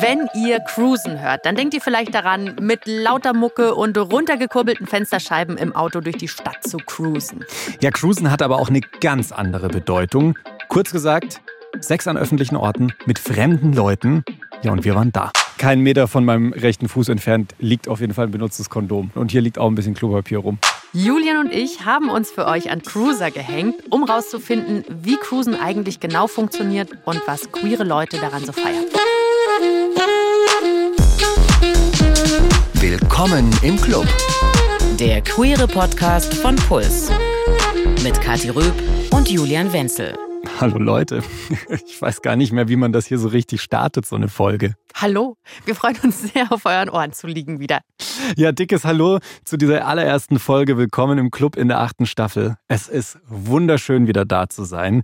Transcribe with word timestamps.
Wenn 0.00 0.28
ihr 0.34 0.60
Cruisen 0.60 1.20
hört, 1.20 1.44
dann 1.44 1.56
denkt 1.56 1.74
ihr 1.74 1.80
vielleicht 1.82 2.14
daran, 2.14 2.56
mit 2.60 2.86
lauter 2.86 3.34
Mucke 3.34 3.74
und 3.74 3.98
runtergekurbelten 3.98 4.86
Fensterscheiben 4.86 5.58
im 5.58 5.76
Auto 5.76 6.00
durch 6.00 6.16
die 6.16 6.28
Stadt 6.28 6.62
zu 6.64 6.78
cruisen. 6.78 7.44
Ja, 7.82 7.90
Cruisen 7.90 8.30
hat 8.30 8.40
aber 8.40 8.58
auch 8.58 8.70
eine 8.70 8.80
ganz 9.00 9.30
andere 9.30 9.68
Bedeutung. 9.68 10.38
Kurz 10.68 10.90
gesagt, 10.90 11.42
Sex 11.80 12.08
an 12.08 12.16
öffentlichen 12.16 12.56
Orten 12.56 12.94
mit 13.04 13.18
fremden 13.18 13.74
Leuten. 13.74 14.24
Ja, 14.62 14.72
und 14.72 14.84
wir 14.84 14.94
waren 14.94 15.12
da. 15.12 15.32
Kein 15.58 15.80
Meter 15.80 16.08
von 16.08 16.24
meinem 16.24 16.54
rechten 16.54 16.88
Fuß 16.88 17.10
entfernt 17.10 17.54
liegt 17.58 17.86
auf 17.86 18.00
jeden 18.00 18.14
Fall 18.14 18.26
ein 18.26 18.30
benutztes 18.30 18.70
Kondom. 18.70 19.10
Und 19.14 19.30
hier 19.30 19.42
liegt 19.42 19.58
auch 19.58 19.68
ein 19.68 19.74
bisschen 19.74 19.94
Klopapier 19.94 20.38
rum. 20.38 20.58
Julian 20.94 21.38
und 21.38 21.52
ich 21.52 21.84
haben 21.84 22.08
uns 22.08 22.30
für 22.30 22.46
euch 22.46 22.70
an 22.70 22.82
Cruiser 22.82 23.30
gehängt, 23.30 23.76
um 23.90 24.04
rauszufinden, 24.04 24.84
wie 24.88 25.16
Cruisen 25.18 25.54
eigentlich 25.54 26.00
genau 26.00 26.26
funktioniert 26.26 26.88
und 27.04 27.20
was 27.26 27.52
queere 27.52 27.84
Leute 27.84 28.18
daran 28.18 28.44
so 28.44 28.52
feiern. 28.52 28.86
Willkommen 32.90 33.48
im 33.62 33.80
Club. 33.80 34.04
Der 34.98 35.22
queere 35.22 35.68
Podcast 35.68 36.34
von 36.34 36.56
Puls. 36.56 37.08
Mit 38.02 38.20
Kathi 38.20 38.48
Röb 38.48 38.74
und 39.12 39.30
Julian 39.30 39.72
Wenzel. 39.72 40.12
Hallo 40.60 40.78
Leute. 40.78 41.22
Ich 41.86 42.02
weiß 42.02 42.20
gar 42.20 42.36
nicht 42.36 42.52
mehr, 42.52 42.68
wie 42.68 42.76
man 42.76 42.92
das 42.92 43.06
hier 43.06 43.18
so 43.18 43.28
richtig 43.28 43.62
startet, 43.62 44.04
so 44.04 44.16
eine 44.16 44.28
Folge. 44.28 44.74
Hallo, 44.94 45.36
wir 45.64 45.74
freuen 45.74 45.96
uns 46.02 46.20
sehr, 46.32 46.52
auf 46.52 46.66
euren 46.66 46.90
Ohren 46.90 47.12
zu 47.12 47.26
liegen 47.26 47.60
wieder. 47.60 47.80
Ja, 48.36 48.52
dickes 48.52 48.84
Hallo 48.84 49.20
zu 49.44 49.56
dieser 49.56 49.86
allerersten 49.86 50.38
Folge. 50.38 50.76
Willkommen 50.76 51.18
im 51.18 51.30
Club 51.30 51.56
in 51.56 51.68
der 51.68 51.80
achten 51.80 52.04
Staffel. 52.04 52.56
Es 52.68 52.88
ist 52.88 53.18
wunderschön, 53.26 54.06
wieder 54.06 54.24
da 54.24 54.48
zu 54.48 54.64
sein 54.64 55.02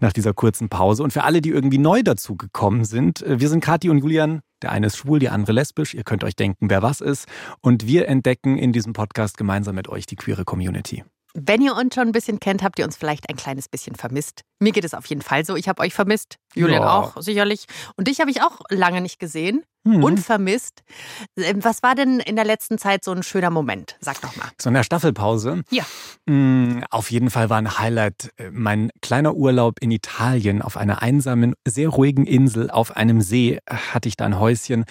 nach 0.00 0.12
dieser 0.12 0.32
kurzen 0.32 0.68
Pause. 0.70 1.02
Und 1.02 1.12
für 1.12 1.24
alle, 1.24 1.42
die 1.42 1.50
irgendwie 1.50 1.78
neu 1.78 2.02
dazu 2.02 2.36
gekommen 2.36 2.84
sind, 2.84 3.22
äh, 3.22 3.40
wir 3.40 3.48
sind 3.50 3.62
Kathi 3.62 3.90
und 3.90 3.98
Julian. 3.98 4.40
Der 4.62 4.72
eine 4.72 4.86
ist 4.86 4.96
schwul, 4.96 5.18
die 5.18 5.28
andere 5.28 5.52
lesbisch. 5.52 5.92
Ihr 5.92 6.04
könnt 6.04 6.24
euch 6.24 6.36
denken, 6.36 6.70
wer 6.70 6.82
was 6.82 7.02
ist. 7.02 7.26
Und 7.60 7.86
wir 7.86 8.08
entdecken 8.08 8.56
in 8.56 8.72
diesem 8.72 8.94
Podcast 8.94 9.36
gemeinsam 9.36 9.74
mit 9.74 9.88
euch 9.88 10.06
die 10.06 10.16
queere 10.16 10.44
Community. 10.44 11.04
Wenn 11.36 11.60
ihr 11.62 11.74
uns 11.74 11.94
schon 11.94 12.06
ein 12.08 12.12
bisschen 12.12 12.38
kennt, 12.38 12.62
habt 12.62 12.78
ihr 12.78 12.84
uns 12.84 12.96
vielleicht 12.96 13.28
ein 13.28 13.36
kleines 13.36 13.68
bisschen 13.68 13.96
vermisst. 13.96 14.42
Mir 14.60 14.70
geht 14.72 14.84
es 14.84 14.94
auf 14.94 15.06
jeden 15.06 15.20
Fall 15.22 15.44
so. 15.44 15.56
Ich 15.56 15.68
habe 15.68 15.82
euch 15.82 15.92
vermisst. 15.92 16.36
Julian 16.54 16.82
Ja. 16.82 16.96
auch, 16.98 17.20
sicherlich. 17.20 17.66
Und 17.96 18.06
dich 18.06 18.20
habe 18.20 18.30
ich 18.30 18.40
auch 18.40 18.60
lange 18.70 19.00
nicht 19.00 19.18
gesehen 19.18 19.64
Hm. 19.86 20.02
und 20.04 20.20
vermisst. 20.20 20.82
Ähm, 21.36 21.62
Was 21.64 21.82
war 21.82 21.94
denn 21.96 22.20
in 22.20 22.36
der 22.36 22.44
letzten 22.44 22.78
Zeit 22.78 23.02
so 23.04 23.10
ein 23.10 23.22
schöner 23.24 23.50
Moment? 23.50 23.96
Sag 24.00 24.20
doch 24.22 24.34
mal. 24.36 24.48
So 24.60 24.68
in 24.70 24.74
der 24.74 24.84
Staffelpause. 24.84 25.62
Ja. 25.70 25.84
Mm, 26.26 26.82
Auf 26.90 27.10
jeden 27.10 27.28
Fall 27.30 27.50
war 27.50 27.58
ein 27.58 27.78
Highlight 27.78 28.30
äh, 28.36 28.50
mein 28.52 28.90
kleiner 29.02 29.34
Urlaub 29.34 29.80
in 29.80 29.90
Italien 29.90 30.62
auf 30.62 30.76
einer 30.76 31.02
einsamen, 31.02 31.54
sehr 31.66 31.88
ruhigen 31.88 32.26
Insel 32.26 32.70
auf 32.70 32.96
einem 32.96 33.20
See 33.20 33.58
äh, 33.66 33.74
hatte 33.74 34.08
ich 34.08 34.16
da 34.16 34.24
ein 34.24 34.38
Häuschen 34.38 34.84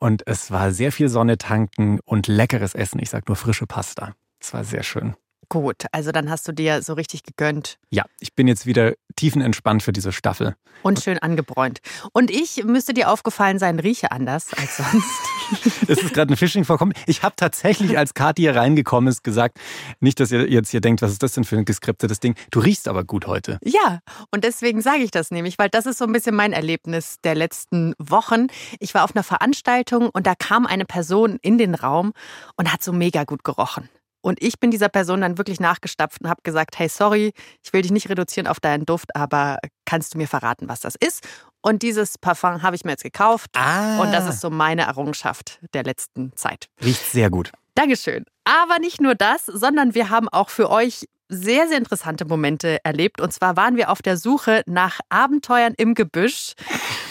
und 0.00 0.26
es 0.26 0.50
war 0.50 0.72
sehr 0.72 0.90
viel 0.92 1.08
Sonne 1.08 1.38
tanken 1.38 2.00
und 2.04 2.26
leckeres 2.26 2.74
Essen. 2.74 2.98
Ich 3.00 3.10
sag 3.10 3.28
nur 3.28 3.36
frische 3.36 3.66
Pasta. 3.66 4.14
Es 4.40 4.52
war 4.52 4.64
sehr 4.64 4.82
schön. 4.82 5.14
Gut, 5.48 5.84
also 5.92 6.12
dann 6.12 6.30
hast 6.30 6.46
du 6.48 6.52
dir 6.52 6.82
so 6.82 6.94
richtig 6.94 7.22
gegönnt 7.22 7.78
Ja, 7.90 8.04
ich 8.20 8.34
bin 8.34 8.48
jetzt 8.48 8.66
wieder 8.66 8.94
tiefenentspannt 9.16 9.82
für 9.82 9.92
diese 9.92 10.10
Staffel. 10.12 10.56
und 10.82 11.00
schön 11.00 11.18
angebräunt. 11.18 11.80
Und 12.12 12.30
ich 12.30 12.64
müsste 12.64 12.92
dir 12.92 13.10
aufgefallen 13.10 13.58
sein, 13.58 13.78
rieche 13.78 14.10
anders 14.10 14.52
als 14.54 14.76
sonst. 14.78 15.88
Es 15.88 16.02
ist 16.02 16.12
gerade 16.14 16.32
ein 16.34 16.36
Phishing 16.36 16.64
vorkommen. 16.64 16.92
Ich 17.06 17.22
habe 17.22 17.34
tatsächlich, 17.36 17.96
als 17.96 18.14
Kathi 18.14 18.42
hier 18.42 18.56
reingekommen 18.56 19.08
ist, 19.08 19.22
gesagt, 19.22 19.58
nicht, 20.00 20.18
dass 20.20 20.32
ihr 20.32 20.50
jetzt 20.50 20.70
hier 20.70 20.80
denkt, 20.80 21.00
was 21.02 21.12
ist 21.12 21.22
das 21.22 21.32
denn 21.32 21.44
für 21.44 21.56
ein 21.56 21.64
geskriptetes 21.64 22.18
Ding. 22.20 22.34
Du 22.50 22.60
riechst 22.60 22.88
aber 22.88 23.04
gut 23.04 23.26
heute. 23.26 23.58
Ja, 23.62 24.00
und 24.30 24.42
deswegen 24.44 24.82
sage 24.82 25.02
ich 25.04 25.10
das 25.10 25.30
nämlich, 25.30 25.58
weil 25.58 25.68
das 25.68 25.86
ist 25.86 25.98
so 25.98 26.04
ein 26.06 26.12
bisschen 26.12 26.34
mein 26.34 26.52
Erlebnis 26.52 27.16
der 27.22 27.34
letzten 27.34 27.94
Wochen. 27.98 28.48
Ich 28.80 28.94
war 28.94 29.04
auf 29.04 29.14
einer 29.14 29.22
Veranstaltung 29.24 30.08
und 30.10 30.26
da 30.26 30.34
kam 30.34 30.66
eine 30.66 30.84
Person 30.86 31.38
in 31.40 31.56
den 31.58 31.74
Raum 31.74 32.12
und 32.56 32.72
hat 32.72 32.82
so 32.82 32.92
mega 32.92 33.24
gut 33.24 33.44
gerochen. 33.44 33.88
Und 34.24 34.42
ich 34.42 34.58
bin 34.58 34.70
dieser 34.70 34.88
Person 34.88 35.20
dann 35.20 35.36
wirklich 35.36 35.60
nachgestapft 35.60 36.22
und 36.22 36.30
habe 36.30 36.40
gesagt, 36.42 36.78
hey, 36.78 36.88
sorry, 36.88 37.34
ich 37.62 37.74
will 37.74 37.82
dich 37.82 37.92
nicht 37.92 38.08
reduzieren 38.08 38.46
auf 38.46 38.58
deinen 38.58 38.86
Duft, 38.86 39.14
aber 39.14 39.58
kannst 39.84 40.14
du 40.14 40.18
mir 40.18 40.26
verraten, 40.26 40.66
was 40.66 40.80
das 40.80 40.94
ist? 40.94 41.28
Und 41.60 41.82
dieses 41.82 42.16
Parfum 42.16 42.62
habe 42.62 42.74
ich 42.74 42.86
mir 42.86 42.92
jetzt 42.92 43.02
gekauft. 43.02 43.50
Ah. 43.54 44.00
Und 44.00 44.12
das 44.12 44.26
ist 44.26 44.40
so 44.40 44.48
meine 44.48 44.82
Errungenschaft 44.82 45.58
der 45.74 45.82
letzten 45.82 46.34
Zeit. 46.36 46.68
Riecht 46.82 47.04
sehr 47.04 47.28
gut. 47.28 47.52
Dankeschön. 47.74 48.24
Aber 48.44 48.78
nicht 48.78 48.98
nur 48.98 49.14
das, 49.14 49.44
sondern 49.44 49.94
wir 49.94 50.08
haben 50.08 50.30
auch 50.30 50.48
für 50.48 50.70
euch 50.70 51.06
sehr, 51.34 51.68
sehr 51.68 51.78
interessante 51.78 52.24
Momente 52.24 52.78
erlebt. 52.84 53.20
Und 53.20 53.32
zwar 53.32 53.56
waren 53.56 53.76
wir 53.76 53.90
auf 53.90 54.02
der 54.02 54.16
Suche 54.16 54.62
nach 54.66 55.00
Abenteuern 55.08 55.74
im 55.76 55.94
Gebüsch. 55.94 56.52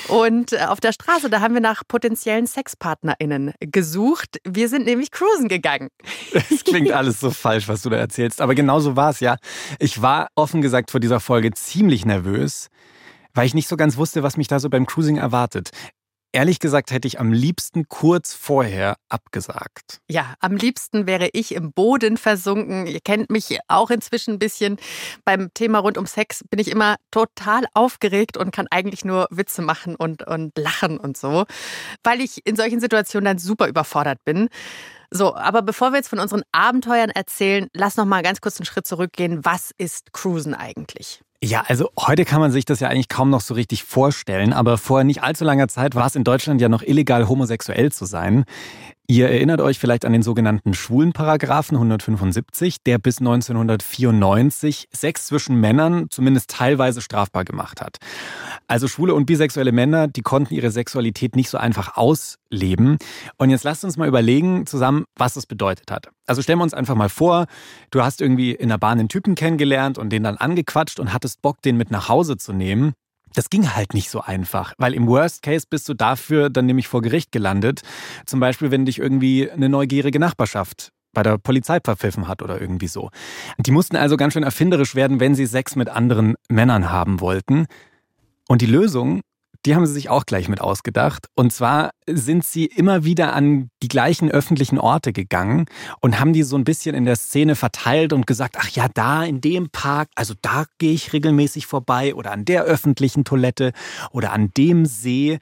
Und 0.07 0.53
äh, 0.53 0.65
auf 0.67 0.79
der 0.79 0.91
Straße, 0.91 1.29
da 1.29 1.41
haben 1.41 1.53
wir 1.53 1.61
nach 1.61 1.83
potenziellen 1.87 2.45
SexpartnerInnen 2.45 3.53
gesucht. 3.59 4.37
Wir 4.45 4.69
sind 4.69 4.85
nämlich 4.85 5.11
cruisen 5.11 5.47
gegangen. 5.47 5.89
Es 6.33 6.63
klingt 6.63 6.91
alles 6.91 7.19
so 7.19 7.31
falsch, 7.31 7.67
was 7.67 7.81
du 7.81 7.89
da 7.89 7.97
erzählst. 7.97 8.41
Aber 8.41 8.55
genau 8.55 8.79
so 8.79 8.95
war 8.95 9.11
es 9.11 9.19
ja. 9.19 9.37
Ich 9.79 10.01
war 10.01 10.27
offen 10.35 10.61
gesagt 10.61 10.91
vor 10.91 10.99
dieser 10.99 11.19
Folge 11.19 11.51
ziemlich 11.51 12.05
nervös, 12.05 12.67
weil 13.33 13.45
ich 13.45 13.53
nicht 13.53 13.67
so 13.67 13.77
ganz 13.77 13.97
wusste, 13.97 14.23
was 14.23 14.37
mich 14.37 14.47
da 14.47 14.59
so 14.59 14.69
beim 14.69 14.85
Cruising 14.85 15.17
erwartet. 15.17 15.69
Ehrlich 16.35 16.57
gesagt 16.57 16.89
hätte 16.89 17.07
ich 17.07 17.19
am 17.19 17.31
liebsten 17.31 17.87
kurz 17.87 18.33
vorher 18.33 18.97
abgesagt. 19.07 20.01
Ja, 20.09 20.33
am 20.39 20.55
liebsten 20.55 21.05
wäre 21.05 21.29
ich 21.31 21.53
im 21.53 21.73
Boden 21.73 22.17
versunken. 22.17 22.87
Ihr 22.87 23.01
kennt 23.01 23.29
mich 23.29 23.59
auch 23.67 23.91
inzwischen 23.91 24.33
ein 24.33 24.39
bisschen. 24.39 24.77
Beim 25.25 25.53
Thema 25.53 25.77
rund 25.77 25.95
um 25.95 26.07
Sex 26.07 26.43
bin 26.49 26.59
ich 26.59 26.71
immer 26.71 26.95
total 27.11 27.65
aufgeregt 27.75 28.35
und 28.35 28.49
kann 28.51 28.65
eigentlich 28.71 29.05
nur 29.05 29.27
Witze 29.29 29.61
machen 29.61 29.95
und, 29.95 30.25
und 30.25 30.57
lachen 30.57 30.97
und 30.97 31.17
so, 31.17 31.45
weil 32.03 32.19
ich 32.19 32.41
in 32.47 32.55
solchen 32.55 32.79
Situationen 32.79 33.25
dann 33.25 33.37
super 33.37 33.67
überfordert 33.67 34.17
bin. 34.25 34.49
So, 35.11 35.35
aber 35.35 35.61
bevor 35.61 35.91
wir 35.91 35.97
jetzt 35.97 36.09
von 36.09 36.17
unseren 36.17 36.41
Abenteuern 36.51 37.11
erzählen, 37.11 37.67
lass 37.73 37.95
noch 37.95 38.05
mal 38.05 38.23
ganz 38.23 38.41
kurz 38.41 38.59
einen 38.59 38.65
Schritt 38.65 38.87
zurückgehen. 38.87 39.45
Was 39.45 39.69
ist 39.77 40.11
Cruisen 40.13 40.55
eigentlich? 40.55 41.21
Ja, 41.43 41.65
also 41.67 41.89
heute 41.99 42.23
kann 42.23 42.39
man 42.39 42.53
sich 42.53 42.63
das 42.63 42.79
ja 42.79 42.87
eigentlich 42.87 43.09
kaum 43.09 43.29
noch 43.29 43.41
so 43.41 43.53
richtig 43.53 43.83
vorstellen, 43.83 44.53
aber 44.53 44.77
vor 44.77 45.03
nicht 45.03 45.23
allzu 45.23 45.43
langer 45.43 45.67
Zeit 45.67 45.93
war 45.93 46.07
es 46.07 46.15
in 46.15 46.23
Deutschland 46.23 46.61
ja 46.61 46.69
noch 46.69 46.81
illegal, 46.81 47.27
homosexuell 47.27 47.91
zu 47.91 48.05
sein. 48.05 48.45
Ihr 49.05 49.29
erinnert 49.29 49.59
euch 49.59 49.79
vielleicht 49.79 50.05
an 50.05 50.13
den 50.13 50.23
sogenannten 50.23 50.73
Schwulenparagraphen 50.73 51.75
175, 51.75 52.83
der 52.85 52.99
bis 52.99 53.19
1994 53.19 54.87
Sex 54.93 55.25
zwischen 55.27 55.57
Männern 55.59 56.07
zumindest 56.09 56.49
teilweise 56.49 57.01
strafbar 57.01 57.43
gemacht 57.43 57.81
hat. 57.81 57.97
Also 58.67 58.87
schwule 58.87 59.13
und 59.13 59.25
bisexuelle 59.25 59.73
Männer, 59.73 60.07
die 60.07 60.21
konnten 60.21 60.53
ihre 60.53 60.71
Sexualität 60.71 61.35
nicht 61.35 61.49
so 61.49 61.57
einfach 61.57 61.97
ausleben. 61.97 62.97
Und 63.37 63.49
jetzt 63.49 63.65
lasst 63.65 63.83
uns 63.83 63.97
mal 63.97 64.07
überlegen 64.07 64.65
zusammen, 64.65 65.03
was 65.17 65.33
das 65.33 65.47
bedeutet 65.47 65.91
hat. 65.91 66.09
Also 66.25 66.41
stellen 66.41 66.59
wir 66.59 66.63
uns 66.63 66.73
einfach 66.73 66.95
mal 66.95 67.09
vor, 67.09 67.47
du 67.91 68.01
hast 68.03 68.21
irgendwie 68.21 68.53
in 68.53 68.69
der 68.69 68.77
Bahn 68.77 68.99
einen 68.99 69.09
Typen 69.09 69.35
kennengelernt 69.35 69.97
und 69.97 70.11
den 70.11 70.23
dann 70.23 70.37
angequatscht 70.37 71.01
und 71.01 71.11
hattest 71.11 71.41
Bock, 71.41 71.61
den 71.61 71.75
mit 71.75 71.91
nach 71.91 72.07
Hause 72.07 72.37
zu 72.37 72.53
nehmen. 72.53 72.93
Das 73.33 73.49
ging 73.49 73.75
halt 73.75 73.93
nicht 73.93 74.09
so 74.09 74.21
einfach, 74.21 74.73
weil 74.77 74.93
im 74.93 75.07
Worst 75.07 75.41
Case 75.41 75.65
bist 75.69 75.89
du 75.89 75.93
dafür 75.93 76.49
dann 76.49 76.65
nämlich 76.65 76.87
vor 76.87 77.01
Gericht 77.01 77.31
gelandet. 77.31 77.81
Zum 78.25 78.39
Beispiel, 78.39 78.71
wenn 78.71 78.85
dich 78.85 78.99
irgendwie 78.99 79.49
eine 79.49 79.69
neugierige 79.69 80.19
Nachbarschaft 80.19 80.91
bei 81.13 81.23
der 81.23 81.37
Polizei 81.37 81.79
verpfiffen 81.83 82.27
hat 82.27 82.41
oder 82.41 82.59
irgendwie 82.59 82.87
so. 82.87 83.09
Die 83.57 83.71
mussten 83.71 83.95
also 83.95 84.17
ganz 84.17 84.33
schön 84.33 84.43
erfinderisch 84.43 84.95
werden, 84.95 85.19
wenn 85.19 85.35
sie 85.35 85.45
Sex 85.45 85.75
mit 85.75 85.89
anderen 85.89 86.35
Männern 86.49 86.89
haben 86.89 87.19
wollten. 87.21 87.67
Und 88.47 88.61
die 88.61 88.67
Lösung, 88.67 89.21
die 89.65 89.75
haben 89.75 89.85
sie 89.85 89.93
sich 89.93 90.09
auch 90.09 90.25
gleich 90.25 90.49
mit 90.49 90.61
ausgedacht. 90.61 91.27
Und 91.35 91.53
zwar 91.53 91.91
sind 92.07 92.43
sie 92.43 92.65
immer 92.65 93.05
wieder 93.05 93.33
an 93.33 93.69
die 93.81 93.87
gleichen 93.87 94.29
öffentlichen 94.29 94.77
Orte 94.77 95.13
gegangen 95.13 95.65
und 96.01 96.19
haben 96.19 96.33
die 96.33 96.43
so 96.43 96.57
ein 96.57 96.63
bisschen 96.63 96.95
in 96.95 97.05
der 97.05 97.15
Szene 97.15 97.55
verteilt 97.55 98.13
und 98.13 98.27
gesagt, 98.27 98.57
ach 98.59 98.69
ja, 98.69 98.87
da 98.93 99.23
in 99.23 99.41
dem 99.41 99.69
Park, 99.69 100.09
also 100.15 100.33
da 100.41 100.65
gehe 100.79 100.93
ich 100.93 101.13
regelmäßig 101.13 101.65
vorbei 101.65 102.13
oder 102.15 102.31
an 102.31 102.45
der 102.45 102.63
öffentlichen 102.63 103.23
Toilette 103.23 103.71
oder 104.11 104.33
an 104.33 104.51
dem 104.57 104.85
See. 104.85 105.39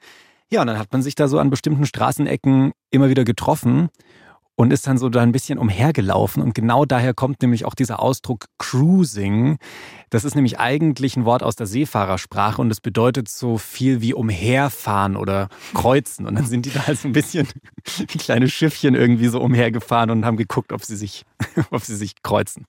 Ja, 0.50 0.60
und 0.60 0.68
dann 0.68 0.78
hat 0.78 0.92
man 0.92 1.02
sich 1.02 1.14
da 1.14 1.28
so 1.28 1.38
an 1.38 1.50
bestimmten 1.50 1.86
Straßenecken 1.86 2.72
immer 2.90 3.08
wieder 3.08 3.24
getroffen 3.24 3.88
und 4.54 4.72
ist 4.72 4.86
dann 4.86 4.98
so 4.98 5.08
da 5.08 5.20
ein 5.22 5.32
bisschen 5.32 5.58
umhergelaufen. 5.58 6.42
Und 6.42 6.54
genau 6.54 6.84
daher 6.84 7.14
kommt 7.14 7.40
nämlich 7.42 7.64
auch 7.64 7.74
dieser 7.74 8.00
Ausdruck 8.00 8.46
Cruising. 8.58 9.58
Das 10.10 10.24
ist 10.24 10.34
nämlich 10.34 10.58
eigentlich 10.60 11.16
ein 11.16 11.24
Wort 11.24 11.42
aus 11.42 11.56
der 11.56 11.66
Seefahrersprache 11.66 12.60
und 12.60 12.70
es 12.70 12.80
bedeutet 12.80 13.28
so 13.28 13.56
viel 13.56 14.02
wie 14.02 14.12
umherfahren 14.12 15.16
oder 15.16 15.48
kreuzen. 15.72 16.26
Und 16.26 16.34
dann 16.34 16.44
sind 16.44 16.66
die 16.66 16.70
da 16.70 16.86
halt 16.86 16.98
so 16.98 17.08
ein 17.08 17.12
bisschen 17.12 17.48
wie 17.96 18.06
kleine 18.18 18.48
Schiffchen 18.48 18.94
irgendwie 18.94 19.28
so 19.28 19.40
umhergefahren 19.40 20.10
und 20.10 20.24
haben 20.26 20.36
geguckt, 20.36 20.72
ob 20.72 20.84
sie 20.84 20.96
sich, 20.96 21.24
ob 21.70 21.82
sie 21.82 21.96
sich 21.96 22.22
kreuzen. 22.22 22.66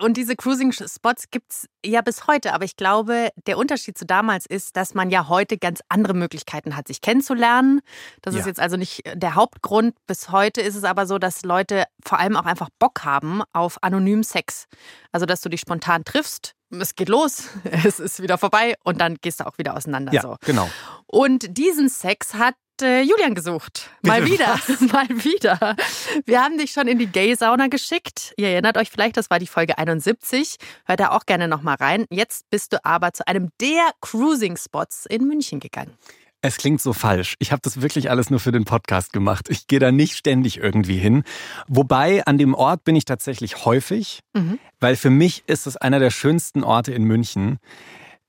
Und 0.00 0.16
diese 0.16 0.34
Cruising-Spots 0.34 1.30
gibt 1.30 1.52
es 1.52 1.68
ja 1.84 2.00
bis 2.00 2.26
heute. 2.26 2.54
Aber 2.54 2.64
ich 2.64 2.76
glaube, 2.76 3.28
der 3.46 3.58
Unterschied 3.58 3.98
zu 3.98 4.06
damals 4.06 4.46
ist, 4.46 4.76
dass 4.78 4.94
man 4.94 5.10
ja 5.10 5.28
heute 5.28 5.58
ganz 5.58 5.80
andere 5.90 6.14
Möglichkeiten 6.14 6.74
hat, 6.74 6.88
sich 6.88 7.02
kennenzulernen. 7.02 7.80
Das 8.22 8.34
Ja. 8.34 8.40
ist 8.40 8.46
jetzt 8.46 8.60
also 8.60 8.78
nicht 8.78 9.02
der 9.14 9.34
Hauptgrund. 9.34 9.94
Bis 10.06 10.30
heute 10.30 10.62
ist 10.62 10.74
es 10.74 10.84
aber 10.84 11.06
so, 11.06 11.17
dass 11.18 11.42
Leute 11.42 11.84
vor 12.04 12.18
allem 12.18 12.36
auch 12.36 12.46
einfach 12.46 12.68
Bock 12.78 13.04
haben 13.04 13.42
auf 13.52 13.82
anonymen 13.82 14.22
Sex. 14.22 14.66
Also, 15.12 15.26
dass 15.26 15.40
du 15.40 15.48
dich 15.48 15.60
spontan 15.60 16.04
triffst. 16.04 16.54
Es 16.70 16.94
geht 16.94 17.08
los, 17.08 17.48
es 17.64 17.98
ist 17.98 18.20
wieder 18.22 18.38
vorbei 18.38 18.74
und 18.84 19.00
dann 19.00 19.16
gehst 19.20 19.40
du 19.40 19.46
auch 19.46 19.58
wieder 19.58 19.76
auseinander. 19.76 20.12
Ja, 20.12 20.22
so. 20.22 20.36
genau. 20.44 20.68
Und 21.06 21.56
diesen 21.56 21.88
Sex 21.88 22.34
hat 22.34 22.54
äh, 22.82 23.02
Julian 23.02 23.34
gesucht. 23.34 23.90
Mal 24.02 24.24
wieder, 24.26 24.58
mal 24.92 25.08
wieder. 25.08 25.76
Wir 26.24 26.42
haben 26.42 26.58
dich 26.58 26.72
schon 26.72 26.88
in 26.88 26.98
die 26.98 27.06
Gay-Sauna 27.06 27.66
geschickt. 27.68 28.32
Ihr 28.36 28.48
erinnert 28.48 28.76
euch 28.76 28.90
vielleicht, 28.90 29.16
das 29.16 29.30
war 29.30 29.38
die 29.38 29.46
Folge 29.46 29.78
71. 29.78 30.56
Hört 30.86 31.00
da 31.00 31.10
auch 31.10 31.26
gerne 31.26 31.48
nochmal 31.48 31.76
rein. 31.76 32.06
Jetzt 32.10 32.48
bist 32.50 32.72
du 32.72 32.84
aber 32.84 33.12
zu 33.12 33.26
einem 33.26 33.50
der 33.60 33.90
Cruising-Spots 34.00 35.06
in 35.06 35.26
München 35.26 35.60
gegangen. 35.60 35.96
Es 36.40 36.56
klingt 36.56 36.80
so 36.80 36.92
falsch. 36.92 37.34
Ich 37.40 37.50
habe 37.50 37.60
das 37.62 37.80
wirklich 37.82 38.10
alles 38.10 38.30
nur 38.30 38.38
für 38.38 38.52
den 38.52 38.64
Podcast 38.64 39.12
gemacht. 39.12 39.48
Ich 39.50 39.66
gehe 39.66 39.80
da 39.80 39.90
nicht 39.90 40.16
ständig 40.16 40.58
irgendwie 40.58 40.96
hin. 40.96 41.24
Wobei 41.66 42.24
an 42.26 42.38
dem 42.38 42.54
Ort 42.54 42.84
bin 42.84 42.94
ich 42.94 43.04
tatsächlich 43.04 43.64
häufig, 43.64 44.20
Mhm. 44.36 44.58
weil 44.78 44.94
für 44.94 45.10
mich 45.10 45.42
ist 45.48 45.66
es 45.66 45.76
einer 45.76 45.98
der 45.98 46.10
schönsten 46.10 46.62
Orte 46.62 46.92
in 46.92 47.02
München. 47.02 47.58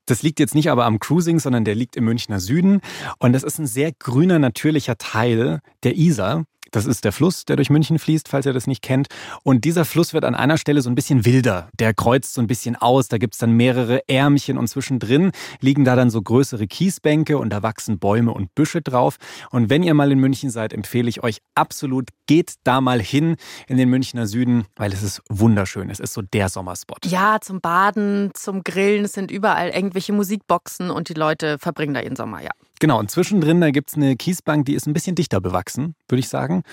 Das 0.08 0.24
liegt 0.24 0.40
jetzt 0.40 0.56
nicht 0.56 0.72
aber 0.72 0.86
am 0.86 0.98
Cruising, 1.00 1.40
sondern 1.40 1.66
der 1.66 1.76
liegt 1.76 1.96
im 1.96 2.06
Münchner 2.06 2.40
Süden. 2.40 2.82
Und 3.20 3.34
das 3.34 3.44
ist 3.44 3.60
ein 3.60 3.68
sehr 3.68 3.92
grüner, 3.92 4.40
natürlicher 4.40 4.98
Teil 4.98 5.60
der 5.84 5.96
Isar. 5.96 6.46
Das 6.72 6.86
ist 6.86 7.04
der 7.04 7.12
Fluss, 7.12 7.46
der 7.46 7.56
durch 7.56 7.70
München 7.70 8.00
fließt, 8.00 8.28
falls 8.28 8.46
ihr 8.46 8.54
das 8.54 8.68
nicht 8.68 8.82
kennt. 8.82 9.08
Und 9.44 9.66
dieser 9.66 9.86
Fluss 9.86 10.14
wird 10.14 10.26
an 10.26 10.36
einer 10.36 10.58
Stelle 10.58 10.82
so 10.82 10.90
ein 10.90 10.96
bisschen 10.96 11.26
wilder. 11.26 11.70
Der 11.80 11.94
kreuzt 11.94 12.34
so 12.34 12.42
ein 12.42 12.48
bisschen 12.48 12.76
aus. 12.76 13.08
Da 13.08 13.18
gibt's 13.18 13.38
dann 13.38 13.54
mehrere 13.54 14.08
Ärmchen 14.08 14.58
und 14.58 14.68
zwischendrin 14.68 15.32
liegen 15.60 15.86
da 15.86 15.96
dann 15.96 16.10
so 16.10 16.22
größere 16.22 16.68
Kiesbänke 16.68 17.38
und 17.38 17.50
da 17.50 17.64
wachsen 17.64 18.00
Bäume 18.00 18.32
und 18.34 18.54
Büsche 18.56 18.82
drauf. 18.82 19.18
Und 19.52 19.70
wenn 19.70 19.84
ihr 19.84 19.94
mal 19.94 20.12
in 20.12 20.20
München 20.20 20.50
seid, 20.50 20.74
empfehle 20.74 21.10
ich 21.10 21.24
euch 21.24 21.40
absolut, 21.56 22.10
geht 22.28 22.56
da 22.64 22.82
mal 22.82 23.02
hin 23.02 23.36
in 23.68 23.78
den 23.78 23.90
Münchner 23.90 24.28
Süden, 24.28 24.66
weil 24.76 24.94
es 24.94 25.04
ist 25.04 25.22
wunderschön. 25.30 25.90
Es 25.90 26.00
ist 26.00 26.14
so 26.14 26.22
der 26.22 26.50
Sommerspot. 26.50 27.06
Ja, 27.06 27.40
zum 27.42 27.62
Baden, 27.62 28.32
zum 28.34 28.64
Grillen. 28.64 29.06
Es 29.06 29.14
sind 29.14 29.32
überall 29.32 29.70
irgendwelche 29.70 30.14
Musikboxen 30.14 30.92
und 30.92 31.10
die 31.10 31.14
Leute 31.14 31.58
verbringen 31.60 31.94
da 31.94 32.02
ihren 32.02 32.16
Sommer, 32.16 32.42
ja. 32.42 32.52
Genau, 32.80 32.98
und 32.98 33.12
zwischendrin, 33.12 33.60
da 33.60 33.72
gibt's 33.72 33.96
eine 33.96 34.16
Kiesbank, 34.16 34.66
die 34.66 34.74
ist 34.74 34.88
ein 34.88 34.94
bisschen 34.94 35.16
dichter 35.16 35.42
bewachsen, 35.42 35.96
würde 36.08 36.20
ich 36.20 36.30
sagen. 36.30 36.64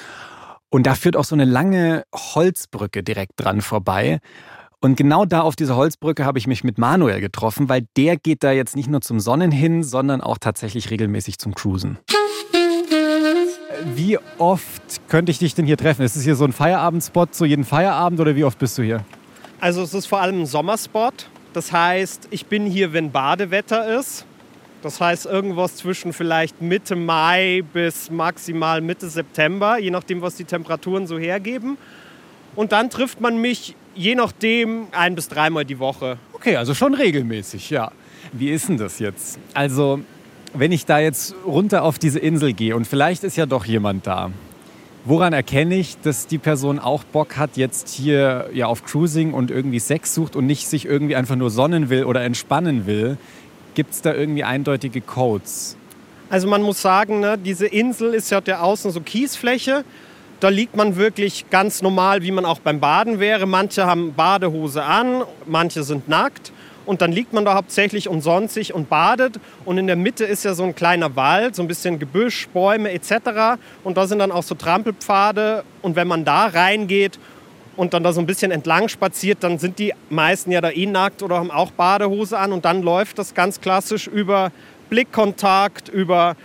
Und 0.71 0.87
da 0.87 0.95
führt 0.95 1.17
auch 1.17 1.25
so 1.25 1.35
eine 1.35 1.45
lange 1.45 2.05
Holzbrücke 2.15 3.03
direkt 3.03 3.33
dran 3.37 3.61
vorbei. 3.61 4.21
Und 4.81 4.97
genau 4.97 5.25
da 5.25 5.41
auf 5.41 5.57
dieser 5.57 5.75
Holzbrücke 5.75 6.25
habe 6.25 6.39
ich 6.39 6.47
mich 6.47 6.63
mit 6.63 6.79
Manuel 6.79 7.21
getroffen, 7.21 7.69
weil 7.69 7.87
der 7.97 8.17
geht 8.17 8.45
da 8.45 8.53
jetzt 8.53 8.77
nicht 8.77 8.89
nur 8.89 9.01
zum 9.01 9.21
Sonnen 9.21 9.51
hin, 9.51 9.83
sondern 9.83 10.21
auch 10.21 10.39
tatsächlich 10.39 10.91
regelmäßig 10.91 11.39
zum 11.39 11.55
Cruisen. 11.55 11.99
Wie 13.95 14.19
oft 14.39 15.09
könnte 15.09 15.33
ich 15.33 15.39
dich 15.39 15.55
denn 15.55 15.67
hier 15.67 15.77
treffen? 15.77 16.03
Ist 16.03 16.17
es 16.17 16.23
hier 16.23 16.37
so 16.37 16.45
ein 16.45 16.53
Feierabendspot, 16.53 17.35
so 17.35 17.45
jeden 17.45 17.65
Feierabend 17.65 18.21
oder 18.21 18.37
wie 18.37 18.45
oft 18.45 18.59
bist 18.59 18.79
du 18.79 18.83
hier? 18.83 19.05
Also 19.61 19.83
es 19.83 19.95
ist 19.95 20.07
vor 20.07 20.21
allem 20.21 20.43
ein 20.43 20.47
Sommerspot. 20.47 21.29
Das 21.53 21.73
heißt, 21.73 22.29
ich 22.31 22.47
bin 22.47 22.67
hier, 22.67 22.93
wenn 22.93 23.11
Badewetter 23.11 23.99
ist. 23.99 24.27
Das 24.83 25.01
heißt 25.01 25.27
irgendwas 25.27 25.77
zwischen 25.77 26.13
vielleicht 26.13 26.63
Mitte 26.63 26.97
Mai 26.97 27.63
bis 27.73 28.11
maximal 28.11 28.81
Mitte 28.81 29.09
September, 29.09 29.79
je 29.79 29.91
nachdem, 29.91 30.23
was 30.23 30.37
die 30.37 30.45
Temperaturen 30.45 31.07
so 31.07 31.19
hergeben. 31.19 31.77
Und 32.55 32.73
dann 32.73 32.91
trifft 32.91 33.21
man 33.21 33.41
mich 33.41 33.75
je 33.97 34.15
nachdem 34.15 34.87
ein 34.93 35.15
bis 35.15 35.29
dreimal 35.29 35.65
die 35.65 35.79
Woche. 35.79 36.19
Okay, 36.33 36.57
also 36.57 36.75
schon 36.75 36.95
regelmäßig, 36.95 37.71
ja. 37.71 37.91
Wie 38.33 38.51
ist 38.51 38.69
denn 38.69 38.77
das 38.77 38.99
jetzt? 38.99 39.39
Also, 39.55 40.01
wenn 40.53 40.73
ich 40.73 40.85
da 40.85 40.99
jetzt 40.99 41.35
runter 41.45 41.83
auf 41.83 41.99
diese 41.99 42.19
Insel 42.19 42.53
gehe 42.53 42.77
und 42.77 42.87
vielleicht 42.87 43.25
ist 43.25 43.37
ja 43.37 43.47
doch 43.47 43.65
jemand 43.65 44.07
da, 44.07 44.31
woran 45.05 45.33
erkenne 45.33 45.77
ich, 45.77 45.99
dass 46.01 46.27
die 46.27 46.39
Person 46.39 46.79
auch 46.79 47.05
Bock 47.05 47.37
hat, 47.37 47.57
jetzt 47.57 47.89
hier 47.89 48.51
ja 48.53 48.67
auf 48.67 48.85
Cruising 48.85 49.33
und 49.33 49.51
irgendwie 49.51 49.79
Sex 49.79 50.15
sucht 50.15 50.37
und 50.37 50.47
nicht 50.47 50.69
sich 50.69 50.85
irgendwie 50.85 51.17
einfach 51.17 51.37
nur 51.37 51.51
sonnen 51.51 51.89
will 51.89 52.05
oder 52.05 52.23
entspannen 52.23 52.87
will? 52.87 53.17
Gibt 53.77 53.93
es 53.93 54.01
da 54.01 54.15
irgendwie 54.15 54.43
eindeutige 54.43 55.03
Codes? 55.03 55.77
Also 56.31 56.49
man 56.49 56.63
muss 56.63 56.81
sagen, 56.81 57.21
ne, 57.21 57.37
diese 57.37 57.67
Insel 57.67 58.15
ist 58.15 58.31
ja 58.31 58.41
der 58.41 58.63
außen 58.63 58.91
so 58.91 59.03
Kiesfläche. 59.03 59.85
Da 60.41 60.49
liegt 60.49 60.77
man 60.77 60.97
wirklich 60.97 61.51
ganz 61.51 61.83
normal, 61.83 62.23
wie 62.23 62.31
man 62.31 62.47
auch 62.47 62.59
beim 62.59 62.81
Baden 62.81 63.21
wäre. 63.21 63.45
Manche 63.45 63.85
haben 63.85 64.15
Badehose 64.15 64.83
an, 64.83 65.25
manche 65.45 65.83
sind 65.83 66.09
nackt. 66.09 66.53
Und 66.87 67.03
dann 67.03 67.13
liegt 67.13 67.35
man 67.35 67.45
da 67.45 67.55
hauptsächlich 67.55 68.09
sich 68.47 68.73
und 68.73 68.89
badet. 68.89 69.39
Und 69.67 69.77
in 69.77 69.87
der 69.87 69.97
Mitte 69.97 70.25
ist 70.25 70.43
ja 70.47 70.55
so 70.55 70.63
ein 70.63 70.75
kleiner 70.75 71.15
Wald, 71.15 71.55
so 71.55 71.61
ein 71.61 71.69
bisschen 71.69 71.99
Gebüsch, 71.99 72.49
Bäume 72.55 72.93
etc. 72.93 73.61
Und 73.85 73.99
da 73.99 74.07
sind 74.07 74.21
dann 74.21 74.33
auch 74.33 74.43
so 74.43 74.55
Trampelpfade. 74.55 75.65
Und 75.83 75.97
wenn 75.97 76.09
man 76.09 76.25
da 76.25 76.47
reingeht 76.47 77.19
und 77.77 77.95
dann 77.95 78.03
da 78.03 78.13
so 78.13 78.21
ein 78.21 78.27
bisschen 78.27 78.51
entlang 78.51 78.89
spaziert, 78.89 79.39
dann 79.43 79.59
sind 79.59 79.79
die 79.79 79.93
meisten 80.11 80.51
ja 80.51 80.61
da 80.61 80.71
eh 80.71 80.87
nackt 80.87 81.23
oder 81.23 81.37
haben 81.37 81.51
auch 81.51 81.71
Badehose 81.71 82.39
an. 82.39 82.53
Und 82.53 82.65
dann 82.65 82.83
läuft 82.83 83.19
das 83.19 83.35
ganz 83.35 83.61
klassisch 83.61 84.07
über 84.07 84.51
Blickkontakt, 84.91 85.89
über 85.89 86.37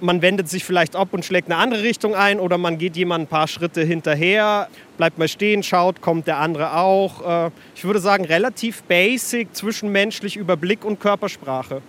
man 0.00 0.20
wendet 0.22 0.48
sich 0.48 0.64
vielleicht 0.64 0.94
ab 0.94 1.08
und 1.12 1.24
schlägt 1.24 1.50
eine 1.50 1.58
andere 1.58 1.82
Richtung 1.82 2.14
ein 2.14 2.38
oder 2.38 2.58
man 2.58 2.78
geht 2.78 2.96
jemand 2.96 3.24
ein 3.24 3.26
paar 3.28 3.48
Schritte 3.48 3.82
hinterher, 3.82 4.68
bleibt 4.98 5.18
mal 5.18 5.28
stehen, 5.28 5.62
schaut, 5.62 6.00
kommt 6.02 6.26
der 6.26 6.38
andere 6.38 6.76
auch. 6.76 7.46
Äh, 7.46 7.50
Ich 7.74 7.84
würde 7.84 8.00
sagen, 8.00 8.24
relativ 8.24 8.82
basic, 8.82 9.54
zwischenmenschlich 9.54 10.36
über 10.36 10.56
Blick 10.56 10.84
und 10.84 11.00
Körpersprache. 11.00 11.80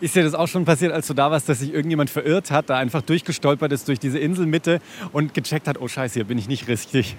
Ist 0.00 0.16
dir 0.16 0.24
das 0.24 0.34
auch 0.34 0.48
schon 0.48 0.64
passiert, 0.64 0.92
als 0.92 1.06
du 1.06 1.14
da 1.14 1.30
warst, 1.30 1.48
dass 1.48 1.60
sich 1.60 1.72
irgendjemand 1.72 2.10
verirrt 2.10 2.50
hat, 2.50 2.68
da 2.68 2.76
einfach 2.76 3.02
durchgestolpert 3.02 3.72
ist 3.72 3.86
durch 3.86 4.00
diese 4.00 4.18
Inselmitte 4.18 4.80
und 5.12 5.32
gecheckt 5.32 5.68
hat, 5.68 5.80
oh 5.80 5.86
scheiße, 5.86 6.14
hier 6.14 6.24
bin 6.24 6.36
ich 6.36 6.48
nicht 6.48 6.66
richtig? 6.66 7.16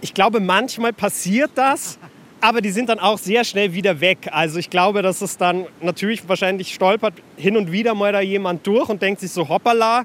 Ich 0.00 0.14
glaube, 0.14 0.40
manchmal 0.40 0.92
passiert 0.92 1.50
das, 1.54 1.98
aber 2.40 2.60
die 2.60 2.70
sind 2.70 2.88
dann 2.88 2.98
auch 2.98 3.18
sehr 3.18 3.44
schnell 3.44 3.74
wieder 3.74 4.00
weg. 4.00 4.30
Also 4.32 4.58
ich 4.58 4.70
glaube, 4.70 5.02
dass 5.02 5.20
es 5.20 5.36
dann 5.36 5.66
natürlich 5.82 6.26
wahrscheinlich 6.28 6.74
stolpert 6.74 7.14
hin 7.36 7.56
und 7.56 7.70
wieder 7.70 7.94
mal 7.94 8.12
da 8.12 8.20
jemand 8.20 8.66
durch 8.66 8.88
und 8.88 9.02
denkt 9.02 9.20
sich 9.20 9.30
so 9.30 9.48
hoppala. 9.48 10.04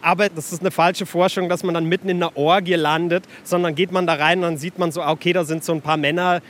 Aber 0.00 0.28
das 0.28 0.52
ist 0.52 0.60
eine 0.60 0.70
falsche 0.70 1.06
Vorstellung, 1.06 1.48
dass 1.48 1.62
man 1.62 1.74
dann 1.74 1.86
mitten 1.86 2.08
in 2.08 2.22
einer 2.22 2.36
Orgie 2.36 2.74
landet, 2.74 3.24
sondern 3.44 3.74
geht 3.74 3.92
man 3.92 4.06
da 4.06 4.14
rein 4.14 4.38
und 4.38 4.42
dann 4.42 4.56
sieht 4.58 4.78
man 4.78 4.90
so, 4.92 5.00
ah, 5.02 5.10
okay, 5.10 5.32
da 5.32 5.44
sind 5.44 5.64
so 5.64 5.72
ein 5.72 5.80
paar 5.80 5.96
Männer, 5.96 6.40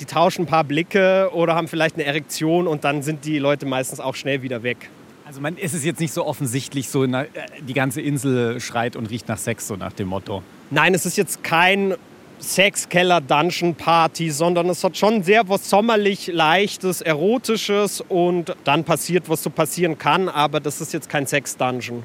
die 0.00 0.04
tauschen 0.04 0.42
ein 0.42 0.46
paar 0.46 0.64
Blicke 0.64 1.30
oder 1.32 1.54
haben 1.54 1.68
vielleicht 1.68 1.96
eine 1.96 2.04
Erektion 2.04 2.66
und 2.66 2.84
dann 2.84 3.02
sind 3.02 3.24
die 3.24 3.38
Leute 3.38 3.66
meistens 3.66 4.00
auch 4.00 4.14
schnell 4.14 4.42
wieder 4.42 4.62
weg. 4.62 4.90
Also 5.26 5.40
man 5.40 5.56
ist 5.56 5.74
es 5.74 5.84
jetzt 5.84 6.00
nicht 6.00 6.12
so 6.12 6.24
offensichtlich, 6.26 6.88
so 6.88 7.04
äh, 7.04 7.26
die 7.60 7.74
ganze 7.74 8.00
Insel 8.00 8.60
schreit 8.60 8.96
und 8.96 9.10
riecht 9.10 9.28
nach 9.28 9.38
Sex, 9.38 9.68
so 9.68 9.76
nach 9.76 9.92
dem 9.92 10.08
Motto. 10.08 10.42
Nein, 10.70 10.94
es 10.94 11.06
ist 11.06 11.16
jetzt 11.16 11.44
kein 11.44 11.94
Sexkeller-Dungeon-Party, 12.40 14.30
sondern 14.30 14.68
es 14.68 14.82
hat 14.82 14.96
schon 14.96 15.22
sehr 15.22 15.48
was 15.48 15.68
sommerlich 15.68 16.28
leichtes, 16.28 17.00
erotisches 17.00 18.00
und 18.00 18.54
dann 18.64 18.84
passiert, 18.84 19.28
was 19.28 19.42
so 19.42 19.50
passieren 19.50 19.98
kann, 19.98 20.28
aber 20.28 20.60
das 20.60 20.80
ist 20.80 20.92
jetzt 20.92 21.08
kein 21.08 21.26
Sex-Dungeon. 21.26 22.02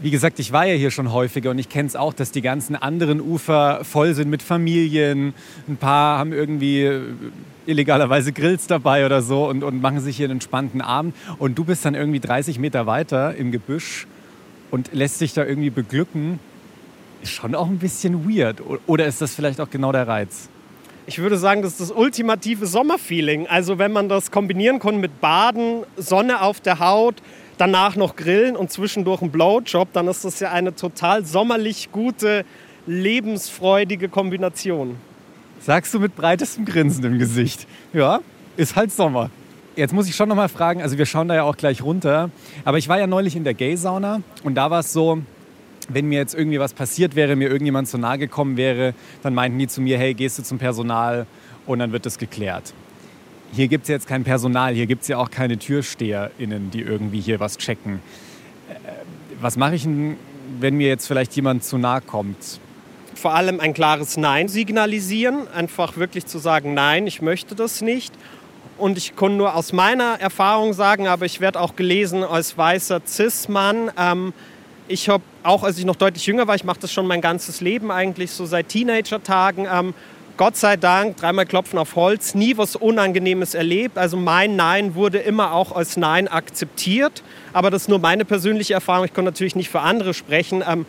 Wie 0.00 0.10
gesagt, 0.10 0.38
ich 0.38 0.52
war 0.52 0.66
ja 0.66 0.74
hier 0.74 0.90
schon 0.90 1.12
häufiger 1.12 1.50
und 1.50 1.58
ich 1.58 1.68
kenne 1.68 1.86
es 1.86 1.96
auch, 1.96 2.12
dass 2.12 2.32
die 2.32 2.42
ganzen 2.42 2.74
anderen 2.76 3.20
Ufer 3.20 3.84
voll 3.84 4.14
sind 4.14 4.28
mit 4.28 4.42
Familien. 4.42 5.34
Ein 5.68 5.76
paar 5.76 6.18
haben 6.18 6.32
irgendwie 6.32 6.82
äh, 6.82 7.02
illegalerweise 7.66 8.32
Grills 8.32 8.66
dabei 8.66 9.06
oder 9.06 9.22
so 9.22 9.48
und, 9.48 9.62
und 9.62 9.80
machen 9.80 10.00
sich 10.00 10.16
hier 10.16 10.26
einen 10.26 10.34
entspannten 10.34 10.80
Abend. 10.80 11.14
Und 11.38 11.56
du 11.56 11.64
bist 11.64 11.84
dann 11.84 11.94
irgendwie 11.94 12.20
30 12.20 12.58
Meter 12.58 12.86
weiter 12.86 13.34
im 13.36 13.52
Gebüsch 13.52 14.06
und 14.70 14.92
lässt 14.92 15.18
sich 15.18 15.32
da 15.32 15.44
irgendwie 15.44 15.70
beglücken. 15.70 16.40
Ist 17.24 17.32
schon 17.32 17.54
auch 17.54 17.68
ein 17.68 17.78
bisschen 17.78 18.28
weird. 18.28 18.62
Oder 18.86 19.06
ist 19.06 19.22
das 19.22 19.34
vielleicht 19.34 19.58
auch 19.58 19.70
genau 19.70 19.92
der 19.92 20.06
Reiz? 20.06 20.50
Ich 21.06 21.20
würde 21.20 21.38
sagen, 21.38 21.62
das 21.62 21.72
ist 21.72 21.80
das 21.80 21.90
ultimative 21.90 22.66
Sommerfeeling. 22.66 23.46
Also 23.46 23.78
wenn 23.78 23.92
man 23.92 24.10
das 24.10 24.30
kombinieren 24.30 24.78
kann 24.78 25.00
mit 25.00 25.22
Baden, 25.22 25.84
Sonne 25.96 26.42
auf 26.42 26.60
der 26.60 26.80
Haut, 26.80 27.14
danach 27.56 27.96
noch 27.96 28.14
grillen 28.16 28.56
und 28.56 28.70
zwischendurch 28.70 29.22
ein 29.22 29.30
Blowjob, 29.30 29.90
dann 29.94 30.06
ist 30.06 30.26
das 30.26 30.38
ja 30.40 30.52
eine 30.52 30.74
total 30.74 31.24
sommerlich 31.24 31.92
gute, 31.92 32.44
lebensfreudige 32.86 34.10
Kombination. 34.10 34.96
Sagst 35.60 35.94
du 35.94 36.00
mit 36.00 36.14
breitestem 36.16 36.66
Grinsen 36.66 37.04
im 37.04 37.18
Gesicht. 37.18 37.66
Ja, 37.94 38.20
ist 38.58 38.76
halt 38.76 38.92
Sommer. 38.92 39.30
Jetzt 39.76 39.94
muss 39.94 40.10
ich 40.10 40.14
schon 40.14 40.28
noch 40.28 40.36
mal 40.36 40.50
fragen, 40.50 40.82
also 40.82 40.98
wir 40.98 41.06
schauen 41.06 41.28
da 41.28 41.36
ja 41.36 41.44
auch 41.44 41.56
gleich 41.56 41.80
runter, 41.80 42.28
aber 42.66 42.76
ich 42.76 42.90
war 42.90 42.98
ja 42.98 43.06
neulich 43.06 43.34
in 43.34 43.44
der 43.44 43.54
Gay-Sauna 43.54 44.20
und 44.42 44.56
da 44.56 44.70
war 44.70 44.80
es 44.80 44.92
so, 44.92 45.22
wenn 45.88 46.06
mir 46.06 46.18
jetzt 46.18 46.34
irgendwie 46.34 46.58
was 46.58 46.72
passiert 46.72 47.16
wäre, 47.16 47.36
mir 47.36 47.48
irgendjemand 47.48 47.88
zu 47.88 47.98
nahe 47.98 48.18
gekommen 48.18 48.56
wäre, 48.56 48.94
dann 49.22 49.34
meinten 49.34 49.58
die 49.58 49.68
zu 49.68 49.80
mir, 49.80 49.98
hey, 49.98 50.14
gehst 50.14 50.38
du 50.38 50.42
zum 50.42 50.58
Personal 50.58 51.26
und 51.66 51.78
dann 51.78 51.92
wird 51.92 52.06
das 52.06 52.18
geklärt. 52.18 52.72
Hier 53.52 53.68
gibt 53.68 53.84
es 53.84 53.88
jetzt 53.88 54.06
kein 54.06 54.24
Personal, 54.24 54.74
hier 54.74 54.86
gibt 54.86 55.02
es 55.02 55.08
ja 55.08 55.18
auch 55.18 55.30
keine 55.30 55.58
TürsteherInnen, 55.58 56.70
die 56.70 56.80
irgendwie 56.80 57.20
hier 57.20 57.40
was 57.40 57.56
checken. 57.58 58.00
Äh, 58.68 58.74
Was 59.40 59.56
mache 59.56 59.74
ich 59.76 59.82
denn, 59.82 60.16
wenn 60.60 60.76
mir 60.76 60.88
jetzt 60.88 61.06
vielleicht 61.06 61.34
jemand 61.36 61.64
zu 61.64 61.78
nahe 61.78 62.00
kommt? 62.00 62.60
vor 63.24 63.34
allem 63.34 63.58
ein 63.58 63.72
klares 63.72 64.18
Nein 64.18 64.48
signalisieren, 64.48 65.48
einfach 65.48 65.96
wirklich 65.96 66.26
zu 66.26 66.38
sagen, 66.38 66.74
nein, 66.74 67.06
ich 67.06 67.22
möchte 67.22 67.54
das 67.54 67.80
nicht. 67.80 68.12
Und 68.76 68.98
ich 68.98 69.16
kann 69.16 69.38
nur 69.38 69.54
aus 69.54 69.72
meiner 69.72 70.20
Erfahrung 70.20 70.74
sagen, 70.74 71.06
aber 71.08 71.24
ich 71.24 71.40
werde 71.40 71.58
auch 71.58 71.74
gelesen 71.74 72.22
als 72.22 72.58
weißer 72.58 73.00
Cis-Mann. 73.06 73.90
Ähm, 73.96 74.34
ich 74.88 75.08
habe 75.08 75.22
auch, 75.42 75.62
als 75.62 75.78
ich 75.78 75.84
noch 75.84 75.96
deutlich 75.96 76.26
jünger 76.26 76.46
war, 76.46 76.54
ich 76.54 76.64
mache 76.64 76.80
das 76.80 76.92
schon 76.92 77.06
mein 77.06 77.20
ganzes 77.20 77.60
Leben 77.60 77.90
eigentlich, 77.90 78.30
so 78.30 78.46
seit 78.46 78.68
Teenager-Tagen, 78.68 79.66
ähm, 79.70 79.94
Gott 80.36 80.56
sei 80.56 80.76
Dank, 80.76 81.16
dreimal 81.16 81.46
klopfen 81.46 81.78
auf 81.78 81.94
Holz, 81.94 82.34
nie 82.34 82.56
was 82.56 82.74
Unangenehmes 82.74 83.54
erlebt. 83.54 83.96
Also 83.96 84.16
mein 84.16 84.56
Nein 84.56 84.96
wurde 84.96 85.18
immer 85.18 85.52
auch 85.52 85.70
als 85.70 85.96
Nein 85.96 86.26
akzeptiert. 86.26 87.22
Aber 87.52 87.70
das 87.70 87.82
ist 87.82 87.88
nur 87.88 88.00
meine 88.00 88.24
persönliche 88.24 88.74
Erfahrung. 88.74 89.04
Ich 89.04 89.14
kann 89.14 89.24
natürlich 89.24 89.54
nicht 89.54 89.68
für 89.68 89.78
andere 89.80 90.12
sprechen. 90.12 90.64
Ähm, 90.68 90.86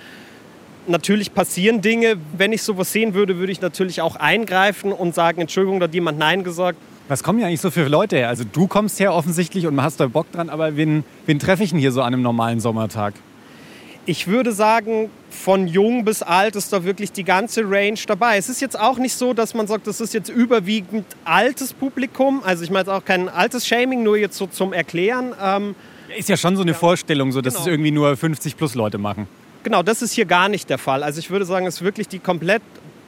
natürlich 0.87 1.31
passieren 1.31 1.81
Dinge. 1.81 2.15
Wenn 2.35 2.53
ich 2.53 2.63
sowas 2.63 2.91
sehen 2.91 3.13
würde, 3.13 3.37
würde 3.37 3.51
ich 3.51 3.61
natürlich 3.61 4.01
auch 4.01 4.15
eingreifen 4.15 4.91
und 4.91 5.13
sagen, 5.13 5.41
Entschuldigung, 5.41 5.79
da 5.79 5.83
hat 5.83 5.93
jemand 5.93 6.17
Nein 6.17 6.43
gesagt. 6.43 6.79
Was 7.07 7.21
kommen 7.21 7.37
ja 7.37 7.45
eigentlich 7.45 7.61
so 7.61 7.69
für 7.69 7.87
Leute 7.87 8.15
her? 8.15 8.29
Also 8.29 8.45
du 8.51 8.65
kommst 8.65 8.99
her 8.99 9.13
offensichtlich 9.13 9.67
und 9.67 9.79
hast 9.79 9.99
da 9.99 10.07
Bock 10.07 10.31
dran, 10.31 10.49
aber 10.49 10.75
wen, 10.75 11.03
wen 11.27 11.37
treffe 11.37 11.63
ich 11.63 11.69
denn 11.69 11.77
hier 11.77 11.91
so 11.91 12.01
an 12.01 12.15
einem 12.15 12.23
normalen 12.23 12.59
Sommertag? 12.59 13.13
Ich 14.07 14.27
würde 14.27 14.51
sagen, 14.51 15.09
von 15.31 15.67
jung 15.67 16.05
bis 16.05 16.21
alt 16.21 16.55
ist 16.55 16.71
da 16.71 16.83
wirklich 16.83 17.11
die 17.11 17.23
ganze 17.23 17.63
Range 17.63 17.99
dabei. 18.07 18.37
Es 18.37 18.49
ist 18.49 18.61
jetzt 18.61 18.79
auch 18.79 18.97
nicht 18.97 19.15
so, 19.15 19.33
dass 19.33 19.53
man 19.53 19.65
sagt, 19.65 19.87
das 19.87 19.99
ist 19.99 20.13
jetzt 20.13 20.29
überwiegend 20.29 21.05
altes 21.23 21.73
Publikum. 21.73 22.43
Also 22.43 22.63
ich 22.63 22.69
meine 22.69 22.81
jetzt 22.81 22.89
auch 22.89 23.03
kein 23.03 23.29
altes 23.29 23.67
Shaming, 23.67 24.03
nur 24.03 24.17
jetzt 24.17 24.37
so 24.37 24.45
zum 24.45 24.73
Erklären. 24.73 25.33
Ähm, 25.41 25.75
ist 26.15 26.29
ja 26.29 26.37
schon 26.37 26.55
so 26.55 26.61
eine 26.61 26.71
ja. 26.71 26.77
Vorstellung, 26.77 27.31
so 27.31 27.41
dass 27.41 27.55
genau. 27.55 27.65
es 27.65 27.71
irgendwie 27.71 27.91
nur 27.91 28.15
50 28.15 28.57
plus 28.57 28.75
Leute 28.75 28.97
machen. 28.97 29.27
Genau, 29.63 29.81
das 29.81 30.03
ist 30.03 30.13
hier 30.13 30.25
gar 30.25 30.49
nicht 30.49 30.69
der 30.69 30.77
Fall. 30.77 31.01
Also 31.01 31.19
ich 31.19 31.31
würde 31.31 31.45
sagen, 31.45 31.65
es 31.65 31.75
ist 31.75 31.81
wirklich 31.81 32.07
die 32.07 32.19
komplett 32.19 32.61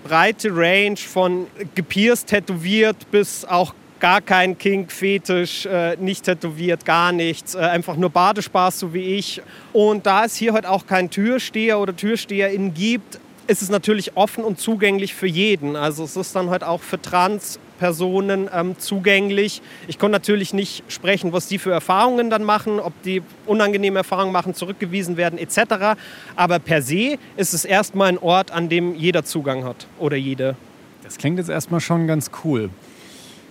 breite 0.03 0.49
Range 0.51 0.97
von 0.97 1.45
gepierst, 1.75 2.27
tätowiert 2.27 3.11
bis 3.11 3.45
auch 3.45 3.73
gar 3.99 4.21
kein 4.21 4.57
Kink-Fetisch, 4.57 5.65
äh, 5.65 5.95
nicht 5.97 6.25
tätowiert, 6.25 6.85
gar 6.85 7.11
nichts, 7.11 7.55
äh, 7.55 7.59
einfach 7.59 7.95
nur 7.95 8.09
Badespaß, 8.09 8.79
so 8.79 8.93
wie 8.93 9.15
ich. 9.15 9.41
Und 9.73 10.05
da 10.05 10.25
es 10.25 10.35
hier 10.35 10.53
heute 10.53 10.69
auch 10.69 10.85
keinen 10.85 11.09
Türsteher 11.09 11.79
oder 11.79 11.95
Türsteherin 11.95 12.73
gibt, 12.73 13.19
ist 13.47 13.61
es 13.61 13.69
natürlich 13.69 14.15
offen 14.15 14.43
und 14.43 14.59
zugänglich 14.59 15.13
für 15.13 15.27
jeden. 15.27 15.75
Also 15.75 16.03
es 16.03 16.15
ist 16.15 16.35
dann 16.35 16.49
halt 16.49 16.63
auch 16.63 16.81
für 16.81 17.01
Trans-Personen 17.01 18.49
ähm, 18.53 18.77
zugänglich. 18.77 19.61
Ich 19.87 19.97
konnte 19.97 20.13
natürlich 20.13 20.53
nicht 20.53 20.83
sprechen, 20.89 21.31
was 21.33 21.47
die 21.47 21.57
für 21.57 21.71
Erfahrungen 21.71 22.29
dann 22.29 22.43
machen, 22.43 22.79
ob 22.79 22.93
die 23.03 23.21
unangenehme 23.45 23.99
Erfahrungen 23.99 24.33
machen, 24.33 24.53
zurückgewiesen 24.53 25.17
werden 25.17 25.39
etc. 25.39 25.97
Aber 26.35 26.59
per 26.59 26.81
se 26.81 27.17
ist 27.37 27.53
es 27.53 27.63
erstmal 27.63 28.09
ein 28.09 28.17
Ort, 28.17 28.51
an 28.51 28.69
dem 28.69 28.95
jeder 28.95 29.23
Zugang 29.23 29.63
hat 29.63 29.87
oder 29.97 30.17
jede. 30.17 30.55
Das 31.03 31.17
klingt 31.17 31.39
jetzt 31.39 31.49
erstmal 31.49 31.79
schon 31.79 32.05
ganz 32.05 32.29
cool. 32.43 32.69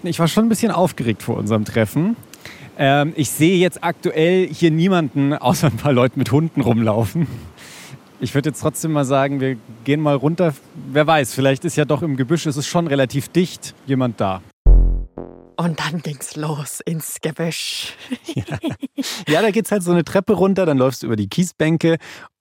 Ich 0.07 0.21
war 0.21 0.29
schon 0.29 0.47
ein 0.47 0.49
bisschen 0.49 0.71
aufgeregt 0.71 1.23
vor 1.23 1.37
unserem 1.37 1.65
Treffen. 1.65 2.17
Ähm, 2.79 3.13
ich 3.17 3.29
sehe 3.31 3.59
jetzt 3.59 3.83
aktuell 3.83 4.47
hier 4.47 4.71
niemanden 4.71 5.33
außer 5.35 5.67
ein 5.67 5.77
paar 5.77 5.93
Leute 5.93 6.19
mit 6.19 6.31
Hunden 6.31 6.61
rumlaufen. 6.61 7.27
Ich 8.21 8.35
würde 8.35 8.51
jetzt 8.51 8.61
trotzdem 8.61 8.93
mal 8.93 9.05
sagen, 9.05 9.41
wir 9.41 9.57
gehen 9.85 10.01
mal 10.01 10.15
runter. 10.15 10.55
Wer 10.93 11.07
weiß, 11.07 11.35
vielleicht 11.35 11.65
ist 11.65 11.77
ja 11.77 11.85
doch 11.85 12.03
im 12.03 12.17
Gebüsch, 12.17 12.47
es 12.47 12.57
ist 12.57 12.67
schon 12.69 12.87
relativ 12.87 13.29
dicht, 13.29 13.75
jemand 13.87 14.21
da. 14.21 14.43
Und 15.57 15.81
dann 15.81 16.03
ging's 16.03 16.37
los 16.37 16.81
ins 16.81 17.17
Gebüsch. 17.21 17.95
ja. 18.35 18.45
ja, 19.27 19.43
da 19.43 19.51
geht's 19.51 19.73
halt 19.73 19.83
so 19.83 19.91
eine 19.91 20.05
Treppe 20.05 20.35
runter, 20.35 20.67
dann 20.67 20.79
läufst 20.79 21.03
du 21.03 21.07
über 21.07 21.17
die 21.17 21.29
Kiesbänke 21.29 21.97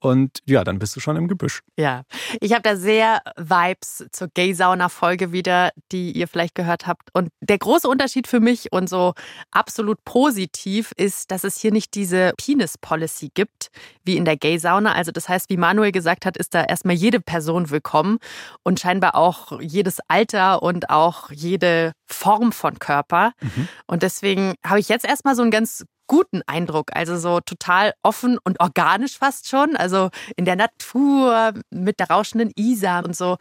und 0.06 0.40
ja, 0.46 0.64
dann 0.64 0.78
bist 0.78 0.96
du 0.96 1.00
schon 1.00 1.16
im 1.16 1.28
Gebüsch. 1.28 1.62
Ja, 1.78 2.04
ich 2.40 2.54
habe 2.54 2.62
da 2.62 2.76
sehr 2.76 3.22
Vibes 3.38 4.06
zur 4.12 4.28
Gay-Sauna-Folge 4.28 5.32
wieder, 5.32 5.72
die 5.92 6.12
ihr 6.12 6.28
vielleicht 6.28 6.54
gehört 6.54 6.86
habt. 6.86 7.10
Und 7.14 7.30
der 7.42 7.58
große 7.58 7.88
Unterschied 7.88 8.28
für 8.28 8.40
mich 8.40 8.72
und 8.72 8.88
so 8.88 9.14
absolut 9.52 10.04
positiv 10.06 10.94
ist, 10.96 11.32
dass 11.32 11.44
es 11.44 11.60
hier 11.60 11.72
nicht 11.72 11.96
diese 11.96 12.34
Penis-Policy 12.38 13.32
gibt, 13.34 13.70
wie 14.04 14.16
in 14.16 14.26
der 14.26 14.38
Gay-Sauna. 14.38 14.94
Also 14.94 15.12
das 15.12 15.28
heißt, 15.28 15.50
wie 15.50 15.58
Manuel 15.58 15.92
gesagt 15.92 16.26
hat, 16.26 16.38
ist 16.38 16.54
da 16.54 16.64
erstmal 16.64 16.96
jede 16.96 17.20
Person 17.20 17.72
willkommen 17.72 18.20
und 18.64 18.80
scheinbar 18.80 19.16
auch 19.16 19.60
jedes 19.60 20.00
Alter 20.08 20.62
und 20.62 20.92
auch 20.92 21.32
jede 21.32 21.94
Form 22.06 22.52
von 22.52 22.78
Körper. 22.78 23.32
Mhm. 23.42 23.68
Und 23.88 24.04
deswegen 24.04 24.54
habe 24.64 24.80
ich 24.80 24.90
jetzt 24.90 25.06
erstmal 25.06 25.36
so 25.36 25.42
ein 25.42 25.52
ganz 25.52 25.84
guten 26.08 26.42
Eindruck. 26.48 26.92
Also 26.94 27.18
so 27.18 27.40
total 27.40 27.94
offen 28.04 28.38
und 28.44 28.60
organisch 28.60 29.18
fast 29.18 29.48
schon. 29.48 29.76
Also 29.76 30.10
in 30.36 30.46
der 30.46 30.56
Natur 30.56 31.54
mit 31.70 32.00
der 32.00 32.10
rauschenden 32.10 32.52
Isar 32.56 33.06
und 33.06 33.16
so. 33.16 33.38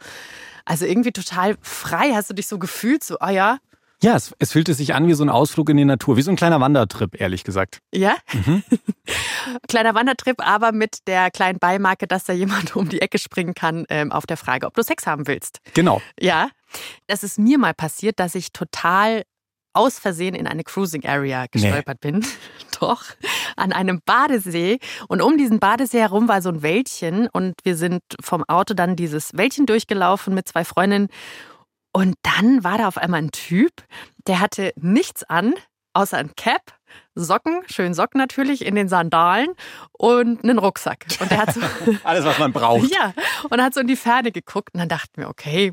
Also 0.65 0.85
irgendwie 0.85 1.11
total 1.11 1.55
frei. 1.61 2.13
Hast 2.13 2.29
du 2.29 2.33
dich 2.33 2.47
so 2.47 2.59
gefühlt, 2.59 3.03
so, 3.03 3.17
oh 3.19 3.29
ja. 3.29 3.59
Ja, 4.01 4.15
es, 4.15 4.35
es 4.39 4.51
fühlte 4.51 4.73
sich 4.73 4.93
an 4.93 5.07
wie 5.07 5.13
so 5.13 5.23
ein 5.23 5.29
Ausflug 5.29 5.69
in 5.69 5.77
die 5.77 5.85
Natur, 5.85 6.17
wie 6.17 6.21
so 6.21 6.29
ein 6.29 6.35
kleiner 6.35 6.59
Wandertrip, 6.59 7.19
ehrlich 7.19 7.43
gesagt. 7.43 7.79
Ja? 7.93 8.15
Mhm. 8.33 8.63
Kleiner 9.67 9.95
Wandertrip, 9.95 10.45
aber 10.45 10.71
mit 10.71 11.07
der 11.07 11.31
kleinen 11.31 11.59
Beimarke, 11.59 12.07
dass 12.07 12.25
da 12.25 12.33
jemand 12.33 12.75
um 12.75 12.89
die 12.89 13.01
Ecke 13.01 13.17
springen 13.19 13.53
kann 13.53 13.85
ähm, 13.89 14.11
auf 14.11 14.25
der 14.25 14.37
Frage, 14.37 14.67
ob 14.67 14.73
du 14.73 14.83
Sex 14.83 15.07
haben 15.07 15.27
willst. 15.27 15.59
Genau. 15.73 16.01
Ja. 16.19 16.49
Das 17.07 17.23
ist 17.23 17.39
mir 17.39 17.57
mal 17.57 17.73
passiert, 17.73 18.19
dass 18.19 18.35
ich 18.35 18.51
total 18.51 19.23
aus 19.73 19.99
Versehen 19.99 20.35
in 20.35 20.47
eine 20.47 20.63
Cruising 20.63 21.05
Area 21.05 21.45
gestolpert 21.49 21.99
nee. 22.03 22.11
bin. 22.11 22.25
Doch, 22.79 23.03
an 23.55 23.71
einem 23.73 24.01
Badesee. 24.05 24.79
Und 25.07 25.21
um 25.21 25.37
diesen 25.37 25.59
Badesee 25.59 25.99
herum 25.99 26.27
war 26.27 26.41
so 26.41 26.49
ein 26.49 26.61
Wäldchen. 26.61 27.27
Und 27.31 27.55
wir 27.63 27.75
sind 27.75 28.01
vom 28.21 28.43
Auto 28.43 28.73
dann 28.73 28.95
dieses 28.95 29.35
Wäldchen 29.35 29.65
durchgelaufen 29.65 30.33
mit 30.33 30.47
zwei 30.47 30.65
Freundinnen. 30.65 31.09
Und 31.93 32.15
dann 32.23 32.63
war 32.63 32.77
da 32.77 32.87
auf 32.87 32.97
einmal 32.97 33.21
ein 33.21 33.31
Typ, 33.31 33.71
der 34.27 34.41
hatte 34.41 34.73
nichts 34.75 35.23
an, 35.23 35.53
außer 35.93 36.17
ein 36.17 36.35
Cap, 36.35 36.61
Socken, 37.15 37.61
schön 37.67 37.93
Socken 37.93 38.17
natürlich, 38.17 38.65
in 38.65 38.75
den 38.75 38.89
Sandalen 38.89 39.53
und 39.93 40.43
einen 40.43 40.59
Rucksack. 40.59 41.05
Und 41.21 41.31
der 41.31 41.37
hat 41.37 41.53
so 41.53 41.61
Alles, 42.03 42.25
was 42.25 42.37
man 42.37 42.51
braucht. 42.51 42.91
Ja, 42.93 43.13
und 43.49 43.61
hat 43.61 43.73
so 43.73 43.79
in 43.79 43.87
die 43.87 43.95
Ferne 43.95 44.31
geguckt. 44.31 44.73
Und 44.73 44.79
dann 44.79 44.89
dachten 44.89 45.21
wir, 45.21 45.29
okay, 45.29 45.71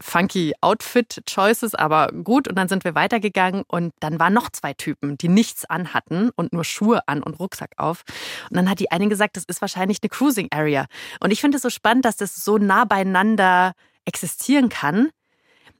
funky 0.00 0.54
Outfit-Choices, 0.60 1.74
aber 1.74 2.08
gut. 2.08 2.48
Und 2.48 2.56
dann 2.56 2.68
sind 2.68 2.84
wir 2.84 2.94
weitergegangen 2.94 3.64
und 3.66 3.92
dann 4.00 4.18
waren 4.18 4.32
noch 4.32 4.50
zwei 4.50 4.74
Typen, 4.74 5.18
die 5.18 5.28
nichts 5.28 5.64
anhatten 5.64 6.30
und 6.36 6.52
nur 6.52 6.64
Schuhe 6.64 7.06
an 7.06 7.22
und 7.22 7.38
Rucksack 7.38 7.72
auf. 7.76 8.04
Und 8.50 8.56
dann 8.56 8.68
hat 8.68 8.80
die 8.80 8.90
eine 8.90 9.08
gesagt, 9.08 9.36
das 9.36 9.44
ist 9.44 9.60
wahrscheinlich 9.60 9.98
eine 10.02 10.08
Cruising 10.08 10.48
Area. 10.50 10.86
Und 11.20 11.32
ich 11.32 11.40
finde 11.40 11.56
es 11.56 11.62
so 11.62 11.70
spannend, 11.70 12.04
dass 12.04 12.16
das 12.16 12.34
so 12.34 12.58
nah 12.58 12.84
beieinander 12.84 13.72
existieren 14.04 14.68
kann. 14.68 15.10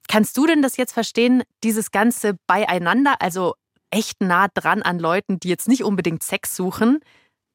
Kannst 0.09 0.37
du 0.37 0.47
denn 0.47 0.63
das 0.63 0.77
jetzt 0.77 0.93
verstehen, 0.93 1.43
dieses 1.63 1.91
ganze 1.91 2.35
Beieinander, 2.47 3.17
also 3.21 3.55
echt 3.91 4.21
nah 4.21 4.49
dran 4.53 4.83
an 4.83 4.99
Leuten, 4.99 5.39
die 5.41 5.49
jetzt 5.49 5.69
nicht 5.69 5.85
unbedingt 5.85 6.23
Sex 6.23 6.57
suchen, 6.57 7.01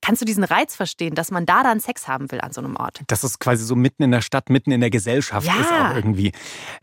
Kannst 0.01 0.21
du 0.21 0.25
diesen 0.25 0.43
Reiz 0.43 0.75
verstehen, 0.75 1.13
dass 1.13 1.29
man 1.29 1.45
da 1.45 1.61
dann 1.61 1.79
Sex 1.79 2.07
haben 2.07 2.31
will 2.31 2.39
an 2.39 2.53
so 2.53 2.61
einem 2.61 2.77
Ort? 2.77 3.01
Dass 3.07 3.23
es 3.23 3.37
quasi 3.37 3.65
so 3.65 3.75
mitten 3.75 4.01
in 4.01 4.11
der 4.11 4.21
Stadt, 4.21 4.49
mitten 4.49 4.71
in 4.71 4.79
der 4.79 4.89
Gesellschaft 4.89 5.45
ja. 5.45 5.55
ist 5.59 5.71
auch 5.71 5.95
irgendwie. 5.95 6.31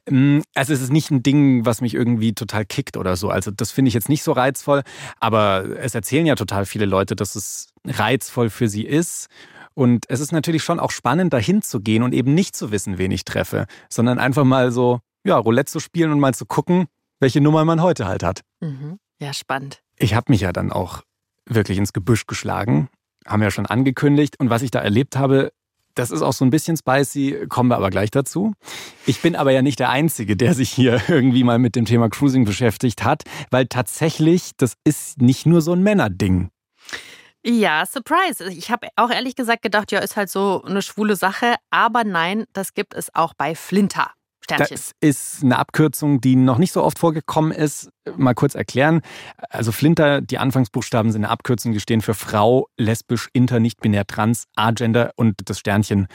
Mm, 0.08 0.40
also 0.54 0.72
es 0.72 0.82
ist 0.82 0.92
nicht 0.92 1.10
ein 1.10 1.22
Ding, 1.22 1.64
was 1.64 1.80
mich 1.80 1.94
irgendwie 1.94 2.34
total 2.34 2.66
kickt 2.66 2.96
oder 2.96 3.16
so. 3.16 3.30
Also 3.30 3.50
das 3.50 3.72
finde 3.72 3.88
ich 3.88 3.94
jetzt 3.94 4.08
nicht 4.08 4.22
so 4.22 4.32
reizvoll. 4.32 4.82
Aber 5.18 5.64
es 5.78 5.94
erzählen 5.94 6.26
ja 6.26 6.34
total 6.34 6.66
viele 6.66 6.84
Leute, 6.84 7.16
dass 7.16 7.36
es 7.36 7.68
reizvoll 7.86 8.50
für 8.50 8.68
sie 8.68 8.84
ist. 8.84 9.28
Und 9.72 10.04
es 10.08 10.20
ist 10.20 10.32
natürlich 10.32 10.62
schon 10.62 10.78
auch 10.78 10.90
spannend, 10.90 11.32
dahin 11.32 11.62
zu 11.62 11.80
gehen 11.80 12.02
und 12.02 12.12
eben 12.12 12.34
nicht 12.34 12.54
zu 12.54 12.70
wissen, 12.70 12.98
wen 12.98 13.10
ich 13.10 13.24
treffe, 13.24 13.66
sondern 13.88 14.18
einfach 14.18 14.44
mal 14.44 14.72
so, 14.72 15.00
ja, 15.24 15.36
Roulette 15.36 15.70
zu 15.70 15.80
spielen 15.80 16.12
und 16.12 16.20
mal 16.20 16.34
zu 16.34 16.46
gucken, 16.46 16.86
welche 17.20 17.40
Nummer 17.40 17.64
man 17.64 17.82
heute 17.82 18.06
halt 18.06 18.22
hat. 18.22 18.42
Mhm. 18.60 18.98
Ja, 19.20 19.32
spannend. 19.32 19.82
Ich 19.96 20.14
habe 20.14 20.30
mich 20.30 20.42
ja 20.42 20.52
dann 20.52 20.70
auch 20.70 21.02
wirklich 21.46 21.78
ins 21.78 21.92
Gebüsch 21.92 22.26
geschlagen 22.26 22.88
haben 23.26 23.40
wir 23.40 23.46
ja 23.46 23.50
schon 23.50 23.66
angekündigt. 23.66 24.38
Und 24.38 24.50
was 24.50 24.62
ich 24.62 24.70
da 24.70 24.80
erlebt 24.80 25.16
habe, 25.16 25.52
das 25.94 26.10
ist 26.10 26.22
auch 26.22 26.32
so 26.32 26.44
ein 26.44 26.50
bisschen 26.50 26.76
spicy, 26.76 27.46
kommen 27.48 27.70
wir 27.70 27.76
aber 27.76 27.90
gleich 27.90 28.10
dazu. 28.10 28.52
Ich 29.06 29.22
bin 29.22 29.34
aber 29.34 29.50
ja 29.50 29.62
nicht 29.62 29.78
der 29.78 29.90
Einzige, 29.90 30.36
der 30.36 30.54
sich 30.54 30.70
hier 30.70 31.00
irgendwie 31.08 31.42
mal 31.42 31.58
mit 31.58 31.74
dem 31.74 31.84
Thema 31.84 32.08
Cruising 32.08 32.44
beschäftigt 32.44 33.02
hat, 33.02 33.22
weil 33.50 33.66
tatsächlich, 33.66 34.52
das 34.56 34.74
ist 34.84 35.20
nicht 35.20 35.46
nur 35.46 35.62
so 35.62 35.72
ein 35.72 35.82
Männerding. 35.82 36.50
Ja, 37.44 37.86
Surprise. 37.86 38.50
Ich 38.50 38.70
habe 38.70 38.88
auch 38.96 39.10
ehrlich 39.10 39.36
gesagt 39.36 39.62
gedacht, 39.62 39.92
ja, 39.92 40.00
ist 40.00 40.16
halt 40.16 40.28
so 40.28 40.64
eine 40.64 40.82
schwule 40.82 41.14
Sache. 41.14 41.54
Aber 41.70 42.02
nein, 42.02 42.44
das 42.52 42.74
gibt 42.74 42.92
es 42.92 43.14
auch 43.14 43.34
bei 43.34 43.54
Flinter. 43.54 44.10
Sternchen. 44.46 44.76
Das 44.76 44.92
ist 45.00 45.42
eine 45.42 45.58
Abkürzung, 45.58 46.20
die 46.20 46.36
noch 46.36 46.58
nicht 46.58 46.72
so 46.72 46.82
oft 46.82 46.98
vorgekommen 46.98 47.52
ist. 47.52 47.90
Mal 48.16 48.34
kurz 48.34 48.54
erklären. 48.54 49.02
Also 49.50 49.72
Flinter, 49.72 50.20
die 50.20 50.38
Anfangsbuchstaben 50.38 51.10
sind 51.10 51.24
eine 51.24 51.32
Abkürzung, 51.32 51.72
die 51.72 51.80
stehen 51.80 52.00
für 52.00 52.14
Frau, 52.14 52.68
lesbisch, 52.76 53.28
inter, 53.32 53.58
nicht 53.58 53.80
binär, 53.80 54.06
trans, 54.06 54.44
agender 54.54 55.10
und 55.16 55.34
das 55.44 55.58
Sternchen, 55.58 56.06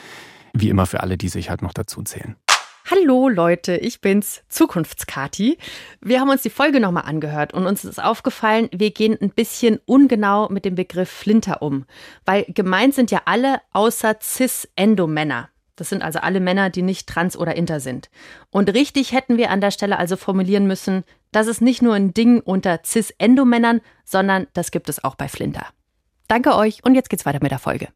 wie 0.54 0.70
immer 0.70 0.86
für 0.86 1.02
alle, 1.02 1.18
die 1.18 1.28
sich 1.28 1.50
halt 1.50 1.62
noch 1.62 1.74
dazu 1.74 2.02
zählen. 2.04 2.38
Hallo 2.90 3.30
Leute, 3.30 3.78
ich 3.78 4.02
bin's, 4.02 4.42
Zukunftskati. 4.50 5.58
Wir 6.02 6.20
haben 6.20 6.30
uns 6.30 6.42
die 6.42 6.50
Folge 6.50 6.80
nochmal 6.80 7.04
angehört 7.06 7.54
und 7.54 7.66
uns 7.66 7.86
ist 7.86 8.04
aufgefallen, 8.04 8.70
wir 8.74 8.92
gehen 8.92 9.18
ein 9.22 9.30
bisschen 9.30 9.80
ungenau 9.86 10.50
mit 10.50 10.66
dem 10.66 10.76
Begriff 10.76 11.10
Flinter 11.10 11.62
um. 11.62 11.86
Weil 12.26 12.46
gemeint 12.50 12.96
sind 12.96 13.12
ja 13.12 13.22
alle 13.26 13.62
außer 13.72 14.16
cis-Endo-Männer. 14.22 15.51
Das 15.76 15.90
sind 15.90 16.04
also 16.04 16.20
alle 16.20 16.40
Männer, 16.40 16.70
die 16.70 16.82
nicht 16.82 17.08
trans 17.08 17.38
oder 17.38 17.56
inter 17.56 17.80
sind. 17.80 18.10
Und 18.50 18.74
richtig 18.74 19.12
hätten 19.12 19.38
wir 19.38 19.50
an 19.50 19.62
der 19.62 19.72
Stelle 19.72 19.98
also 19.98 20.18
formulieren 20.18 20.68
müssen, 20.68 21.04
das 21.32 21.48
ist 21.48 21.62
nicht 21.62 21.82
nur 21.82 21.96
ein 21.96 22.14
Ding 22.14 22.42
unter 22.42 22.80
cis-Endomännern, 22.86 23.82
sondern 24.04 24.48
das 24.54 24.72
gibt 24.72 24.90
es 24.90 25.04
auch 25.04 25.16
bei 25.16 25.28
Flinter. 25.28 25.66
Danke 26.28 26.56
euch 26.56 26.84
und 26.84 26.96
jetzt 26.96 27.10
geht's 27.10 27.26
weiter 27.26 27.40
mit 27.42 27.52
der 27.52 27.60
Folge. 27.60 27.88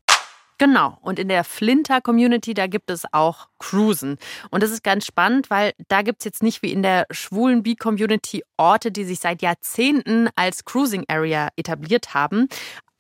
Genau. 0.58 0.98
Und 1.02 1.20
in 1.20 1.28
der 1.28 1.44
Flinter-Community, 1.44 2.54
da 2.54 2.68
gibt 2.68 2.90
es 2.90 3.04
auch 3.12 3.50
Cruisen. 3.60 4.18
Und 4.52 4.64
das 4.64 4.72
ist 4.72 4.84
ganz 4.84 5.06
spannend, 5.06 5.50
weil 5.50 5.74
da 5.90 6.02
gibt 6.02 6.22
es 6.22 6.26
jetzt 6.26 6.44
nicht 6.44 6.62
wie 6.62 6.72
in 6.72 6.82
der 6.82 7.08
schwulen 7.12 7.62
B-Community 7.62 8.44
Orte, 8.56 8.92
die 8.92 9.04
sich 9.04 9.20
seit 9.20 9.42
Jahrzehnten 9.42 10.30
als 10.38 10.64
Cruising 10.64 11.04
Area 11.10 11.50
etabliert 11.58 12.14
haben 12.14 12.48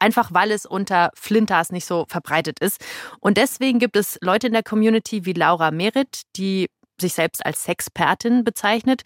einfach 0.06 0.30
weil 0.32 0.52
es 0.52 0.66
unter 0.68 1.10
Flinters 1.16 1.72
nicht 1.72 1.86
so 1.86 2.06
verbreitet 2.08 2.60
ist. 2.60 2.80
Und 3.20 3.38
deswegen 3.38 3.80
gibt 3.80 3.98
es 3.98 4.20
Leute 4.22 4.48
in 4.48 4.54
der 4.54 4.64
Community 4.64 5.26
wie 5.26 5.34
Laura 5.34 5.72
Merit, 5.72 6.22
die 6.36 6.68
sich 7.02 7.14
selbst 7.14 7.46
als 7.46 7.64
Sexpertin 7.64 8.44
bezeichnet. 8.44 9.02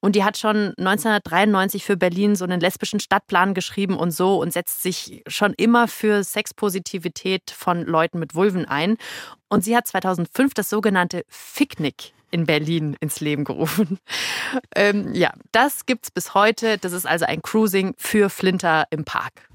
Und 0.00 0.14
die 0.14 0.22
hat 0.22 0.38
schon 0.38 0.74
1993 0.78 1.84
für 1.84 1.96
Berlin 1.96 2.36
so 2.36 2.44
einen 2.44 2.60
lesbischen 2.60 3.00
Stadtplan 3.00 3.54
geschrieben 3.54 3.96
und 3.96 4.12
so 4.12 4.40
und 4.40 4.52
setzt 4.52 4.82
sich 4.82 5.22
schon 5.26 5.54
immer 5.56 5.88
für 5.88 6.22
Sexpositivität 6.22 7.50
von 7.50 7.84
Leuten 7.84 8.18
mit 8.18 8.34
Vulven 8.34 8.66
ein. 8.66 8.96
Und 9.48 9.64
sie 9.64 9.76
hat 9.76 9.88
2005 9.88 10.54
das 10.54 10.70
sogenannte 10.70 11.24
Ficknick 11.28 12.12
in 12.30 12.44
Berlin 12.46 12.96
ins 13.00 13.20
Leben 13.20 13.44
gerufen. 13.44 13.98
Ähm, 14.76 15.14
ja, 15.14 15.32
das 15.52 15.86
gibt's 15.86 16.10
bis 16.10 16.34
heute. 16.34 16.78
Das 16.78 16.92
ist 16.92 17.06
also 17.06 17.24
ein 17.24 17.42
Cruising 17.42 17.94
für 17.96 18.28
Flinter 18.30 18.86
im 18.90 19.04
Park. 19.04 19.48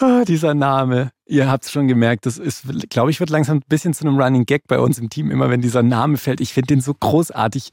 Oh, 0.00 0.24
dieser 0.26 0.54
Name. 0.54 1.10
Ihr 1.26 1.50
habt 1.50 1.64
es 1.64 1.70
schon 1.70 1.86
gemerkt, 1.86 2.26
das 2.26 2.36
ist, 2.36 2.64
glaube 2.90 3.10
ich, 3.10 3.20
wird 3.20 3.30
langsam 3.30 3.58
ein 3.58 3.62
bisschen 3.68 3.94
zu 3.94 4.04
einem 4.04 4.20
Running 4.20 4.44
Gag 4.44 4.66
bei 4.66 4.78
uns 4.78 4.98
im 4.98 5.08
Team, 5.08 5.30
immer 5.30 5.48
wenn 5.48 5.60
dieser 5.60 5.82
Name 5.82 6.16
fällt. 6.18 6.40
Ich 6.40 6.52
finde 6.52 6.74
den 6.74 6.80
so 6.80 6.92
großartig. 6.92 7.70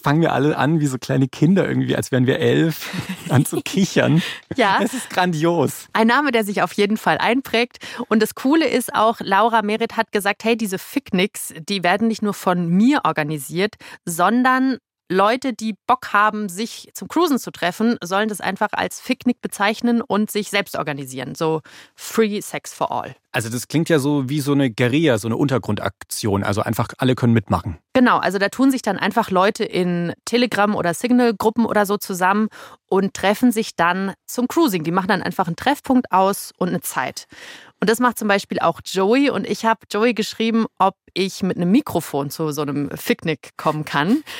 Fangen 0.00 0.20
wir 0.20 0.32
alle 0.32 0.56
an 0.56 0.80
wie 0.80 0.86
so 0.86 0.96
kleine 0.96 1.28
Kinder 1.28 1.68
irgendwie, 1.68 1.96
als 1.96 2.12
wären 2.12 2.26
wir 2.26 2.38
elf, 2.38 2.90
an 3.28 3.44
zu 3.44 3.60
kichern. 3.60 4.22
ja. 4.56 4.78
Es 4.80 4.94
ist 4.94 5.10
grandios. 5.10 5.88
Ein 5.92 6.06
Name, 6.06 6.30
der 6.30 6.44
sich 6.44 6.62
auf 6.62 6.72
jeden 6.72 6.96
Fall 6.96 7.18
einprägt. 7.18 7.78
Und 8.08 8.22
das 8.22 8.34
Coole 8.34 8.66
ist 8.66 8.94
auch, 8.94 9.16
Laura 9.20 9.62
Merit 9.62 9.96
hat 9.96 10.12
gesagt, 10.12 10.44
hey, 10.44 10.56
diese 10.56 10.78
Ficknicks, 10.78 11.52
die 11.68 11.82
werden 11.82 12.08
nicht 12.08 12.22
nur 12.22 12.34
von 12.34 12.68
mir 12.68 13.00
organisiert, 13.04 13.74
sondern 14.04 14.78
Leute, 15.08 15.52
die 15.52 15.76
Bock 15.86 16.12
haben, 16.12 16.48
sich 16.48 16.90
zum 16.92 17.08
Cruisen 17.08 17.38
zu 17.38 17.50
treffen, 17.52 17.96
sollen 18.02 18.28
das 18.28 18.40
einfach 18.40 18.68
als 18.72 19.00
Picknick 19.00 19.40
bezeichnen 19.40 20.00
und 20.00 20.30
sich 20.30 20.50
selbst 20.50 20.76
organisieren. 20.76 21.34
So 21.34 21.60
Free 21.94 22.40
Sex 22.40 22.74
for 22.74 22.90
All. 22.90 23.14
Also 23.30 23.50
das 23.50 23.68
klingt 23.68 23.88
ja 23.88 23.98
so 23.98 24.28
wie 24.28 24.40
so 24.40 24.52
eine 24.52 24.70
Guerilla, 24.70 25.18
so 25.18 25.28
eine 25.28 25.36
Untergrundaktion. 25.36 26.42
Also 26.42 26.62
einfach 26.62 26.88
alle 26.98 27.14
können 27.14 27.34
mitmachen. 27.34 27.78
Genau, 27.92 28.18
also 28.18 28.38
da 28.38 28.48
tun 28.48 28.70
sich 28.70 28.82
dann 28.82 28.98
einfach 28.98 29.30
Leute 29.30 29.62
in 29.64 30.12
Telegram- 30.24 30.74
oder 30.74 30.94
Signal-Gruppen 30.94 31.66
oder 31.66 31.86
so 31.86 31.98
zusammen 31.98 32.48
und 32.88 33.14
treffen 33.14 33.52
sich 33.52 33.76
dann 33.76 34.14
zum 34.26 34.48
Cruising. 34.48 34.84
Die 34.84 34.90
machen 34.90 35.08
dann 35.08 35.22
einfach 35.22 35.46
einen 35.46 35.56
Treffpunkt 35.56 36.12
aus 36.12 36.52
und 36.56 36.68
eine 36.68 36.80
Zeit. 36.80 37.26
Und 37.80 37.90
das 37.90 38.00
macht 38.00 38.18
zum 38.18 38.28
Beispiel 38.28 38.58
auch 38.58 38.80
Joey. 38.84 39.30
Und 39.30 39.46
ich 39.46 39.64
habe 39.64 39.80
Joey 39.90 40.14
geschrieben, 40.14 40.66
ob 40.78 40.94
ich 41.12 41.42
mit 41.42 41.56
einem 41.56 41.70
Mikrofon 41.70 42.30
zu 42.30 42.50
so 42.52 42.62
einem 42.62 42.88
Picknick 42.88 43.56
kommen 43.56 43.84
kann. 43.84 44.22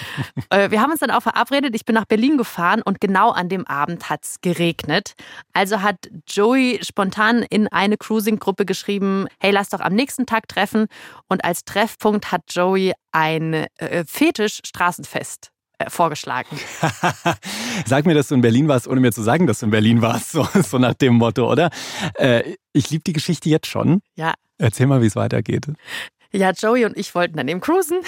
Äh, 0.50 0.70
wir 0.70 0.80
haben 0.80 0.92
uns 0.92 1.00
dann 1.00 1.10
auch 1.10 1.22
verabredet. 1.22 1.74
Ich 1.74 1.84
bin 1.84 1.94
nach 1.94 2.04
Berlin 2.04 2.38
gefahren 2.38 2.80
und 2.82 3.00
genau 3.00 3.30
an 3.30 3.48
dem 3.48 3.66
Abend 3.66 4.08
hat 4.08 4.22
es 4.22 4.40
geregnet. 4.42 5.14
Also 5.52 5.82
hat 5.82 5.96
Joey 6.28 6.78
spontan 6.82 7.42
in 7.42 7.66
eine 7.68 7.96
Cruising-Gruppe 7.96 8.64
geschrieben, 8.64 9.26
hey, 9.40 9.50
lass 9.50 9.70
doch 9.70 9.80
am 9.80 9.94
nächsten 9.94 10.24
Tag 10.24 10.46
treffen. 10.46 10.86
Und 11.28 11.44
als 11.44 11.64
Treffpunkt 11.64 12.30
hat 12.30 12.42
Joey 12.50 12.92
ein 13.10 13.66
äh, 13.78 14.04
Fetisch-Straßenfest 14.06 15.50
äh, 15.78 15.90
vorgeschlagen. 15.90 16.58
Sag 17.86 18.06
mir, 18.06 18.14
dass 18.14 18.28
du 18.28 18.34
in 18.34 18.40
Berlin 18.40 18.68
warst, 18.68 18.88
ohne 18.88 19.00
mir 19.00 19.12
zu 19.12 19.22
sagen, 19.22 19.46
dass 19.46 19.60
du 19.60 19.66
in 19.66 19.70
Berlin 19.70 20.02
warst. 20.02 20.32
So, 20.32 20.48
so 20.62 20.78
nach 20.78 20.94
dem 20.94 21.14
Motto, 21.14 21.50
oder? 21.50 21.70
Äh, 22.14 22.54
ich 22.72 22.90
liebe 22.90 23.04
die 23.04 23.12
Geschichte 23.12 23.48
jetzt 23.48 23.66
schon. 23.66 24.00
Ja. 24.14 24.34
Erzähl 24.58 24.86
mal, 24.86 25.02
wie 25.02 25.06
es 25.06 25.16
weitergeht. 25.16 25.66
Ja, 26.32 26.50
Joey 26.50 26.84
und 26.84 26.96
ich 26.96 27.14
wollten 27.14 27.36
dann 27.36 27.48
eben 27.48 27.60
cruisen. 27.60 28.00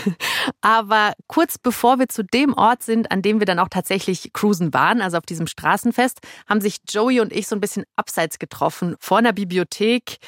Aber 0.60 1.12
kurz 1.26 1.58
bevor 1.58 1.98
wir 1.98 2.08
zu 2.08 2.24
dem 2.24 2.54
Ort 2.54 2.82
sind, 2.82 3.10
an 3.10 3.22
dem 3.22 3.38
wir 3.38 3.46
dann 3.46 3.58
auch 3.58 3.68
tatsächlich 3.68 4.32
cruisen 4.32 4.74
waren, 4.74 5.00
also 5.00 5.18
auf 5.18 5.26
diesem 5.26 5.46
Straßenfest, 5.46 6.20
haben 6.48 6.60
sich 6.60 6.78
Joey 6.88 7.20
und 7.20 7.32
ich 7.32 7.46
so 7.46 7.56
ein 7.56 7.60
bisschen 7.60 7.84
abseits 7.96 8.38
getroffen 8.38 8.96
vor 8.98 9.18
einer 9.18 9.32
Bibliothek 9.32 10.18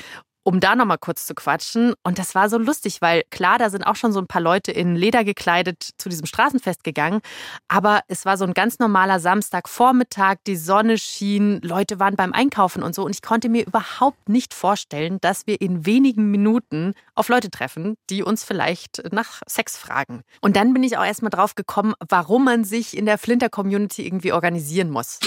um 0.44 0.60
da 0.60 0.76
nochmal 0.76 0.98
kurz 0.98 1.26
zu 1.26 1.34
quatschen. 1.34 1.94
Und 2.02 2.18
das 2.18 2.34
war 2.34 2.48
so 2.48 2.58
lustig, 2.58 3.00
weil 3.00 3.22
klar, 3.30 3.58
da 3.58 3.70
sind 3.70 3.84
auch 3.84 3.96
schon 3.96 4.12
so 4.12 4.20
ein 4.20 4.26
paar 4.26 4.40
Leute 4.40 4.72
in 4.72 4.96
Leder 4.96 5.24
gekleidet 5.24 5.90
zu 5.98 6.08
diesem 6.08 6.26
Straßenfest 6.26 6.84
gegangen. 6.84 7.20
Aber 7.68 8.00
es 8.08 8.24
war 8.24 8.36
so 8.36 8.44
ein 8.44 8.54
ganz 8.54 8.78
normaler 8.78 9.20
Samstagvormittag, 9.20 10.36
die 10.46 10.56
Sonne 10.56 10.98
schien, 10.98 11.60
Leute 11.62 12.00
waren 12.00 12.16
beim 12.16 12.32
Einkaufen 12.32 12.82
und 12.82 12.94
so. 12.94 13.04
Und 13.04 13.14
ich 13.14 13.22
konnte 13.22 13.48
mir 13.48 13.66
überhaupt 13.66 14.28
nicht 14.28 14.54
vorstellen, 14.54 15.18
dass 15.20 15.46
wir 15.46 15.60
in 15.60 15.86
wenigen 15.86 16.30
Minuten 16.30 16.94
auf 17.14 17.28
Leute 17.28 17.50
treffen, 17.50 17.96
die 18.10 18.22
uns 18.22 18.44
vielleicht 18.44 19.02
nach 19.12 19.42
Sex 19.46 19.76
fragen. 19.76 20.22
Und 20.40 20.56
dann 20.56 20.72
bin 20.72 20.82
ich 20.82 20.96
auch 20.96 21.04
erstmal 21.04 21.30
drauf 21.30 21.54
gekommen, 21.54 21.94
warum 22.08 22.44
man 22.44 22.64
sich 22.64 22.96
in 22.96 23.06
der 23.06 23.18
Flinter-Community 23.18 24.04
irgendwie 24.06 24.32
organisieren 24.32 24.90
muss. 24.90 25.20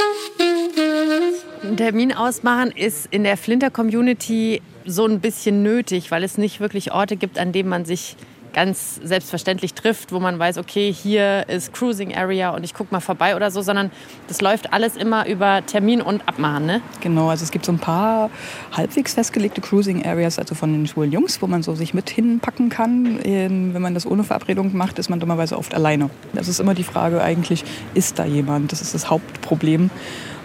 Einen 1.64 1.78
Termin 1.78 2.14
ausmachen 2.14 2.72
ist 2.72 3.08
in 3.08 3.24
der 3.24 3.38
Flinter-Community 3.38 4.62
so 4.86 5.06
ein 5.06 5.20
bisschen 5.20 5.64
nötig, 5.64 6.12
weil 6.12 6.24
es 6.24 6.38
nicht 6.38 6.60
wirklich 6.60 6.92
Orte 6.92 7.16
gibt, 7.18 7.40
an 7.40 7.52
denen 7.52 7.70
man 7.70 7.86
sich 7.86 8.16
ganz 8.56 9.02
selbstverständlich 9.04 9.74
trifft, 9.74 10.14
wo 10.14 10.20
man 10.22 10.40
weiß, 10.40 10.58
okay, 10.58 10.92
hier 10.92 11.48
ist 11.50 11.74
Cruising 11.74 12.16
Area 12.16 12.52
und 12.52 12.64
ich 12.64 12.74
gucke 12.74 12.94
mal 12.94 13.02
vorbei 13.02 13.36
oder 13.36 13.52
so, 13.52 13.62
sondern 13.62 13.92
das 14.30 14.40
läuft 14.40 14.72
alles 14.72 14.96
immer 14.96 15.28
über 15.28 15.66
Termin 15.66 16.02
und 16.02 16.26
Abmachen, 16.26 16.66
ne? 16.66 16.82
Genau, 17.02 17.28
also 17.28 17.44
es 17.44 17.52
gibt 17.52 17.66
so 17.66 17.74
ein 17.74 17.80
paar 17.80 18.30
halbwegs 18.72 19.16
festgelegte 19.16 19.60
Cruising 19.60 20.06
Areas, 20.06 20.40
also 20.40 20.56
von 20.56 20.72
den 20.72 20.88
schwulen 20.88 21.12
Jungs, 21.12 21.42
wo 21.42 21.48
man 21.48 21.64
so 21.64 21.76
sich 21.76 21.94
mit 21.94 22.10
hinpacken 22.10 22.70
kann. 22.70 23.20
Ähm, 23.26 23.74
wenn 23.74 23.82
man 23.82 23.94
das 23.94 24.06
ohne 24.06 24.24
Verabredung 24.24 24.76
macht, 24.76 25.00
ist 25.00 25.10
man 25.10 25.20
dummerweise 25.20 25.58
oft 25.58 25.76
alleine. 25.76 26.10
Das 26.32 26.48
ist 26.48 26.62
immer 26.62 26.76
die 26.76 26.84
Frage 26.84 27.22
eigentlich, 27.22 27.66
ist 27.94 28.20
da 28.20 28.26
jemand? 28.26 28.72
Das 28.72 28.82
ist 28.82 28.94
das 28.94 29.10
Hauptproblem 29.10 29.90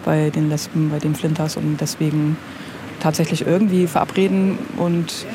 bei 0.04 0.30
den 0.30 0.48
Lesben, 0.48 0.90
bei 0.90 0.98
den 0.98 1.14
Flinters 1.14 1.56
und 1.56 1.80
deswegen 1.80 2.36
tatsächlich 3.00 3.46
irgendwie 3.46 3.86
verabreden 3.86 4.58
und 4.76 5.26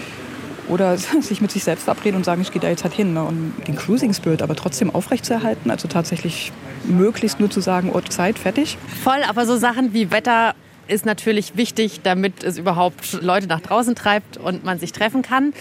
oder 0.67 0.97
sich 1.21 1.41
mit 1.41 1.51
sich 1.51 1.63
selbst 1.63 1.83
verabreden 1.83 2.17
und 2.17 2.23
sagen, 2.23 2.41
ich 2.41 2.51
gehe 2.51 2.61
da 2.61 2.69
jetzt 2.69 2.83
halt 2.83 2.93
hin. 2.93 3.13
Ne? 3.13 3.23
Und 3.23 3.53
den 3.67 3.75
Cruising 3.75 4.13
Spirit 4.13 4.41
aber 4.41 4.55
trotzdem 4.55 4.93
aufrechtzuerhalten, 4.93 5.69
also 5.69 5.87
tatsächlich 5.87 6.51
möglichst 6.85 7.39
nur 7.39 7.49
zu 7.49 7.61
sagen, 7.61 7.91
Ort, 7.91 8.11
Zeit, 8.11 8.39
fertig. 8.39 8.77
Voll, 9.03 9.21
aber 9.27 9.45
so 9.45 9.57
Sachen 9.57 9.93
wie 9.93 10.11
Wetter 10.11 10.55
ist 10.87 11.05
natürlich 11.05 11.57
wichtig, 11.57 12.01
damit 12.03 12.43
es 12.43 12.57
überhaupt 12.57 13.13
Leute 13.21 13.47
nach 13.47 13.61
draußen 13.61 13.95
treibt 13.95 14.37
und 14.37 14.63
man 14.63 14.79
sich 14.79 14.91
treffen 14.91 15.21
kann. 15.21 15.53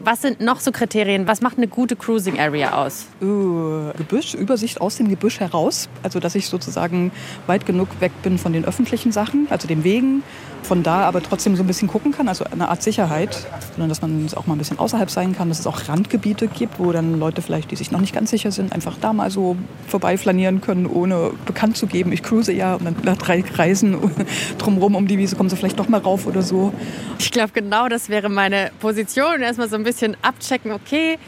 Was 0.00 0.22
sind 0.22 0.40
noch 0.40 0.60
so 0.60 0.70
Kriterien? 0.70 1.26
Was 1.26 1.40
macht 1.40 1.56
eine 1.56 1.66
gute 1.66 1.96
Cruising 1.96 2.38
Area 2.38 2.84
aus? 2.84 3.06
Uh, 3.20 3.92
Gebüsch, 3.96 4.34
Übersicht 4.34 4.80
aus 4.80 4.96
dem 4.96 5.08
Gebüsch 5.08 5.40
heraus. 5.40 5.88
Also, 6.04 6.20
dass 6.20 6.36
ich 6.36 6.46
sozusagen 6.46 7.10
weit 7.48 7.66
genug 7.66 7.88
weg 8.00 8.12
bin 8.22 8.38
von 8.38 8.52
den 8.52 8.64
öffentlichen 8.64 9.10
Sachen, 9.10 9.48
also 9.50 9.66
den 9.66 9.82
Wegen, 9.82 10.22
von 10.62 10.82
da 10.82 11.00
aber 11.00 11.22
trotzdem 11.22 11.56
so 11.56 11.62
ein 11.62 11.66
bisschen 11.66 11.88
gucken 11.88 12.12
kann, 12.12 12.28
also 12.28 12.44
eine 12.44 12.68
Art 12.68 12.82
Sicherheit, 12.82 13.46
sondern 13.72 13.88
dass 13.88 14.02
man 14.02 14.28
auch 14.34 14.46
mal 14.46 14.54
ein 14.54 14.58
bisschen 14.58 14.78
außerhalb 14.78 15.10
sein 15.10 15.34
kann, 15.34 15.48
dass 15.48 15.60
es 15.60 15.66
auch 15.66 15.88
Randgebiete 15.88 16.46
gibt, 16.46 16.78
wo 16.78 16.92
dann 16.92 17.18
Leute 17.18 17.42
vielleicht, 17.42 17.70
die 17.70 17.76
sich 17.76 17.90
noch 17.90 18.00
nicht 18.00 18.14
ganz 18.14 18.30
sicher 18.30 18.52
sind, 18.52 18.72
einfach 18.72 18.96
da 19.00 19.12
mal 19.12 19.30
so 19.30 19.56
vorbeiflanieren 19.86 20.60
können, 20.60 20.86
ohne 20.86 21.30
bekannt 21.46 21.76
zu 21.76 21.86
geben, 21.86 22.12
ich 22.12 22.22
cruise 22.22 22.52
ja 22.52 22.74
und 22.74 22.84
dann 22.84 22.96
nach 23.02 23.16
drei 23.16 23.42
Kreisen 23.42 23.96
drumherum 24.58 24.94
um 24.94 25.06
die 25.06 25.18
Wiese 25.18 25.36
kommen 25.36 25.48
sie 25.48 25.56
vielleicht 25.56 25.78
doch 25.78 25.88
mal 25.88 26.00
rauf 26.00 26.26
oder 26.26 26.42
so. 26.42 26.72
Ich 27.18 27.30
glaube, 27.30 27.52
genau 27.52 27.88
das 27.88 28.08
wäre 28.08 28.28
meine 28.28 28.70
Position. 28.80 29.40
Erstmal 29.40 29.68
so 29.68 29.76
ein 29.76 29.84
bisschen 29.88 30.16
abchecken, 30.22 30.72
okay, 30.72 31.18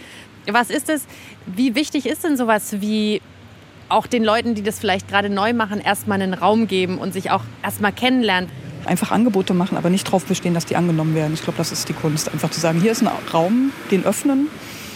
was 0.46 0.70
ist 0.70 0.88
es? 0.88 1.06
Wie 1.46 1.74
wichtig 1.74 2.06
ist 2.06 2.24
denn 2.24 2.36
sowas 2.36 2.80
wie 2.80 3.20
auch 3.88 4.06
den 4.06 4.22
Leuten, 4.22 4.54
die 4.54 4.62
das 4.62 4.78
vielleicht 4.78 5.08
gerade 5.08 5.30
neu 5.30 5.52
machen, 5.52 5.80
erstmal 5.80 6.20
einen 6.20 6.34
Raum 6.34 6.66
geben 6.66 6.98
und 6.98 7.12
sich 7.12 7.30
auch 7.30 7.42
erstmal 7.62 7.92
kennenlernen? 7.92 8.50
einfach 8.86 9.10
Angebote 9.10 9.54
machen, 9.54 9.76
aber 9.76 9.90
nicht 9.90 10.06
darauf 10.06 10.24
bestehen, 10.24 10.54
dass 10.54 10.66
die 10.66 10.76
angenommen 10.76 11.14
werden. 11.14 11.34
Ich 11.34 11.42
glaube, 11.42 11.58
das 11.58 11.70
ist 11.70 11.88
die 11.88 11.92
Kunst. 11.92 12.32
Einfach 12.32 12.50
zu 12.50 12.60
sagen, 12.60 12.80
hier 12.80 12.92
ist 12.92 13.02
ein 13.02 13.10
Raum, 13.32 13.72
den 13.90 14.04
öffnen, 14.04 14.48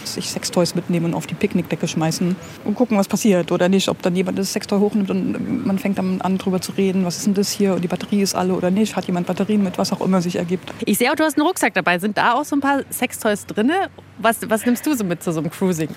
sich 0.07 0.29
Sextoys 0.29 0.75
mitnehmen 0.75 1.07
und 1.07 1.13
auf 1.13 1.27
die 1.27 1.35
Picknickdecke 1.35 1.87
schmeißen 1.87 2.35
und 2.63 2.75
gucken, 2.75 2.97
was 2.97 3.07
passiert 3.07 3.51
oder 3.51 3.69
nicht. 3.69 3.89
Ob 3.89 4.01
dann 4.01 4.15
jemand 4.15 4.37
das 4.37 4.53
Sextoy 4.53 4.79
hochnimmt 4.79 5.09
und 5.09 5.65
man 5.65 5.79
fängt 5.79 5.97
dann 5.97 6.21
an, 6.21 6.37
drüber 6.37 6.61
zu 6.61 6.71
reden, 6.73 7.05
was 7.05 7.17
ist 7.17 7.27
denn 7.27 7.33
das 7.33 7.51
hier 7.51 7.73
und 7.73 7.83
die 7.83 7.87
Batterie 7.87 8.21
ist 8.21 8.35
alle 8.35 8.53
oder 8.53 8.71
nicht. 8.71 8.95
Hat 8.95 9.05
jemand 9.05 9.27
Batterien 9.27 9.63
mit, 9.63 9.77
was 9.77 9.91
auch 9.91 10.01
immer 10.01 10.21
sich 10.21 10.35
ergibt. 10.35 10.71
Ich 10.85 10.97
sehe 10.97 11.11
auch, 11.11 11.15
du 11.15 11.23
hast 11.23 11.37
einen 11.37 11.47
Rucksack 11.47 11.73
dabei. 11.73 11.99
Sind 11.99 12.17
da 12.17 12.33
auch 12.33 12.45
so 12.45 12.55
ein 12.55 12.61
paar 12.61 12.83
Sextoys 12.91 13.45
drin? 13.45 13.71
Was, 14.17 14.49
was 14.49 14.65
nimmst 14.65 14.85
du 14.85 14.93
so 14.95 15.03
mit 15.03 15.21
zu 15.21 15.33
so 15.33 15.41
einem 15.41 15.49
Cruising? 15.49 15.89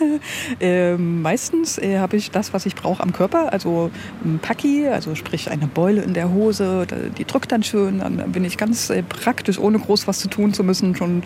äh, 0.60 0.94
meistens 0.96 1.78
äh, 1.78 1.98
habe 1.98 2.16
ich 2.16 2.30
das, 2.30 2.52
was 2.52 2.66
ich 2.66 2.74
brauche 2.74 3.02
am 3.02 3.12
Körper. 3.12 3.52
Also 3.52 3.90
ein 4.24 4.38
Packi, 4.40 4.88
also 4.88 5.14
sprich 5.14 5.50
eine 5.50 5.66
Beule 5.66 6.02
in 6.02 6.12
der 6.12 6.30
Hose. 6.32 6.86
Die 7.16 7.24
drückt 7.24 7.50
dann 7.52 7.62
schön. 7.62 8.00
Dann 8.00 8.32
bin 8.32 8.44
ich 8.44 8.58
ganz 8.58 8.90
äh, 8.90 9.02
praktisch, 9.02 9.58
ohne 9.58 9.78
groß 9.78 10.06
was 10.06 10.18
zu 10.18 10.28
tun 10.28 10.52
zu 10.52 10.64
müssen, 10.64 10.94
schon 10.94 11.22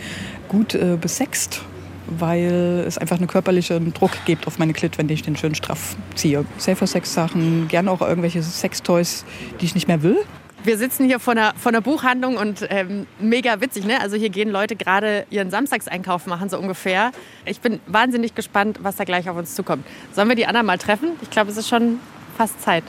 gut 0.48 0.74
äh, 0.74 0.96
besext 1.00 1.62
weil 2.06 2.84
es 2.86 2.98
einfach 2.98 3.18
einen 3.18 3.26
körperlichen 3.26 3.92
Druck 3.94 4.12
gibt 4.24 4.46
auf 4.46 4.58
meine 4.58 4.72
Klit, 4.72 4.98
wenn 4.98 5.08
ich 5.08 5.22
den 5.22 5.36
schön 5.36 5.54
straff 5.54 5.96
ziehe. 6.14 6.44
Safer 6.58 6.86
Sex 6.86 7.12
Sachen, 7.14 7.68
gerne 7.68 7.90
auch 7.90 8.00
irgendwelche 8.00 8.42
Sextoys, 8.42 9.24
die 9.60 9.66
ich 9.66 9.74
nicht 9.74 9.88
mehr 9.88 10.02
will. 10.02 10.18
Wir 10.64 10.78
sitzen 10.78 11.04
hier 11.04 11.20
vor 11.20 11.32
einer, 11.32 11.54
vor 11.56 11.70
einer 11.70 11.80
Buchhandlung 11.80 12.36
und 12.36 12.66
ähm, 12.70 13.06
mega 13.20 13.60
witzig, 13.60 13.86
ne? 13.86 14.00
Also 14.00 14.16
hier 14.16 14.30
gehen 14.30 14.50
Leute 14.50 14.74
gerade 14.74 15.24
ihren 15.30 15.50
Samstagseinkauf 15.50 16.26
machen, 16.26 16.48
so 16.48 16.58
ungefähr. 16.58 17.12
Ich 17.44 17.60
bin 17.60 17.78
wahnsinnig 17.86 18.34
gespannt, 18.34 18.80
was 18.82 18.96
da 18.96 19.04
gleich 19.04 19.30
auf 19.30 19.36
uns 19.36 19.54
zukommt. 19.54 19.86
Sollen 20.12 20.28
wir 20.28 20.34
die 20.34 20.46
anderen 20.46 20.66
mal 20.66 20.78
treffen? 20.78 21.10
Ich 21.22 21.30
glaube, 21.30 21.52
es 21.52 21.56
ist 21.56 21.68
schon 21.68 22.00
fast 22.36 22.60
Zeit. 22.60 22.82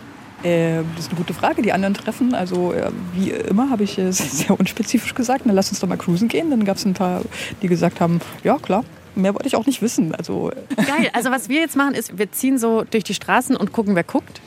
Äh, 0.43 0.77
das 0.95 1.05
ist 1.05 1.09
eine 1.09 1.17
gute 1.17 1.33
Frage. 1.33 1.61
Die 1.61 1.73
anderen 1.73 1.93
treffen, 1.93 2.33
also 2.33 2.73
äh, 2.73 2.91
wie 3.13 3.31
immer 3.31 3.69
habe 3.69 3.83
ich 3.83 3.97
es 3.97 4.17
sehr 4.39 4.59
unspezifisch 4.59 5.13
gesagt, 5.13 5.43
na, 5.45 5.53
lass 5.53 5.69
uns 5.69 5.79
doch 5.79 5.87
mal 5.87 5.97
cruisen 5.97 6.27
gehen. 6.27 6.49
Dann 6.49 6.65
gab 6.65 6.77
es 6.77 6.85
ein 6.85 6.93
paar, 6.93 7.21
die 7.61 7.67
gesagt 7.67 8.01
haben, 8.01 8.21
ja 8.43 8.57
klar, 8.57 8.83
mehr 9.17 9.33
wollte 9.33 9.47
ich 9.47 9.55
auch 9.55 9.65
nicht 9.65 9.81
wissen. 9.81 10.15
Also, 10.15 10.51
Geil. 10.75 11.09
Also 11.13 11.31
was 11.31 11.49
wir 11.49 11.59
jetzt 11.59 11.75
machen 11.75 11.95
ist, 11.95 12.17
wir 12.17 12.31
ziehen 12.31 12.57
so 12.57 12.83
durch 12.83 13.03
die 13.03 13.13
Straßen 13.13 13.55
und 13.55 13.71
gucken, 13.71 13.95
wer 13.95 14.03
guckt. 14.03 14.41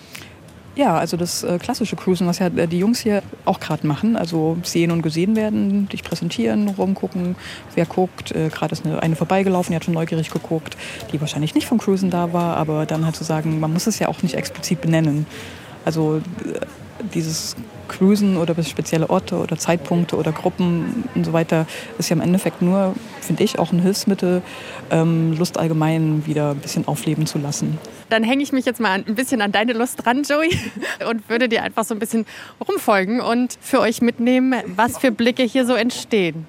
Ja, 0.77 0.97
also 0.97 1.17
das 1.17 1.43
äh, 1.43 1.59
klassische 1.59 1.97
Cruisen, 1.97 2.27
was 2.27 2.39
ja 2.39 2.47
äh, 2.47 2.69
die 2.69 2.79
Jungs 2.79 3.01
hier 3.01 3.23
auch 3.45 3.59
gerade 3.59 3.87
machen. 3.87 4.17
Also 4.17 4.57
sehen 4.63 4.93
und 4.93 5.03
gesehen 5.03 5.35
werden, 5.35 5.89
dich 5.89 6.05
präsentieren, 6.05 6.69
rumgucken, 6.69 7.35
wer 7.75 7.87
guckt. 7.87 8.33
Äh, 8.33 8.49
gerade 8.49 8.73
ist 8.73 8.87
eine, 8.87 9.03
eine 9.03 9.17
vorbeigelaufen, 9.17 9.73
die 9.73 9.77
hat 9.77 9.85
schon 9.85 9.95
neugierig 9.95 10.31
geguckt, 10.31 10.77
die 11.13 11.21
wahrscheinlich 11.21 11.55
nicht 11.55 11.67
vom 11.67 11.79
Cruisen 11.79 12.11
da 12.11 12.33
war, 12.33 12.57
aber 12.57 12.87
dann 12.87 13.05
halt 13.05 13.17
zu 13.17 13.25
sagen, 13.25 13.59
man 13.59 13.73
muss 13.73 13.87
es 13.89 13.99
ja 13.99 14.09
auch 14.09 14.23
nicht 14.23 14.35
explizit 14.35 14.81
benennen. 14.81 15.27
Also 15.85 16.19
äh, 16.19 16.61
dieses 17.15 17.57
Cruisen 17.91 18.37
oder 18.37 18.55
spezielle 18.63 19.11
Orte 19.11 19.37
oder 19.37 19.59
Zeitpunkte 19.59 20.17
oder 20.17 20.33
Gruppen 20.33 21.05
und 21.15 21.25
so 21.25 21.33
weiter 21.33 21.67
ist 21.99 22.09
ja 22.09 22.17
im 22.17 22.23
Endeffekt 22.23 22.63
nur, 22.63 22.95
finde 23.21 23.43
ich, 23.43 23.59
auch 23.59 23.73
ein 23.73 23.81
Hilfsmittel, 23.81 24.43
ähm, 24.91 25.37
Lust 25.37 25.59
allgemein 25.59 26.25
wieder 26.27 26.53
ein 26.53 26.59
bisschen 26.59 26.87
aufleben 26.87 27.27
zu 27.27 27.39
lassen. 27.39 27.79
Dann 28.09 28.23
hänge 28.23 28.43
ich 28.43 28.53
mich 28.53 28.65
jetzt 28.65 28.81
mal 28.81 29.03
ein 29.07 29.15
bisschen 29.15 29.43
an 29.43 29.53
deine 29.53 29.73
Lust 29.73 30.05
dran, 30.05 30.23
Joey, 30.23 30.57
und 31.11 31.29
würde 31.29 31.49
dir 31.49 31.63
einfach 31.63 31.85
so 31.85 31.95
ein 31.95 31.99
bisschen 31.99 32.27
rumfolgen 32.67 33.21
und 33.21 33.59
für 33.61 33.81
euch 33.81 34.01
mitnehmen, 34.01 34.55
was 34.77 34.99
für 34.99 35.11
Blicke 35.11 35.43
hier 35.43 35.67
so 35.67 35.75
entstehen. 35.75 36.47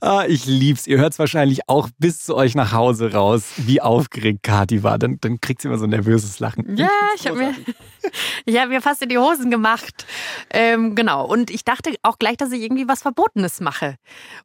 Ah, 0.00 0.24
ich 0.26 0.46
lieb's. 0.46 0.86
Ihr 0.86 0.98
hört's 0.98 1.18
wahrscheinlich 1.18 1.68
auch 1.68 1.88
bis 1.98 2.24
zu 2.24 2.36
euch 2.36 2.54
nach 2.54 2.72
Hause 2.72 3.12
raus, 3.12 3.52
wie 3.56 3.80
aufgeregt 3.80 4.42
Kati 4.42 4.82
war. 4.82 4.98
Dann, 4.98 5.18
dann 5.20 5.40
kriegt 5.40 5.62
sie 5.62 5.68
immer 5.68 5.78
so 5.78 5.84
ein 5.84 5.90
nervöses 5.90 6.38
Lachen. 6.40 6.76
Ja, 6.76 6.90
ich 7.16 7.26
habe 7.26 7.38
mir, 7.38 7.54
ich 8.44 8.58
hab 8.58 8.68
mir 8.68 8.80
fast 8.80 9.02
in 9.02 9.08
die 9.08 9.18
Hosen 9.18 9.50
gemacht. 9.50 10.06
Ähm, 10.50 10.94
genau. 10.94 11.26
Und 11.26 11.50
ich 11.50 11.64
dachte 11.64 11.94
auch 12.02 12.18
gleich, 12.18 12.36
dass 12.36 12.52
ich 12.52 12.62
irgendwie 12.62 12.88
was 12.88 13.02
Verbotenes 13.02 13.60
mache. 13.60 13.96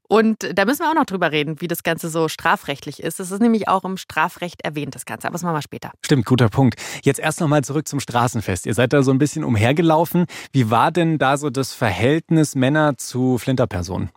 Und 0.08 0.48
da 0.54 0.66
müssen 0.66 0.82
wir 0.82 0.90
auch 0.90 0.96
noch 0.96 1.06
drüber 1.06 1.32
reden, 1.32 1.62
wie 1.62 1.68
das 1.68 1.84
Ganze 1.84 2.10
so 2.10 2.28
strafrechtlich 2.28 3.02
ist. 3.02 3.20
Das 3.20 3.32
ist 3.32 3.42
nämlich 3.42 3.68
auch 3.68 3.84
im 3.84 3.98
Strafrecht 3.98 4.64
erwähnt, 4.64 4.96
das 4.96 5.06
Ganze. 5.06 5.28
Aber 5.28 5.34
das 5.34 5.44
machen 5.44 5.56
wir 5.56 5.62
später. 5.62 5.92
Stimmt, 6.04 6.26
guter 6.26 6.50
Punkt. 6.50 6.80
Jetzt 7.04 7.20
erst 7.20 7.40
noch 7.40 7.48
mal 7.48 7.64
zurück 7.64 7.88
zum 7.88 8.00
Straßenfest. 8.00 8.66
Ihr 8.66 8.74
seid 8.74 8.94
da 8.94 9.04
so 9.04 9.12
ein 9.12 9.18
bisschen 9.18 9.44
umhergelaufen. 9.44 10.26
Wie 10.52 10.70
war 10.70 10.92
denn 10.92 11.18
da 11.18 11.38
so 11.38 11.50
das 11.50 11.74
Verhältnis 11.74 12.56
Männer 12.56 12.98
zu 12.98 13.38
Flinterpersonen? 13.38 14.10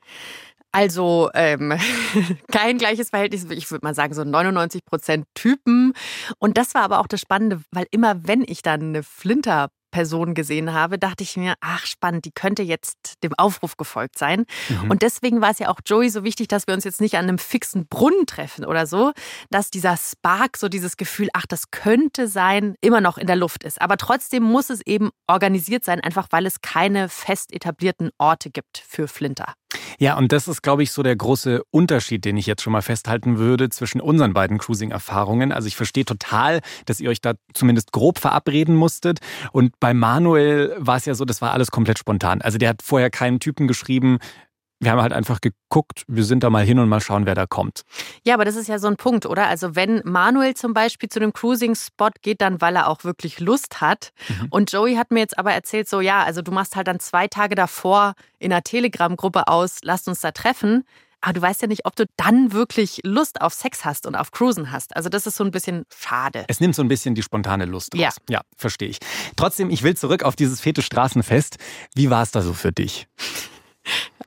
Also 0.76 1.30
ähm, 1.32 1.72
kein 2.52 2.76
gleiches 2.76 3.08
Verhältnis, 3.08 3.46
ich 3.48 3.70
würde 3.70 3.86
mal 3.86 3.94
sagen 3.94 4.12
so 4.12 4.24
99 4.24 4.84
Prozent 4.84 5.24
Typen. 5.32 5.94
Und 6.38 6.58
das 6.58 6.74
war 6.74 6.82
aber 6.82 7.00
auch 7.00 7.06
das 7.06 7.22
Spannende, 7.22 7.62
weil 7.70 7.86
immer 7.92 8.28
wenn 8.28 8.44
ich 8.46 8.60
dann 8.60 8.82
eine 8.82 9.02
Flinter 9.02 9.68
Person 9.90 10.34
gesehen 10.34 10.74
habe, 10.74 10.98
dachte 10.98 11.24
ich 11.24 11.38
mir, 11.38 11.54
ach 11.62 11.86
spannend, 11.86 12.26
die 12.26 12.30
könnte 12.30 12.62
jetzt 12.62 13.14
dem 13.22 13.32
Aufruf 13.38 13.78
gefolgt 13.78 14.18
sein. 14.18 14.44
Mhm. 14.68 14.90
Und 14.90 15.00
deswegen 15.00 15.40
war 15.40 15.52
es 15.52 15.58
ja 15.58 15.70
auch 15.70 15.80
Joey 15.86 16.10
so 16.10 16.22
wichtig, 16.22 16.48
dass 16.48 16.66
wir 16.66 16.74
uns 16.74 16.84
jetzt 16.84 17.00
nicht 17.00 17.16
an 17.16 17.24
einem 17.24 17.38
fixen 17.38 17.86
Brunnen 17.88 18.26
treffen 18.26 18.66
oder 18.66 18.86
so, 18.86 19.12
dass 19.48 19.70
dieser 19.70 19.96
Spark, 19.96 20.58
so 20.58 20.68
dieses 20.68 20.98
Gefühl, 20.98 21.28
ach, 21.32 21.46
das 21.48 21.70
könnte 21.70 22.28
sein, 22.28 22.74
immer 22.82 23.00
noch 23.00 23.16
in 23.16 23.26
der 23.26 23.36
Luft 23.36 23.64
ist. 23.64 23.80
Aber 23.80 23.96
trotzdem 23.96 24.42
muss 24.42 24.68
es 24.68 24.82
eben 24.84 25.08
organisiert 25.28 25.86
sein, 25.86 26.00
einfach 26.00 26.26
weil 26.30 26.44
es 26.44 26.60
keine 26.60 27.08
fest 27.08 27.54
etablierten 27.54 28.10
Orte 28.18 28.50
gibt 28.50 28.84
für 28.86 29.08
Flinter. 29.08 29.54
Ja, 29.98 30.16
und 30.16 30.32
das 30.32 30.48
ist, 30.48 30.62
glaube 30.62 30.82
ich, 30.82 30.92
so 30.92 31.02
der 31.02 31.16
große 31.16 31.62
Unterschied, 31.70 32.24
den 32.24 32.36
ich 32.36 32.46
jetzt 32.46 32.62
schon 32.62 32.72
mal 32.72 32.82
festhalten 32.82 33.38
würde 33.38 33.68
zwischen 33.70 34.00
unseren 34.00 34.34
beiden 34.34 34.58
Cruising-Erfahrungen. 34.58 35.52
Also 35.52 35.68
ich 35.68 35.76
verstehe 35.76 36.04
total, 36.04 36.60
dass 36.84 37.00
ihr 37.00 37.10
euch 37.10 37.20
da 37.20 37.34
zumindest 37.54 37.92
grob 37.92 38.18
verabreden 38.18 38.74
musstet. 38.74 39.20
Und 39.52 39.78
bei 39.80 39.94
Manuel 39.94 40.74
war 40.78 40.96
es 40.96 41.06
ja 41.06 41.14
so, 41.14 41.24
das 41.24 41.40
war 41.40 41.52
alles 41.52 41.70
komplett 41.70 41.98
spontan. 41.98 42.42
Also 42.42 42.58
der 42.58 42.70
hat 42.70 42.82
vorher 42.82 43.10
keinen 43.10 43.40
Typen 43.40 43.68
geschrieben, 43.68 44.18
wir 44.78 44.90
haben 44.90 45.00
halt 45.00 45.12
einfach 45.12 45.40
geguckt, 45.40 46.04
wir 46.06 46.24
sind 46.24 46.42
da 46.42 46.50
mal 46.50 46.64
hin 46.64 46.78
und 46.78 46.88
mal 46.88 47.00
schauen, 47.00 47.26
wer 47.26 47.34
da 47.34 47.46
kommt. 47.46 47.82
Ja, 48.24 48.34
aber 48.34 48.44
das 48.44 48.56
ist 48.56 48.68
ja 48.68 48.78
so 48.78 48.88
ein 48.88 48.96
Punkt, 48.96 49.26
oder? 49.26 49.46
Also 49.46 49.74
wenn 49.74 50.02
Manuel 50.04 50.54
zum 50.54 50.74
Beispiel 50.74 51.08
zu 51.08 51.18
einem 51.18 51.32
Cruising-Spot 51.32 52.10
geht, 52.22 52.40
dann 52.40 52.60
weil 52.60 52.76
er 52.76 52.88
auch 52.88 53.04
wirklich 53.04 53.40
Lust 53.40 53.80
hat. 53.80 54.10
Mhm. 54.28 54.46
Und 54.50 54.72
Joey 54.72 54.96
hat 54.96 55.10
mir 55.10 55.20
jetzt 55.20 55.38
aber 55.38 55.52
erzählt, 55.52 55.88
so 55.88 56.00
ja, 56.00 56.22
also 56.22 56.42
du 56.42 56.52
machst 56.52 56.76
halt 56.76 56.88
dann 56.88 57.00
zwei 57.00 57.26
Tage 57.26 57.54
davor 57.54 58.14
in 58.38 58.52
einer 58.52 58.62
Telegram-Gruppe 58.62 59.48
aus, 59.48 59.78
lasst 59.82 60.08
uns 60.08 60.20
da 60.20 60.32
treffen. 60.32 60.84
Aber 61.22 61.32
du 61.32 61.42
weißt 61.42 61.62
ja 61.62 61.68
nicht, 61.68 61.86
ob 61.86 61.96
du 61.96 62.04
dann 62.16 62.52
wirklich 62.52 63.00
Lust 63.02 63.40
auf 63.40 63.54
Sex 63.54 63.84
hast 63.84 64.06
und 64.06 64.14
auf 64.14 64.30
Cruisen 64.30 64.70
hast. 64.70 64.94
Also 64.94 65.08
das 65.08 65.26
ist 65.26 65.36
so 65.36 65.44
ein 65.44 65.50
bisschen 65.50 65.84
schade. 65.92 66.44
Es 66.46 66.60
nimmt 66.60 66.74
so 66.74 66.82
ein 66.82 66.88
bisschen 66.88 67.14
die 67.14 67.22
spontane 67.22 67.64
Lust 67.64 67.94
raus. 67.94 68.00
Ja, 68.00 68.10
ja 68.28 68.40
verstehe 68.56 68.88
ich. 68.88 68.98
Trotzdem, 69.34 69.70
ich 69.70 69.82
will 69.82 69.96
zurück 69.96 70.22
auf 70.22 70.36
dieses 70.36 70.60
fete 70.60 70.82
Straßenfest. 70.82 71.56
Wie 71.94 72.10
war 72.10 72.22
es 72.22 72.30
da 72.30 72.42
so 72.42 72.52
für 72.52 72.70
dich? 72.70 73.08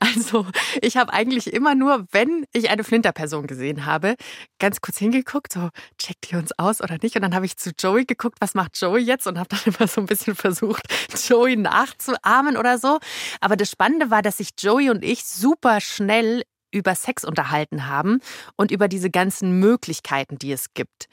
Also, 0.02 0.46
ich 0.80 0.96
habe 0.96 1.12
eigentlich 1.12 1.52
immer 1.52 1.74
nur, 1.74 2.06
wenn 2.10 2.46
ich 2.52 2.70
eine 2.70 2.84
Flinterperson 2.84 3.46
gesehen 3.46 3.84
habe, 3.84 4.16
ganz 4.58 4.80
kurz 4.80 4.96
hingeguckt, 4.96 5.52
so 5.52 5.68
checkt 5.98 6.30
die 6.30 6.36
uns 6.36 6.52
aus 6.58 6.80
oder 6.80 6.96
nicht. 7.02 7.16
Und 7.16 7.22
dann 7.22 7.34
habe 7.34 7.44
ich 7.44 7.58
zu 7.58 7.70
Joey 7.78 8.06
geguckt, 8.06 8.38
was 8.40 8.54
macht 8.54 8.80
Joey 8.80 9.02
jetzt? 9.02 9.26
Und 9.26 9.38
habe 9.38 9.50
dann 9.50 9.60
immer 9.74 9.86
so 9.86 10.00
ein 10.00 10.06
bisschen 10.06 10.34
versucht, 10.34 10.82
Joey 11.28 11.56
nachzuahmen 11.56 12.56
oder 12.56 12.78
so. 12.78 12.98
Aber 13.40 13.56
das 13.56 13.70
Spannende 13.70 14.10
war, 14.10 14.22
dass 14.22 14.38
sich 14.38 14.50
Joey 14.58 14.88
und 14.88 15.04
ich 15.04 15.24
super 15.24 15.80
schnell 15.80 16.44
über 16.72 16.94
Sex 16.94 17.24
unterhalten 17.24 17.86
haben 17.86 18.20
und 18.56 18.70
über 18.70 18.88
diese 18.88 19.10
ganzen 19.10 19.58
Möglichkeiten, 19.58 20.38
die 20.38 20.52
es 20.52 20.72
gibt. 20.72 21.08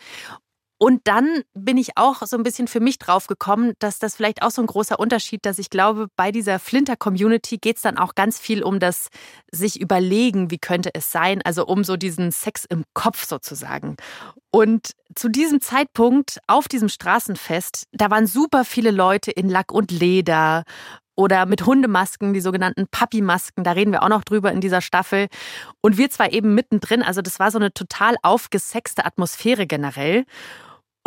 Und 0.80 1.02
dann 1.06 1.42
bin 1.56 1.78
ich 1.78 1.98
auch 1.98 2.22
so 2.22 2.38
ein 2.38 2.44
bisschen 2.44 2.68
für 2.68 2.80
mich 2.80 3.00
drauf 3.00 3.26
gekommen, 3.26 3.74
dass 3.80 3.98
das 3.98 4.16
vielleicht 4.16 4.44
auch 4.44 4.52
so 4.52 4.62
ein 4.62 4.68
großer 4.68 5.00
Unterschied, 5.00 5.46
dass 5.46 5.58
ich 5.58 5.72
glaube, 5.72 6.08
bei 6.16 6.32
dieser 6.32 6.60
Flinter-Community 6.60 7.58
geht 7.58 7.78
es 7.78 7.82
dann 7.82 7.98
auch 7.98 8.14
ganz 8.14 8.40
viel 8.40 8.62
um 8.62 8.80
das 8.80 9.08
sich 9.52 9.82
überlegen, 9.82 10.52
wie 10.52 10.60
könnte 10.60 10.92
es 10.94 11.12
sein, 11.12 11.42
also 11.44 11.66
um 11.66 11.84
so 11.84 11.98
diesen 11.98 12.32
Sex 12.32 12.64
im 12.66 12.84
Kopf 12.94 13.26
sozusagen. 13.26 13.96
Und 14.52 14.92
zu 15.16 15.30
diesem 15.30 15.62
Zeitpunkt 15.62 16.40
auf 16.46 16.68
diesem 16.68 16.90
Straßenfest, 16.90 17.86
da 17.92 18.12
waren 18.12 18.28
super 18.28 18.64
viele 18.64 18.92
Leute 18.92 19.32
in 19.32 19.50
Lack 19.50 19.72
und 19.72 19.92
Leder 19.92 20.64
oder 21.16 21.48
mit 21.48 21.66
Hundemasken, 21.66 22.34
die 22.34 22.40
sogenannten 22.40 22.88
Papi-Masken. 22.88 23.64
Da 23.64 23.72
reden 23.72 23.92
wir 23.92 24.04
auch 24.04 24.10
noch 24.10 24.24
drüber 24.24 24.52
in 24.52 24.62
dieser 24.62 24.82
Staffel. 24.82 25.28
Und 25.82 25.98
wir 25.98 26.12
zwar 26.12 26.32
eben 26.32 26.54
mittendrin, 26.54 27.02
also 27.02 27.24
das 27.24 27.40
war 27.40 27.50
so 27.50 27.58
eine 27.58 27.74
total 27.74 28.16
aufgesexte 28.22 29.04
Atmosphäre 29.04 29.66
generell. 29.66 30.26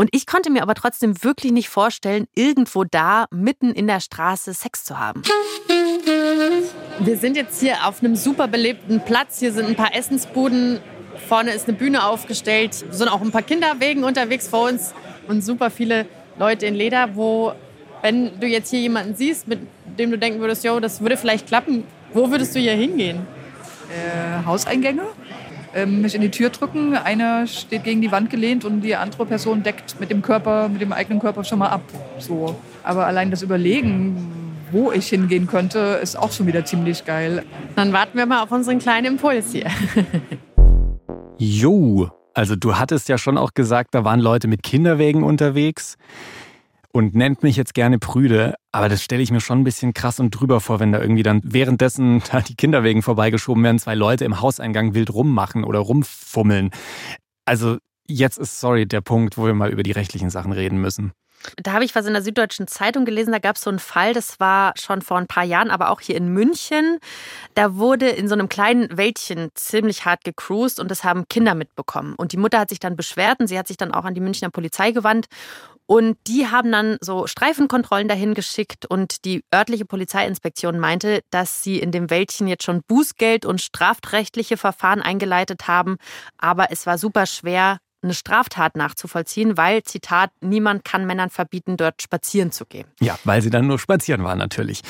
Und 0.01 0.09
ich 0.13 0.25
konnte 0.25 0.49
mir 0.49 0.63
aber 0.63 0.73
trotzdem 0.73 1.23
wirklich 1.23 1.53
nicht 1.53 1.69
vorstellen, 1.69 2.27
irgendwo 2.35 2.85
da 2.85 3.27
mitten 3.31 3.71
in 3.75 3.87
der 3.87 4.01
Straße 4.01 4.55
Sex 4.55 4.83
zu 4.83 4.99
haben. 4.99 5.21
Wir 7.01 7.19
sind 7.19 7.37
jetzt 7.37 7.61
hier 7.61 7.87
auf 7.87 8.03
einem 8.03 8.17
super 8.17 8.49
belebten 8.49 9.05
Platz. 9.05 9.41
Hier 9.41 9.53
sind 9.53 9.67
ein 9.67 9.77
paar 9.77 9.95
Essensbuden. 9.95 10.81
Vorne 11.29 11.51
ist 11.51 11.69
eine 11.69 11.77
Bühne 11.77 12.07
aufgestellt. 12.07 12.83
Es 12.91 12.97
sind 12.97 13.09
auch 13.09 13.21
ein 13.21 13.31
paar 13.31 13.43
Kinderwegen 13.43 14.03
unterwegs 14.03 14.49
vor 14.49 14.71
uns 14.71 14.95
und 15.29 15.45
super 15.45 15.69
viele 15.69 16.07
Leute 16.39 16.65
in 16.65 16.77
Leder, 16.77 17.15
wo, 17.15 17.53
wenn 18.01 18.41
du 18.41 18.47
jetzt 18.47 18.71
hier 18.71 18.81
jemanden 18.81 19.15
siehst, 19.17 19.49
mit 19.49 19.61
dem 19.99 20.11
du 20.11 20.17
denken 20.17 20.41
würdest, 20.41 20.65
jo, 20.65 20.81
das 20.81 21.03
würde 21.03 21.19
vielleicht 21.19 21.47
klappen, 21.47 21.85
wo 22.15 22.31
würdest 22.31 22.55
du 22.55 22.59
hier 22.59 22.73
hingehen? 22.73 23.27
Äh, 23.91 24.47
Hauseingänge 24.47 25.03
mich 25.87 26.14
in 26.14 26.20
die 26.20 26.30
Tür 26.30 26.50
drücken. 26.50 26.96
Einer 26.96 27.46
steht 27.46 27.85
gegen 27.85 28.00
die 28.00 28.11
Wand 28.11 28.30
gelehnt 28.30 28.64
und 28.64 28.80
die 28.80 28.96
andere 28.96 29.26
Person 29.26 29.62
deckt 29.62 30.00
mit 30.00 30.11
dem 30.11 30.22
Körper, 30.22 30.68
mit 30.68 30.80
dem 30.80 30.92
eigenen 30.92 31.20
Körper 31.20 31.44
schon 31.44 31.61
mal 31.61 31.68
ab. 31.68 31.83
So. 32.18 32.56
Aber 32.83 33.06
allein 33.06 33.30
das 33.30 33.42
Überlegen, 33.42 34.16
wo 34.72 34.90
ich 34.92 35.09
hingehen 35.09 35.46
könnte, 35.46 36.00
ist 36.02 36.18
auch 36.18 36.33
schon 36.33 36.46
wieder 36.46 36.64
ziemlich 36.64 37.04
geil. 37.04 37.44
Dann 37.76 37.92
warten 37.92 38.18
wir 38.18 38.26
mal 38.26 38.42
auf 38.42 38.50
unseren 38.50 38.78
kleinen 38.78 39.06
Impuls 39.14 39.52
hier. 39.52 39.66
Jo, 41.38 42.11
also 42.35 42.56
du 42.56 42.76
hattest 42.76 43.09
ja 43.09 43.18
schon 43.18 43.38
auch 43.38 43.54
gesagt, 43.54 43.94
da 43.94 44.04
waren 44.04 44.20
Leute 44.20 44.48
mit 44.48 44.62
Kinderwägen 44.62 45.22
unterwegs 45.22 45.96
und 46.92 47.14
nennt 47.14 47.42
mich 47.42 47.57
jetzt 47.57 47.74
gerne 47.74 47.98
prüde, 47.98 48.55
aber 48.72 48.88
das 48.88 49.03
stelle 49.03 49.22
ich 49.22 49.31
mir 49.31 49.40
schon 49.40 49.61
ein 49.61 49.64
bisschen 49.64 49.94
krass 49.94 50.20
und 50.20 50.31
drüber 50.31 50.61
vor, 50.61 50.81
wenn 50.81 50.92
da 50.92 51.00
irgendwie 51.00 51.22
dann 51.22 51.40
währenddessen 51.44 52.22
da 52.31 52.40
die 52.40 52.57
Kinderwegen 52.57 53.03
vorbeigeschoben 53.03 53.62
werden, 53.62 53.79
zwei 53.79 53.94
Leute 53.94 54.24
im 54.24 54.40
Hauseingang 54.40 54.94
wild 54.94 55.12
rummachen 55.12 55.64
oder 55.64 55.79
rumfummeln. 55.79 56.70
Also 57.44 57.79
jetzt 58.07 58.38
ist, 58.38 58.61
sorry, 58.61 58.87
der 58.87 59.00
Punkt, 59.00 59.38
wo 59.38 59.46
wir 59.46 59.55
mal 59.55 59.70
über 59.70 59.83
die 59.83 59.92
rechtlichen 59.92 60.31
Sachen 60.31 60.53
reden 60.53 60.81
müssen. 60.81 61.12
Da 61.57 61.72
habe 61.72 61.85
ich 61.85 61.94
was 61.94 62.07
in 62.07 62.12
der 62.12 62.22
Süddeutschen 62.22 62.66
Zeitung 62.66 63.05
gelesen, 63.05 63.33
da 63.33 63.38
gab 63.38 63.57
es 63.57 63.62
so 63.62 63.70
einen 63.70 63.79
Fall, 63.79 64.12
das 64.12 64.40
war 64.40 64.72
schon 64.76 65.03
vor 65.03 65.18
ein 65.18 65.26
paar 65.26 65.44
Jahren, 65.44 65.70
aber 65.70 65.90
auch 65.90 66.00
hier 66.00 66.16
in 66.16 66.29
München. 66.33 66.98
Da 67.55 67.76
wurde 67.76 68.09
in 68.09 68.29
so 68.29 68.35
einem 68.35 68.48
kleinen 68.48 68.96
Wäldchen 68.96 69.50
ziemlich 69.55 70.05
hart 70.05 70.24
gecruised 70.24 70.81
und 70.81 70.90
das 70.90 71.05
haben 71.05 71.29
Kinder 71.29 71.55
mitbekommen. 71.55 72.14
Und 72.16 72.33
die 72.33 72.37
Mutter 72.37 72.59
hat 72.59 72.68
sich 72.68 72.81
dann 72.81 72.96
beschwert 72.96 73.40
und 73.40 73.46
sie 73.46 73.59
hat 73.59 73.68
sich 73.68 73.76
dann 73.76 73.92
auch 73.92 74.05
an 74.05 74.14
die 74.14 74.20
Münchner 74.20 74.50
Polizei 74.50 74.92
gewandt. 74.92 75.26
Und 75.87 76.18
die 76.29 76.46
haben 76.46 76.70
dann 76.70 76.98
so 77.00 77.26
Streifenkontrollen 77.26 78.07
dahin 78.07 78.35
geschickt 78.35 78.87
und 78.87 79.24
die 79.24 79.42
örtliche 79.53 79.85
Polizeiinspektion 79.85 80.79
meinte, 80.79 81.22
dass 81.31 81.64
sie 81.64 81.81
in 81.81 81.90
dem 81.90 82.11
Wäldchen 82.11 82.46
jetzt 82.46 82.62
schon 82.62 82.83
Bußgeld 82.87 83.44
und 83.44 83.61
strafrechtliche 83.61 84.57
Verfahren 84.57 85.03
eingeleitet 85.03 85.66
haben. 85.66 85.96
Aber 86.38 86.70
es 86.70 86.87
war 86.87 86.96
super 86.96 87.26
schwer, 87.26 87.79
eine 88.03 88.15
Straftat 88.15 88.77
nachzuvollziehen, 88.77 89.57
weil, 89.57 89.83
Zitat, 89.83 90.31
niemand 90.41 90.85
kann 90.85 91.07
Männern 91.07 91.31
verbieten, 91.31 91.77
dort 91.77 92.03
spazieren 92.03 92.53
zu 92.53 92.65
gehen. 92.65 92.87
Ja, 93.01 93.19
weil 93.25 93.43
sie 93.43 93.51
dann 93.51 93.67
nur 93.67 93.79
spazieren 93.79 94.25
waren 94.25 94.39
natürlich. 94.39 94.83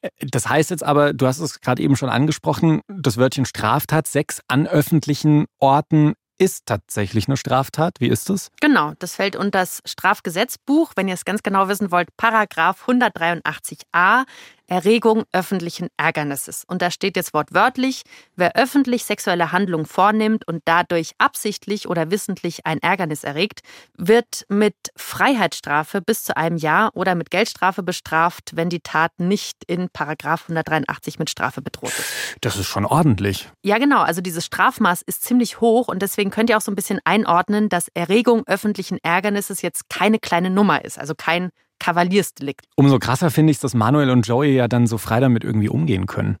Äh, 0.00 0.10
das 0.20 0.48
heißt 0.48 0.70
jetzt 0.70 0.84
aber, 0.84 1.12
du 1.12 1.26
hast 1.26 1.40
es 1.40 1.60
gerade 1.60 1.82
eben 1.82 1.96
schon 1.96 2.08
angesprochen, 2.08 2.80
das 2.88 3.16
Wörtchen 3.16 3.44
Straftat, 3.44 4.06
Sex 4.06 4.40
an 4.48 4.66
öffentlichen 4.66 5.46
Orten 5.58 6.14
ist 6.38 6.66
tatsächlich 6.66 7.28
eine 7.28 7.36
Straftat. 7.36 8.00
Wie 8.00 8.08
ist 8.08 8.28
das? 8.28 8.50
Genau, 8.60 8.92
das 8.98 9.14
fällt 9.14 9.36
unter 9.36 9.60
das 9.60 9.82
Strafgesetzbuch. 9.84 10.92
Wenn 10.96 11.08
ihr 11.08 11.14
es 11.14 11.24
ganz 11.24 11.42
genau 11.42 11.68
wissen 11.68 11.90
wollt, 11.90 12.08
Paragraph 12.16 12.88
183a 12.88 14.24
Erregung 14.66 15.24
öffentlichen 15.32 15.88
Ärgernisses. 15.96 16.64
Und 16.66 16.82
da 16.82 16.90
steht 16.90 17.16
jetzt 17.16 17.34
wortwörtlich, 17.34 18.02
wer 18.36 18.56
öffentlich 18.56 19.04
sexuelle 19.04 19.52
Handlungen 19.52 19.86
vornimmt 19.86 20.46
und 20.48 20.62
dadurch 20.64 21.12
absichtlich 21.18 21.88
oder 21.88 22.10
wissentlich 22.10 22.64
ein 22.66 22.78
Ärgernis 22.80 23.24
erregt, 23.24 23.60
wird 23.96 24.44
mit 24.48 24.74
Freiheitsstrafe 24.96 26.00
bis 26.00 26.24
zu 26.24 26.36
einem 26.36 26.56
Jahr 26.56 26.90
oder 26.94 27.14
mit 27.14 27.30
Geldstrafe 27.30 27.82
bestraft, 27.82 28.52
wenn 28.54 28.70
die 28.70 28.80
Tat 28.80 29.12
nicht 29.18 29.64
in 29.66 29.88
Paragraph 29.90 30.44
183 30.44 31.18
mit 31.18 31.30
Strafe 31.30 31.60
bedroht 31.60 31.92
ist. 31.98 32.36
Das 32.40 32.56
ist 32.56 32.66
schon 32.66 32.86
ordentlich. 32.86 33.48
Ja, 33.62 33.78
genau. 33.78 34.02
Also 34.02 34.20
dieses 34.20 34.46
Strafmaß 34.46 35.02
ist 35.02 35.24
ziemlich 35.24 35.60
hoch 35.60 35.88
und 35.88 36.00
deswegen 36.00 36.30
könnt 36.30 36.50
ihr 36.50 36.56
auch 36.56 36.62
so 36.62 36.72
ein 36.72 36.76
bisschen 36.76 37.00
einordnen, 37.04 37.68
dass 37.68 37.88
Erregung 37.94 38.42
öffentlichen 38.46 38.98
Ärgernisses 39.02 39.62
jetzt 39.62 39.88
keine 39.88 40.18
kleine 40.18 40.50
Nummer 40.50 40.84
ist, 40.84 40.98
also 40.98 41.14
kein 41.14 41.50
Kavaliersdelikt. 41.78 42.66
Umso 42.76 42.98
krasser 42.98 43.30
finde 43.30 43.50
ich, 43.50 43.58
dass 43.58 43.74
Manuel 43.74 44.10
und 44.10 44.26
Joey 44.26 44.54
ja 44.54 44.68
dann 44.68 44.86
so 44.86 44.98
frei 44.98 45.20
damit 45.20 45.44
irgendwie 45.44 45.68
umgehen 45.68 46.06
können. 46.06 46.36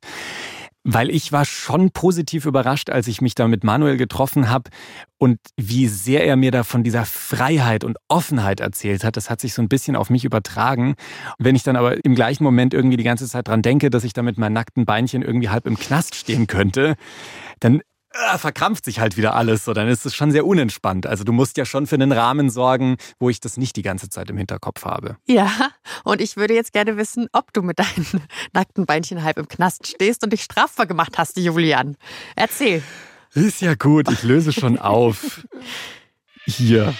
Weil 0.86 1.08
ich 1.08 1.32
war 1.32 1.46
schon 1.46 1.92
positiv 1.92 2.44
überrascht, 2.44 2.90
als 2.90 3.08
ich 3.08 3.22
mich 3.22 3.34
da 3.34 3.48
mit 3.48 3.64
Manuel 3.64 3.96
getroffen 3.96 4.50
habe 4.50 4.70
und 5.16 5.38
wie 5.56 5.88
sehr 5.88 6.26
er 6.26 6.36
mir 6.36 6.50
da 6.50 6.62
von 6.62 6.84
dieser 6.84 7.06
Freiheit 7.06 7.84
und 7.84 7.96
Offenheit 8.08 8.60
erzählt 8.60 9.02
hat. 9.02 9.16
Das 9.16 9.30
hat 9.30 9.40
sich 9.40 9.54
so 9.54 9.62
ein 9.62 9.70
bisschen 9.70 9.96
auf 9.96 10.10
mich 10.10 10.26
übertragen. 10.26 10.94
Wenn 11.38 11.56
ich 11.56 11.62
dann 11.62 11.76
aber 11.76 12.04
im 12.04 12.14
gleichen 12.14 12.44
Moment 12.44 12.74
irgendwie 12.74 12.98
die 12.98 13.04
ganze 13.04 13.26
Zeit 13.26 13.48
dran 13.48 13.62
denke, 13.62 13.88
dass 13.88 14.04
ich 14.04 14.12
da 14.12 14.20
mit 14.20 14.36
meinen 14.36 14.52
nackten 14.52 14.84
Beinchen 14.84 15.22
irgendwie 15.22 15.48
halb 15.48 15.66
im 15.66 15.78
Knast 15.78 16.16
stehen 16.16 16.46
könnte, 16.46 16.96
dann 17.60 17.80
äh, 18.14 18.38
verkrampft 18.38 18.84
sich 18.84 19.00
halt 19.00 19.16
wieder 19.16 19.34
alles. 19.34 19.64
So, 19.64 19.72
dann 19.72 19.88
ist 19.88 20.06
es 20.06 20.14
schon 20.14 20.30
sehr 20.30 20.46
unentspannt. 20.46 21.06
Also 21.06 21.24
du 21.24 21.32
musst 21.32 21.56
ja 21.56 21.64
schon 21.64 21.86
für 21.86 21.96
einen 21.96 22.12
Rahmen 22.12 22.50
sorgen, 22.50 22.96
wo 23.18 23.28
ich 23.28 23.40
das 23.40 23.56
nicht 23.56 23.76
die 23.76 23.82
ganze 23.82 24.08
Zeit 24.08 24.30
im 24.30 24.36
Hinterkopf 24.36 24.84
habe. 24.84 25.16
Ja, 25.26 25.50
und 26.04 26.20
ich 26.20 26.36
würde 26.36 26.54
jetzt 26.54 26.72
gerne 26.72 26.96
wissen, 26.96 27.28
ob 27.32 27.52
du 27.52 27.62
mit 27.62 27.78
deinen 27.78 28.06
nackten 28.52 28.86
Beinchen 28.86 29.22
halb 29.22 29.38
im 29.38 29.48
Knast 29.48 29.86
stehst 29.86 30.22
und 30.22 30.32
dich 30.32 30.42
strafbar 30.42 30.86
gemacht 30.86 31.18
hast, 31.18 31.36
Julian. 31.36 31.96
Erzähl. 32.36 32.82
Ist 33.34 33.60
ja 33.60 33.74
gut, 33.74 34.08
ich 34.10 34.22
löse 34.22 34.52
schon 34.52 34.78
auf. 34.78 35.44
Hier. 36.46 36.94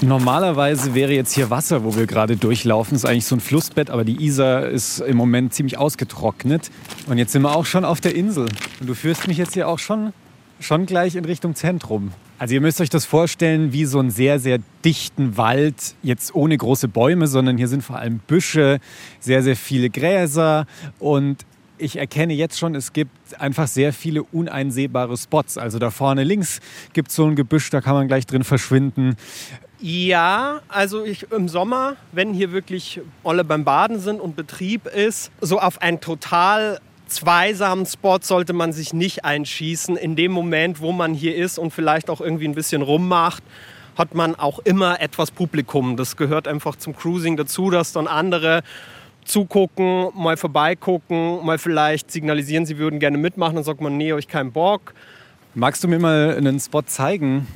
Normalerweise 0.00 0.94
wäre 0.94 1.12
jetzt 1.12 1.32
hier 1.32 1.50
Wasser, 1.50 1.82
wo 1.82 1.96
wir 1.96 2.06
gerade 2.06 2.36
durchlaufen. 2.36 2.94
Das 2.94 3.02
ist 3.02 3.10
eigentlich 3.10 3.26
so 3.26 3.34
ein 3.34 3.40
Flussbett, 3.40 3.90
aber 3.90 4.04
die 4.04 4.24
Isar 4.24 4.68
ist 4.68 5.00
im 5.00 5.16
Moment 5.16 5.54
ziemlich 5.54 5.76
ausgetrocknet. 5.76 6.70
Und 7.08 7.18
jetzt 7.18 7.32
sind 7.32 7.42
wir 7.42 7.56
auch 7.56 7.66
schon 7.66 7.84
auf 7.84 8.00
der 8.00 8.14
Insel. 8.14 8.46
Und 8.80 8.86
du 8.88 8.94
führst 8.94 9.26
mich 9.26 9.38
jetzt 9.38 9.54
hier 9.54 9.66
auch 9.66 9.80
schon, 9.80 10.12
schon 10.60 10.86
gleich 10.86 11.16
in 11.16 11.24
Richtung 11.24 11.56
Zentrum. 11.56 12.12
Also 12.38 12.54
ihr 12.54 12.60
müsst 12.60 12.80
euch 12.80 12.90
das 12.90 13.04
vorstellen 13.04 13.72
wie 13.72 13.84
so 13.84 13.98
einen 13.98 14.12
sehr, 14.12 14.38
sehr 14.38 14.60
dichten 14.84 15.36
Wald, 15.36 15.96
jetzt 16.04 16.32
ohne 16.32 16.56
große 16.56 16.86
Bäume, 16.86 17.26
sondern 17.26 17.58
hier 17.58 17.66
sind 17.66 17.82
vor 17.82 17.98
allem 17.98 18.20
Büsche, 18.20 18.78
sehr, 19.18 19.42
sehr 19.42 19.56
viele 19.56 19.90
Gräser 19.90 20.66
und 21.00 21.44
ich 21.78 21.96
erkenne 21.96 22.34
jetzt 22.34 22.58
schon, 22.58 22.74
es 22.74 22.92
gibt 22.92 23.40
einfach 23.40 23.68
sehr 23.68 23.92
viele 23.92 24.24
uneinsehbare 24.24 25.16
Spots. 25.16 25.58
Also 25.58 25.78
da 25.78 25.90
vorne 25.90 26.24
links 26.24 26.60
gibt 26.92 27.10
es 27.10 27.14
so 27.14 27.26
ein 27.26 27.36
Gebüsch, 27.36 27.70
da 27.70 27.80
kann 27.80 27.94
man 27.94 28.08
gleich 28.08 28.26
drin 28.26 28.44
verschwinden. 28.44 29.16
Ja, 29.80 30.60
also 30.68 31.04
ich, 31.04 31.30
im 31.30 31.48
Sommer, 31.48 31.96
wenn 32.10 32.34
hier 32.34 32.50
wirklich 32.50 33.00
alle 33.22 33.44
beim 33.44 33.64
Baden 33.64 34.00
sind 34.00 34.20
und 34.20 34.34
Betrieb 34.34 34.86
ist, 34.86 35.30
so 35.40 35.60
auf 35.60 35.80
einen 35.80 36.00
total 36.00 36.80
zweisamen 37.06 37.86
Spot 37.86 38.18
sollte 38.20 38.52
man 38.52 38.72
sich 38.72 38.92
nicht 38.92 39.24
einschießen. 39.24 39.96
In 39.96 40.16
dem 40.16 40.32
Moment, 40.32 40.80
wo 40.80 40.90
man 40.90 41.14
hier 41.14 41.36
ist 41.36 41.58
und 41.58 41.72
vielleicht 41.72 42.10
auch 42.10 42.20
irgendwie 42.20 42.46
ein 42.46 42.54
bisschen 42.54 42.82
rummacht, 42.82 43.42
hat 43.96 44.14
man 44.14 44.34
auch 44.34 44.58
immer 44.60 45.00
etwas 45.00 45.30
Publikum. 45.30 45.96
Das 45.96 46.16
gehört 46.16 46.48
einfach 46.48 46.76
zum 46.76 46.96
Cruising 46.96 47.36
dazu, 47.36 47.70
dass 47.70 47.92
dann 47.92 48.08
andere 48.08 48.62
zugucken, 49.24 50.08
mal 50.14 50.36
vorbeigucken, 50.36 51.44
mal 51.44 51.58
vielleicht 51.58 52.10
signalisieren, 52.10 52.66
sie 52.66 52.78
würden 52.78 52.98
gerne 52.98 53.18
mitmachen. 53.18 53.54
Dann 53.54 53.64
sagt 53.64 53.80
man, 53.80 53.96
nee, 53.96 54.12
ich 54.14 54.26
keinen 54.26 54.52
Bock. 54.52 54.94
Magst 55.54 55.84
du 55.84 55.88
mir 55.88 55.98
mal 55.98 56.34
einen 56.36 56.60
Spot 56.60 56.82
zeigen, 56.82 57.46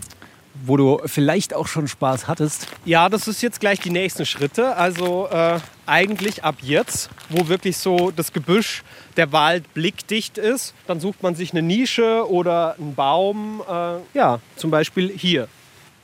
wo 0.65 0.77
du 0.77 1.01
vielleicht 1.07 1.55
auch 1.55 1.67
schon 1.67 1.89
Spaß 1.89 2.29
hattest? 2.29 2.67
Ja, 2.85 3.09
das 3.09 3.29
ist 3.29 3.43
jetzt 3.43 3.61
gleich 3.61 3.81
die 3.81 3.91
nächsten 3.91 4.27
Schritte. 4.27 4.77
Also 4.77 5.29
äh, 5.31 5.59
eigentlich 5.87 6.45
ab 6.45 6.57
jetzt, 6.63 7.11
wo 7.29 7.49
wirklich 7.49 7.77
so 7.77 8.11
das 8.11 8.33
Gebüsch, 8.33 8.83
der 9.17 9.33
Wald 9.33 9.73
blickdicht 9.75 10.39
ist, 10.39 10.75
dann 10.87 11.01
sucht 11.01 11.23
man 11.23 11.35
sich 11.35 11.53
eine 11.53 11.63
Nische 11.63 12.31
oder 12.31 12.77
einen 12.79 12.95
Baum. 12.95 13.63
Äh, 13.69 13.97
ja, 14.15 14.41
zum 14.57 14.71
Beispiel 14.71 15.11
hier. 15.15 15.49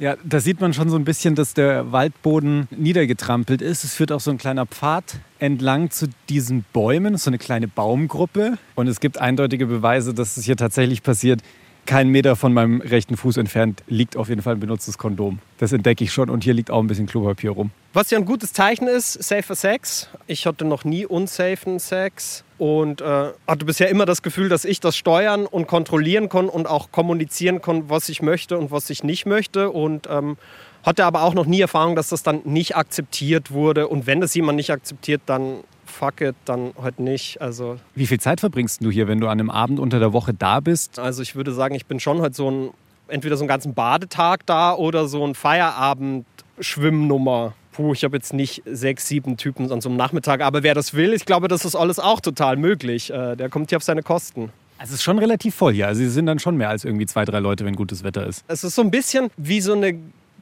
Ja, 0.01 0.15
da 0.23 0.39
sieht 0.39 0.61
man 0.61 0.73
schon 0.73 0.91
so 0.91 0.97
ein 0.97 1.05
bisschen, 1.05 1.35
dass 1.35 1.55
der 1.55 1.91
Waldboden 1.91 2.69
niedergetrampelt 2.71 3.61
ist. 3.61 3.83
Es 3.83 3.95
führt 3.95 4.13
auch 4.13 4.21
so 4.21 4.31
ein 4.31 4.39
kleiner 4.39 4.65
Pfad 4.65 5.17
entlang 5.41 5.91
zu 5.91 6.09
diesen 6.29 6.65
Bäumen, 6.73 7.17
so 7.17 7.31
eine 7.31 7.39
kleine 7.39 7.67
Baumgruppe. 7.67 8.59
Und 8.77 8.87
es 8.87 9.01
gibt 9.01 9.19
eindeutige 9.19 9.67
Beweise, 9.67 10.15
dass 10.15 10.37
es 10.37 10.45
hier 10.45 10.57
tatsächlich 10.57 11.03
passiert 11.03 11.43
keinen 11.89 12.11
Meter 12.11 12.37
von 12.37 12.53
meinem 12.53 12.83
rechten 12.83 13.17
Fuß 13.17 13.39
entfernt 13.39 13.83
liegt 13.89 14.17
auf 14.17 14.29
jeden 14.29 14.43
Fall 14.43 14.55
ein 14.55 14.61
benutztes 14.61 14.99
Kondom. 14.99 15.39
Das 15.57 15.73
entdecke 15.73 16.05
ich 16.05 16.13
schon 16.13 16.29
und 16.29 16.45
hier 16.45 16.53
liegt 16.53 16.71
auch 16.71 16.81
ein 16.81 16.87
bisschen 16.87 17.07
Klopapier 17.07 17.51
rum. 17.51 17.71
Was 17.95 18.11
ja 18.11 18.19
ein 18.19 18.27
gutes 18.27 18.53
Zeichen 18.53 18.87
ist, 18.87 19.15
safer 19.15 19.57
Sex. 19.57 20.11
Ich 20.27 20.47
hatte 20.47 20.67
noch 20.67 20.85
nie 20.85 21.07
unsafen 21.07 21.79
Sex 21.79 22.45
und 22.59 23.01
äh, 23.01 23.31
hatte 23.47 23.65
bisher 23.65 23.89
immer 23.89 24.05
das 24.05 24.21
Gefühl, 24.21 24.51
dass 24.51 24.67
ich 24.67 24.81
das 24.81 24.99
steuern 24.99 25.47
und 25.47 25.67
kontrollieren 25.67 26.29
kann 26.29 26.51
und 26.51 26.67
auch 26.67 26.93
kommunizieren 26.93 27.63
kann, 27.63 27.89
was 27.89 28.11
ich 28.11 28.21
möchte 28.21 28.59
und 28.59 28.71
was 28.71 28.91
ich 28.91 29.03
nicht 29.03 29.25
möchte. 29.25 29.71
Und 29.71 30.07
ähm, 30.11 30.37
hatte 30.83 31.07
aber 31.07 31.23
auch 31.23 31.33
noch 31.33 31.47
nie 31.47 31.61
Erfahrung, 31.63 31.97
dass 31.97 32.11
das 32.11 32.23
dann 32.23 32.43
nicht 32.45 32.77
akzeptiert 32.77 33.51
wurde. 33.51 33.89
Und 33.89 34.07
wenn 34.07 34.21
das 34.21 34.35
jemand 34.35 34.57
nicht 34.57 34.71
akzeptiert, 34.71 35.23
dann 35.25 35.65
fuck 35.89 36.21
it, 36.21 36.37
dann 36.45 36.73
heute 36.77 37.03
nicht. 37.03 37.41
Also 37.41 37.79
Wie 37.95 38.07
viel 38.07 38.21
Zeit 38.21 38.41
verbringst 38.41 38.85
du 38.85 38.91
hier, 38.91 39.09
wenn 39.09 39.21
du 39.21 39.27
an 39.27 39.41
einem 39.41 39.51
Abend 39.51 39.81
unter 39.81 39.99
der 39.99 40.13
Woche 40.13 40.35
da 40.35 40.61
bist? 40.61 40.99
Also 40.99 41.23
ich 41.23 41.35
würde 41.35 41.53
sagen, 41.53 41.75
ich 41.75 41.87
bin 41.87 42.01
schon 42.01 42.21
heute 42.21 42.35
so 42.35 42.51
ein, 42.51 42.71
entweder 43.09 43.37
so 43.37 43.45
einen 43.45 43.49
ganzen 43.49 43.75
Badetag 43.75 44.47
da 44.47 44.75
oder 44.75 45.09
so 45.09 45.27
ein 45.27 45.35
Feierabend-Schwimmnummer. 45.35 47.55
Puh, 47.73 47.93
ich 47.93 48.05
habe 48.05 48.17
jetzt 48.17 48.33
nicht 48.33 48.63
sechs, 48.67 49.07
sieben 49.07 49.37
Typen 49.37 49.71
an 49.71 49.81
so 49.81 49.89
einem 49.89 49.97
Nachmittag, 49.97 50.41
aber 50.41 50.63
wer 50.63 50.75
das 50.75 50.95
will, 50.95 51.13
ich 51.13 51.25
glaube, 51.25 51.49
das 51.49 51.65
ist 51.65 51.77
alles 51.77 51.99
auch 51.99 52.21
total 52.21 52.57
möglich. 52.57 53.11
Äh, 53.11 53.37
der 53.37 53.49
kommt 53.49 53.71
hier 53.71 53.77
auf 53.77 53.85
seine 53.85 54.03
Kosten. 54.03 54.51
Also 54.79 54.91
es 54.91 55.01
ist 55.01 55.05
schon 55.05 55.19
relativ 55.19 55.57
voll 55.57 55.75
hier. 55.75 55.89
Also 55.89 56.01
sie 56.01 56.09
sind 56.09 56.27
dann 56.27 56.39
schon 56.39 56.57
mehr 56.57 56.69
als 56.69 56.85
irgendwie 56.85 57.07
zwei, 57.07 57.25
drei 57.25 57.41
Leute, 57.41 57.65
wenn 57.65 57.75
gutes 57.75 58.05
Wetter 58.05 58.27
ist. 58.27 58.45
Es 58.47 58.65
ist 58.65 58.77
so 58.77 58.83
ein 58.83 58.91
bisschen 58.91 59.31
wie 59.37 59.61
so 59.61 59.75
eine 59.75 59.99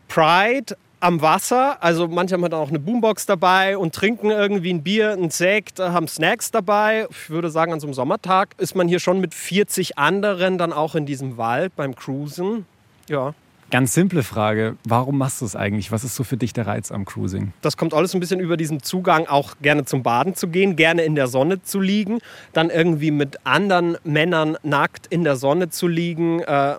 Pride 0.09 0.77
am 1.07 1.23
Wasser. 1.23 1.83
Also 1.83 2.09
manche 2.09 2.35
haben 2.35 2.43
dann 2.43 2.55
auch 2.55 2.69
eine 2.69 2.81
Boombox 2.81 3.27
dabei 3.27 3.79
und 3.79 3.95
trinken 3.95 4.31
irgendwie 4.31 4.73
ein 4.73 4.83
Bier, 4.83 5.13
ein 5.13 5.31
Sekt, 5.31 5.79
haben 5.79 6.09
Snacks 6.09 6.51
dabei. 6.51 7.07
Ich 7.11 7.31
würde 7.31 7.49
sagen, 7.49 7.73
an 7.73 7.79
so 7.79 7.87
einem 7.87 7.95
Sommertag 7.95 8.55
ist 8.59 8.75
man 8.75 8.89
hier 8.89 8.99
schon 8.99 9.21
mit 9.21 9.33
40 9.33 9.99
anderen 9.99 10.59
dann 10.59 10.73
auch 10.73 10.97
in 10.97 11.07
diesem 11.07 11.37
Wald 11.37 11.77
beim 11.77 11.95
Cruisen. 11.95 12.67
Ja. 13.09 13.35
Ganz 13.71 13.95
simple 13.95 14.25
Frage, 14.25 14.77
warum 14.85 15.19
machst 15.19 15.41
du 15.41 15.45
es 15.45 15.55
eigentlich? 15.55 15.93
Was 15.93 16.03
ist 16.03 16.17
so 16.17 16.25
für 16.25 16.37
dich 16.37 16.53
der 16.53 16.67
Reiz 16.67 16.91
am 16.91 17.05
Cruising? 17.05 17.53
Das 17.63 17.77
kommt 17.77 17.95
alles 17.95 18.15
ein 18.15 18.21
bisschen 18.21 18.41
über 18.41 18.57
diesen 18.57 18.83
Zugang, 18.83 19.27
auch 19.27 19.55
gerne 19.63 19.85
zum 19.85 20.03
Baden 20.03 20.35
zu 20.35 20.49
gehen, 20.49 20.77
gerne 20.77 21.03
in 21.03 21.15
der 21.15 21.27
Sonne 21.29 21.63
zu 21.63 21.81
liegen, 21.81 22.19
dann 22.53 22.71
irgendwie 22.71 23.11
mit 23.13 23.45
anderen 23.45 23.97
Männern 24.05 24.57
nackt 24.63 25.07
in 25.09 25.25
der 25.25 25.37
Sonne 25.37 25.69
zu 25.69 25.89
liegen. 25.89 26.41
Äh, 26.41 26.77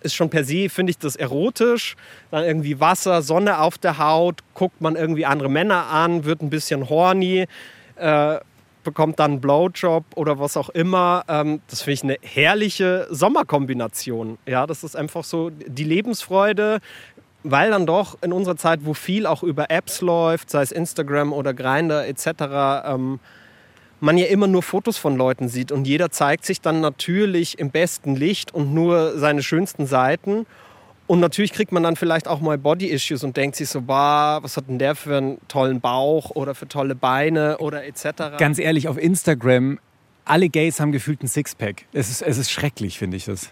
ist 0.00 0.14
schon 0.14 0.30
per 0.30 0.44
se, 0.44 0.68
finde 0.68 0.90
ich 0.90 0.98
das 0.98 1.16
erotisch. 1.16 1.96
Dann 2.30 2.44
irgendwie 2.44 2.80
Wasser, 2.80 3.22
Sonne 3.22 3.60
auf 3.60 3.78
der 3.78 3.98
Haut, 3.98 4.40
guckt 4.54 4.80
man 4.80 4.96
irgendwie 4.96 5.26
andere 5.26 5.48
Männer 5.48 5.86
an, 5.86 6.24
wird 6.24 6.42
ein 6.42 6.50
bisschen 6.50 6.88
horny, 6.88 7.46
äh, 7.96 8.38
bekommt 8.84 9.18
dann 9.18 9.32
einen 9.32 9.40
Blowjob 9.40 10.04
oder 10.14 10.38
was 10.38 10.56
auch 10.56 10.68
immer. 10.70 11.24
Ähm, 11.28 11.60
das 11.68 11.82
finde 11.82 11.92
ich 11.92 12.02
eine 12.04 12.16
herrliche 12.22 13.06
Sommerkombination. 13.10 14.38
Ja, 14.46 14.66
das 14.66 14.84
ist 14.84 14.96
einfach 14.96 15.24
so 15.24 15.50
die 15.50 15.84
Lebensfreude 15.84 16.80
weil 17.44 17.70
dann 17.70 17.86
doch 17.86 18.18
in 18.20 18.32
unserer 18.32 18.56
Zeit, 18.56 18.80
wo 18.82 18.94
viel 18.94 19.26
auch 19.26 19.42
über 19.42 19.70
Apps 19.70 20.00
läuft, 20.00 20.50
sei 20.50 20.62
es 20.62 20.72
Instagram 20.72 21.32
oder 21.32 21.54
Grindr 21.54 22.06
etc., 22.06 22.26
ähm, 22.84 23.20
man 24.00 24.18
ja 24.18 24.26
immer 24.26 24.46
nur 24.46 24.62
Fotos 24.62 24.96
von 24.96 25.16
Leuten 25.16 25.48
sieht 25.48 25.72
und 25.72 25.86
jeder 25.86 26.10
zeigt 26.10 26.44
sich 26.44 26.60
dann 26.60 26.80
natürlich 26.80 27.58
im 27.58 27.70
besten 27.70 28.14
Licht 28.14 28.54
und 28.54 28.72
nur 28.72 29.18
seine 29.18 29.42
schönsten 29.42 29.86
Seiten. 29.86 30.46
Und 31.06 31.20
natürlich 31.20 31.52
kriegt 31.52 31.72
man 31.72 31.82
dann 31.82 31.96
vielleicht 31.96 32.28
auch 32.28 32.40
mal 32.40 32.58
Body-Issues 32.58 33.24
und 33.24 33.36
denkt 33.36 33.56
sich 33.56 33.70
so, 33.70 33.80
bah, 33.80 34.40
was 34.42 34.58
hat 34.58 34.68
denn 34.68 34.78
der 34.78 34.94
für 34.94 35.16
einen 35.16 35.38
tollen 35.48 35.80
Bauch 35.80 36.30
oder 36.30 36.54
für 36.54 36.68
tolle 36.68 36.94
Beine 36.94 37.58
oder 37.58 37.84
etc. 37.86 38.36
Ganz 38.38 38.58
ehrlich, 38.58 38.88
auf 38.88 38.98
Instagram, 38.98 39.78
alle 40.26 40.50
Gays 40.50 40.80
haben 40.80 40.92
gefühlt 40.92 41.22
ein 41.22 41.28
Sixpack. 41.28 41.86
Es 41.94 42.10
ist, 42.10 42.20
es 42.20 42.36
ist 42.36 42.50
schrecklich, 42.50 42.98
finde 42.98 43.16
ich 43.16 43.24
das. 43.24 43.48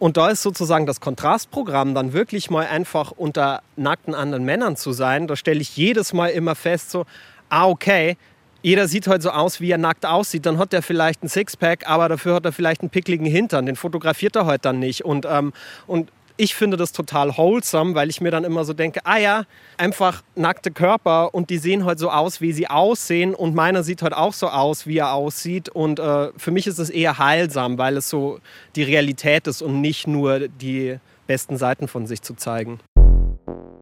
Und 0.00 0.16
da 0.16 0.28
ist 0.28 0.42
sozusagen 0.42 0.86
das 0.86 1.00
Kontrastprogramm 1.00 1.94
dann 1.94 2.12
wirklich 2.12 2.50
mal 2.50 2.66
einfach 2.66 3.12
unter 3.12 3.62
nackten 3.76 4.14
anderen 4.14 4.44
Männern 4.44 4.76
zu 4.76 4.92
sein. 4.92 5.28
Da 5.28 5.36
stelle 5.36 5.60
ich 5.60 5.76
jedes 5.76 6.12
Mal 6.12 6.28
immer 6.28 6.54
fest, 6.54 6.90
so, 6.90 7.04
ah, 7.48 7.68
okay, 7.68 8.16
jeder 8.62 8.88
sieht 8.88 9.06
heute 9.06 9.22
so 9.22 9.30
aus, 9.30 9.60
wie 9.60 9.70
er 9.70 9.78
nackt 9.78 10.04
aussieht. 10.04 10.46
Dann 10.46 10.58
hat 10.58 10.72
er 10.72 10.82
vielleicht 10.82 11.22
ein 11.22 11.28
Sixpack, 11.28 11.88
aber 11.88 12.08
dafür 12.08 12.34
hat 12.34 12.44
er 12.44 12.52
vielleicht 12.52 12.80
einen 12.80 12.90
pickligen 12.90 13.26
Hintern. 13.26 13.66
Den 13.66 13.76
fotografiert 13.76 14.36
er 14.36 14.46
heute 14.46 14.62
dann 14.62 14.78
nicht. 14.78 15.04
Und, 15.04 15.26
ähm, 15.30 15.52
und 15.86 16.10
ich 16.40 16.54
finde 16.54 16.76
das 16.76 16.92
total 16.92 17.36
wholesome, 17.36 17.94
weil 17.94 18.08
ich 18.08 18.20
mir 18.20 18.30
dann 18.30 18.44
immer 18.44 18.64
so 18.64 18.72
denke, 18.72 19.00
ah 19.04 19.18
ja, 19.18 19.44
einfach 19.76 20.22
nackte 20.36 20.70
Körper 20.70 21.34
und 21.34 21.50
die 21.50 21.58
sehen 21.58 21.84
heute 21.84 21.98
so 21.98 22.10
aus, 22.10 22.40
wie 22.40 22.52
sie 22.52 22.68
aussehen 22.68 23.34
und 23.34 23.54
meiner 23.56 23.82
sieht 23.82 24.02
heute 24.02 24.16
auch 24.16 24.32
so 24.32 24.48
aus, 24.48 24.86
wie 24.86 24.98
er 24.98 25.12
aussieht 25.12 25.68
und 25.68 25.98
äh, 25.98 26.30
für 26.36 26.52
mich 26.52 26.68
ist 26.68 26.78
es 26.78 26.90
eher 26.90 27.18
heilsam, 27.18 27.76
weil 27.76 27.96
es 27.96 28.08
so 28.08 28.38
die 28.76 28.84
Realität 28.84 29.48
ist 29.48 29.62
und 29.62 29.80
nicht 29.80 30.06
nur 30.06 30.48
die 30.48 30.98
besten 31.26 31.56
Seiten 31.56 31.88
von 31.88 32.06
sich 32.06 32.22
zu 32.22 32.34
zeigen. 32.34 32.78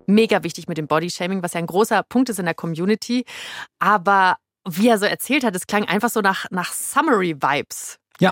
Mega 0.06 0.42
wichtig 0.42 0.66
mit 0.66 0.78
dem 0.78 0.86
Bodyshaming, 0.86 1.42
was 1.42 1.52
ja 1.52 1.58
ein 1.58 1.66
großer 1.66 2.04
Punkt 2.04 2.30
ist 2.30 2.38
in 2.38 2.46
der 2.46 2.54
Community, 2.54 3.26
aber 3.80 4.36
wie 4.66 4.88
er 4.88 4.98
so 4.98 5.06
erzählt 5.06 5.44
hat, 5.44 5.54
es 5.56 5.66
klang 5.66 5.84
einfach 5.84 6.10
so 6.10 6.20
nach, 6.20 6.46
nach 6.50 6.72
Summary-Vibes. 6.72 7.98
Ja, 8.18 8.30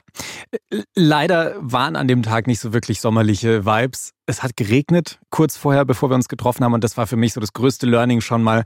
leider 0.94 1.56
waren 1.58 1.94
an 1.96 2.08
dem 2.08 2.22
Tag 2.22 2.46
nicht 2.46 2.60
so 2.60 2.72
wirklich 2.72 3.00
sommerliche 3.00 3.66
Vibes. 3.66 4.12
Es 4.26 4.42
hat 4.42 4.56
geregnet 4.56 5.18
kurz 5.30 5.56
vorher, 5.56 5.84
bevor 5.84 6.10
wir 6.10 6.14
uns 6.14 6.28
getroffen 6.28 6.64
haben 6.64 6.72
und 6.72 6.82
das 6.82 6.96
war 6.96 7.06
für 7.06 7.16
mich 7.16 7.34
so 7.34 7.40
das 7.40 7.52
größte 7.52 7.86
Learning 7.86 8.20
schon 8.20 8.42
mal. 8.42 8.64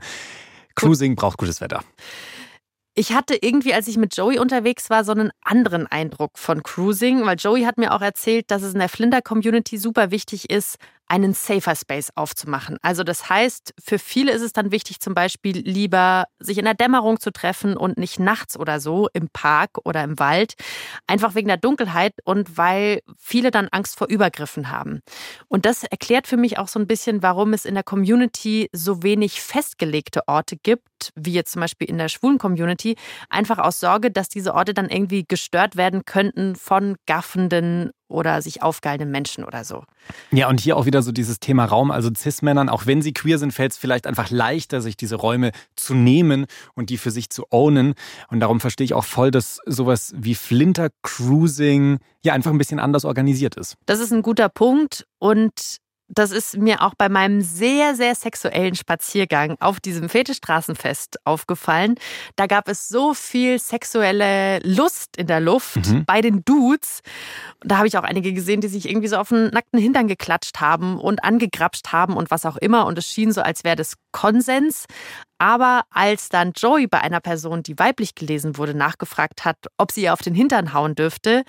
Cruising 0.75 1.15
braucht 1.15 1.37
gutes 1.37 1.59
Wetter. 1.59 1.83
Ich 2.95 3.13
hatte 3.13 3.37
irgendwie, 3.39 3.73
als 3.73 3.87
ich 3.87 3.97
mit 3.97 4.15
Joey 4.15 4.39
unterwegs 4.39 4.89
war, 4.89 5.03
so 5.03 5.11
einen 5.11 5.31
anderen 5.41 5.87
Eindruck 5.87 6.37
von 6.37 6.63
Cruising, 6.63 7.25
weil 7.25 7.37
Joey 7.37 7.63
hat 7.63 7.77
mir 7.77 7.93
auch 7.93 8.01
erzählt, 8.01 8.49
dass 8.51 8.61
es 8.61 8.73
in 8.73 8.79
der 8.79 8.89
Flinder-Community 8.89 9.77
super 9.77 10.11
wichtig 10.11 10.49
ist, 10.49 10.77
einen 11.09 11.33
Safer 11.33 11.75
Space 11.75 12.11
aufzumachen. 12.15 12.77
Also 12.81 13.03
das 13.03 13.29
heißt, 13.29 13.73
für 13.83 13.99
viele 13.99 14.31
ist 14.31 14.43
es 14.43 14.53
dann 14.53 14.71
wichtig, 14.71 14.99
zum 14.99 15.15
Beispiel 15.15 15.57
lieber 15.57 16.25
sich 16.39 16.59
in 16.59 16.65
der 16.65 16.75
Dämmerung 16.75 17.19
zu 17.19 17.31
treffen 17.31 17.75
und 17.75 17.97
nicht 17.97 18.19
nachts 18.19 18.57
oder 18.57 18.79
so 18.79 19.09
im 19.13 19.27
Park 19.33 19.71
oder 19.83 20.03
im 20.03 20.19
Wald, 20.19 20.53
einfach 21.07 21.33
wegen 21.35 21.47
der 21.47 21.57
Dunkelheit 21.57 22.13
und 22.23 22.57
weil 22.57 23.01
viele 23.17 23.49
dann 23.49 23.67
Angst 23.71 23.97
vor 23.97 24.07
Übergriffen 24.07 24.69
haben. 24.69 25.01
Und 25.47 25.65
das 25.65 25.83
erklärt 25.83 26.27
für 26.27 26.37
mich 26.37 26.59
auch 26.59 26.67
so 26.67 26.79
ein 26.79 26.87
bisschen, 26.87 27.23
warum 27.23 27.53
es 27.53 27.65
in 27.65 27.73
der 27.73 27.83
Community 27.83 28.69
so 28.71 29.01
wenig 29.01 29.41
festgelegte 29.41 30.27
Orte 30.27 30.57
gibt, 30.57 31.11
wie 31.15 31.33
jetzt 31.33 31.53
zum 31.53 31.61
Beispiel 31.61 31.89
in 31.89 31.97
der 31.97 32.09
schwulen 32.09 32.37
Community, 32.37 32.95
einfach 33.29 33.57
aus 33.57 33.79
Sorge, 33.79 34.11
dass 34.11 34.29
diese 34.29 34.53
Orte 34.53 34.75
dann 34.75 34.89
irgendwie 34.89 35.25
gestört 35.27 35.75
werden 35.75 36.05
könnten 36.05 36.55
von 36.55 36.97
gaffenden 37.07 37.91
oder 38.09 38.41
sich 38.41 38.61
aufgehaltenen 38.61 39.11
Menschen 39.11 39.43
oder 39.45 39.63
so. 39.63 39.83
Ja, 40.31 40.49
und 40.49 40.59
hier 40.59 40.75
auch 40.75 40.85
wieder 40.85 41.01
so 41.01 41.11
dieses 41.11 41.39
Thema 41.39 41.65
Raum. 41.65 41.91
Also 41.91 42.09
Cis-Männern, 42.13 42.67
auch 42.67 42.85
wenn 42.85 43.01
sie 43.01 43.13
queer 43.13 43.37
sind, 43.37 43.53
fällt 43.53 43.71
es 43.71 43.77
vielleicht 43.77 44.07
einfach 44.07 44.29
leichter, 44.29 44.81
sich 44.81 44.97
diese 44.97 45.15
Räume 45.15 45.51
zu 45.75 45.93
nehmen 45.93 46.47
und 46.73 46.89
die 46.89 46.97
für 46.97 47.11
sich 47.11 47.29
zu 47.29 47.45
ownen. 47.51 47.93
Und 48.29 48.41
darum 48.41 48.59
verstehe 48.59 48.85
ich 48.85 48.93
auch 48.93 49.05
voll, 49.05 49.31
dass 49.31 49.59
sowas 49.65 50.13
wie 50.17 50.35
Flinter-Cruising 50.35 51.99
ja 52.23 52.33
einfach 52.33 52.51
ein 52.51 52.57
bisschen 52.57 52.79
anders 52.79 53.05
organisiert 53.05 53.55
ist. 53.55 53.75
Das 53.85 53.99
ist 53.99 54.11
ein 54.11 54.23
guter 54.23 54.49
Punkt 54.49 55.05
und 55.19 55.77
das 56.09 56.31
ist 56.31 56.57
mir 56.57 56.81
auch 56.81 56.95
bei 56.95 57.07
meinem 57.07 57.41
sehr, 57.41 57.95
sehr 57.95 58.15
sexuellen 58.15 58.75
Spaziergang 58.75 59.55
auf 59.59 59.79
diesem 59.79 60.09
Fetischstraßenfest 60.09 61.19
aufgefallen. 61.23 61.95
Da 62.35 62.47
gab 62.47 62.67
es 62.67 62.89
so 62.89 63.13
viel 63.13 63.59
sexuelle 63.59 64.59
Lust 64.63 65.17
in 65.17 65.27
der 65.27 65.39
Luft 65.39 65.87
mhm. 65.87 66.05
bei 66.05 66.21
den 66.21 66.43
Dudes. 66.43 67.01
Da 67.61 67.77
habe 67.77 67.87
ich 67.87 67.97
auch 67.97 68.03
einige 68.03 68.33
gesehen, 68.33 68.61
die 68.61 68.67
sich 68.67 68.89
irgendwie 68.89 69.07
so 69.07 69.17
auf 69.17 69.29
den 69.29 69.49
nackten 69.49 69.79
Hintern 69.79 70.07
geklatscht 70.07 70.59
haben 70.59 70.99
und 70.99 71.23
angegrapscht 71.23 71.91
haben 71.91 72.17
und 72.17 72.31
was 72.31 72.45
auch 72.45 72.57
immer. 72.57 72.87
Und 72.87 72.97
es 72.97 73.07
schien 73.07 73.31
so, 73.31 73.41
als 73.41 73.63
wäre 73.63 73.75
das 73.75 73.93
Konsens. 74.11 74.85
Aber 75.37 75.83
als 75.91 76.29
dann 76.29 76.51
Joey 76.55 76.87
bei 76.87 77.01
einer 77.01 77.21
Person, 77.21 77.63
die 77.63 77.77
weiblich 77.77 78.15
gelesen 78.15 78.57
wurde, 78.57 78.73
nachgefragt 78.73 79.45
hat, 79.45 79.57
ob 79.77 79.91
sie 79.91 80.01
ihr 80.01 80.13
auf 80.13 80.21
den 80.21 80.33
Hintern 80.33 80.73
hauen 80.73 80.95
dürfte, 80.95 81.43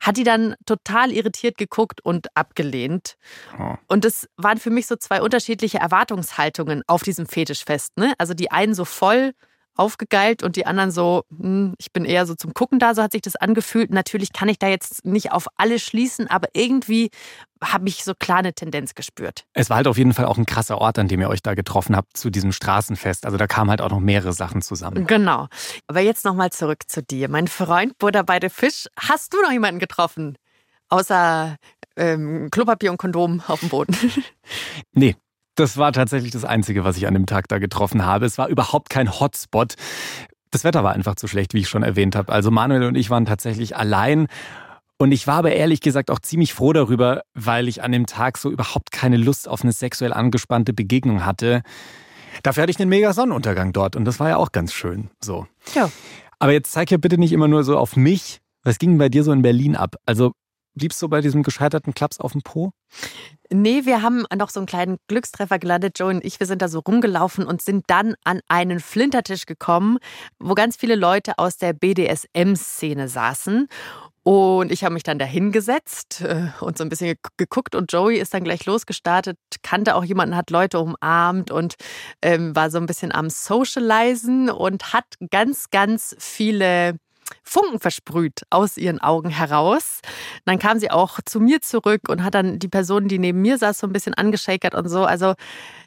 hat 0.00 0.16
die 0.16 0.24
dann 0.24 0.54
total 0.66 1.12
irritiert 1.12 1.58
geguckt 1.58 2.00
und 2.00 2.34
abgelehnt. 2.34 3.16
Oh. 3.58 3.74
Und 3.86 4.04
das 4.04 4.28
waren 4.36 4.58
für 4.58 4.70
mich 4.70 4.86
so 4.86 4.96
zwei 4.96 5.20
unterschiedliche 5.20 5.78
Erwartungshaltungen 5.78 6.82
auf 6.86 7.02
diesem 7.02 7.26
Fetischfest. 7.26 7.96
Ne? 7.98 8.14
Also 8.18 8.34
die 8.34 8.50
einen 8.50 8.74
so 8.74 8.84
voll 8.84 9.32
aufgegeilt 9.76 10.42
und 10.42 10.56
die 10.56 10.66
anderen 10.66 10.90
so, 10.90 11.24
hm, 11.30 11.74
ich 11.78 11.92
bin 11.92 12.04
eher 12.04 12.26
so 12.26 12.34
zum 12.34 12.54
Gucken 12.54 12.78
da, 12.78 12.94
so 12.94 13.02
hat 13.02 13.12
sich 13.12 13.22
das 13.22 13.36
angefühlt. 13.36 13.90
Natürlich 13.90 14.32
kann 14.32 14.48
ich 14.48 14.58
da 14.58 14.68
jetzt 14.68 15.04
nicht 15.04 15.32
auf 15.32 15.46
alle 15.56 15.78
schließen, 15.78 16.28
aber 16.28 16.48
irgendwie 16.52 17.10
habe 17.62 17.88
ich 17.88 18.04
so 18.04 18.14
klar 18.14 18.38
eine 18.38 18.52
Tendenz 18.52 18.94
gespürt. 18.94 19.44
Es 19.52 19.70
war 19.70 19.78
halt 19.78 19.86
auf 19.86 19.98
jeden 19.98 20.14
Fall 20.14 20.26
auch 20.26 20.38
ein 20.38 20.46
krasser 20.46 20.78
Ort, 20.78 20.98
an 20.98 21.08
dem 21.08 21.20
ihr 21.20 21.28
euch 21.28 21.42
da 21.42 21.54
getroffen 21.54 21.96
habt, 21.96 22.16
zu 22.16 22.30
diesem 22.30 22.52
Straßenfest. 22.52 23.26
Also 23.26 23.36
da 23.36 23.46
kamen 23.46 23.70
halt 23.70 23.80
auch 23.80 23.90
noch 23.90 24.00
mehrere 24.00 24.32
Sachen 24.32 24.62
zusammen. 24.62 25.06
Genau. 25.06 25.48
Aber 25.86 26.00
jetzt 26.00 26.24
nochmal 26.24 26.50
zurück 26.50 26.84
zu 26.88 27.02
dir. 27.02 27.28
Mein 27.28 27.48
Freund 27.48 27.98
Buddha 27.98 28.22
bei 28.22 28.38
der 28.38 28.50
Fisch, 28.50 28.86
hast 28.98 29.32
du 29.34 29.42
noch 29.42 29.52
jemanden 29.52 29.78
getroffen? 29.78 30.36
Außer 30.88 31.56
ähm, 31.96 32.48
Klopapier 32.50 32.90
und 32.90 32.96
Kondom 32.96 33.42
auf 33.46 33.60
dem 33.60 33.68
Boden. 33.68 33.96
nee, 34.92 35.16
das 35.60 35.76
war 35.76 35.92
tatsächlich 35.92 36.32
das 36.32 36.44
Einzige, 36.44 36.84
was 36.84 36.96
ich 36.96 37.06
an 37.06 37.14
dem 37.14 37.26
Tag 37.26 37.48
da 37.48 37.58
getroffen 37.58 38.04
habe. 38.04 38.26
Es 38.26 38.38
war 38.38 38.48
überhaupt 38.48 38.90
kein 38.90 39.20
Hotspot. 39.20 39.74
Das 40.50 40.64
Wetter 40.64 40.82
war 40.82 40.92
einfach 40.92 41.14
zu 41.14 41.28
schlecht, 41.28 41.54
wie 41.54 41.60
ich 41.60 41.68
schon 41.68 41.82
erwähnt 41.82 42.16
habe. 42.16 42.32
Also 42.32 42.50
Manuel 42.50 42.84
und 42.84 42.96
ich 42.96 43.10
waren 43.10 43.26
tatsächlich 43.26 43.76
allein. 43.76 44.26
Und 44.98 45.12
ich 45.12 45.26
war 45.26 45.36
aber 45.36 45.52
ehrlich 45.52 45.80
gesagt 45.80 46.10
auch 46.10 46.18
ziemlich 46.18 46.52
froh 46.52 46.72
darüber, 46.72 47.22
weil 47.34 47.68
ich 47.68 47.82
an 47.82 47.92
dem 47.92 48.06
Tag 48.06 48.36
so 48.38 48.50
überhaupt 48.50 48.90
keine 48.90 49.16
Lust 49.16 49.48
auf 49.48 49.62
eine 49.62 49.72
sexuell 49.72 50.12
angespannte 50.12 50.72
Begegnung 50.72 51.24
hatte. 51.24 51.62
Dafür 52.42 52.62
hatte 52.62 52.70
ich 52.70 52.80
einen 52.80 52.90
mega 52.90 53.12
Sonnenuntergang 53.12 53.72
dort 53.72 53.96
und 53.96 54.04
das 54.04 54.18
war 54.18 54.28
ja 54.28 54.36
auch 54.36 54.52
ganz 54.52 54.72
schön. 54.72 55.10
So. 55.22 55.46
Ja. 55.74 55.90
Aber 56.38 56.52
jetzt 56.52 56.72
zeig 56.72 56.90
ja 56.90 56.96
bitte 56.96 57.18
nicht 57.18 57.32
immer 57.32 57.48
nur 57.48 57.64
so 57.64 57.78
auf 57.78 57.96
mich. 57.96 58.40
Was 58.62 58.78
ging 58.78 58.98
bei 58.98 59.08
dir 59.08 59.24
so 59.24 59.32
in 59.32 59.42
Berlin 59.42 59.76
ab? 59.76 59.96
Also 60.06 60.32
bliebst 60.80 61.00
du 61.02 61.08
bei 61.08 61.20
diesem 61.20 61.42
gescheiterten 61.42 61.92
Klaps 61.92 62.18
auf 62.18 62.32
dem 62.32 62.40
Po? 62.40 62.72
Nee, 63.52 63.84
wir 63.84 64.00
haben 64.00 64.24
noch 64.34 64.48
so 64.48 64.60
einen 64.60 64.66
kleinen 64.66 64.96
Glückstreffer 65.08 65.58
gelandet. 65.58 65.98
Joe 65.98 66.08
und 66.08 66.24
ich, 66.24 66.40
wir 66.40 66.46
sind 66.46 66.62
da 66.62 66.68
so 66.68 66.78
rumgelaufen 66.78 67.44
und 67.46 67.60
sind 67.60 67.84
dann 67.88 68.14
an 68.24 68.40
einen 68.48 68.80
Flintertisch 68.80 69.44
gekommen, 69.44 69.98
wo 70.38 70.54
ganz 70.54 70.76
viele 70.76 70.94
Leute 70.94 71.38
aus 71.38 71.58
der 71.58 71.74
BDSM-Szene 71.74 73.08
saßen. 73.08 73.68
Und 74.22 74.72
ich 74.72 74.84
habe 74.84 74.94
mich 74.94 75.02
dann 75.02 75.18
da 75.18 75.26
hingesetzt 75.26 76.22
äh, 76.22 76.48
und 76.60 76.78
so 76.78 76.84
ein 76.84 76.88
bisschen 76.88 77.16
geguckt 77.36 77.74
und 77.74 77.92
Joey 77.92 78.18
ist 78.18 78.32
dann 78.32 78.44
gleich 78.44 78.64
losgestartet, 78.66 79.38
kannte 79.62 79.94
auch 79.96 80.04
jemanden, 80.04 80.36
hat 80.36 80.50
Leute 80.50 80.78
umarmt 80.78 81.50
und 81.50 81.74
ähm, 82.22 82.54
war 82.54 82.70
so 82.70 82.78
ein 82.78 82.86
bisschen 82.86 83.12
am 83.12 83.28
Socializen 83.30 84.50
und 84.50 84.92
hat 84.92 85.06
ganz, 85.30 85.70
ganz 85.70 86.14
viele 86.18 86.96
Funken 87.42 87.80
versprüht 87.80 88.42
aus 88.50 88.76
ihren 88.76 89.00
Augen 89.00 89.30
heraus. 89.30 90.00
Dann 90.44 90.58
kam 90.58 90.78
sie 90.78 90.90
auch 90.90 91.20
zu 91.24 91.40
mir 91.40 91.60
zurück 91.60 92.08
und 92.08 92.22
hat 92.24 92.34
dann 92.34 92.58
die 92.58 92.68
Person, 92.68 93.08
die 93.08 93.18
neben 93.18 93.40
mir 93.40 93.58
saß, 93.58 93.78
so 93.78 93.86
ein 93.86 93.92
bisschen 93.92 94.14
angeschakert 94.14 94.74
und 94.74 94.88
so. 94.88 95.04
Also 95.04 95.34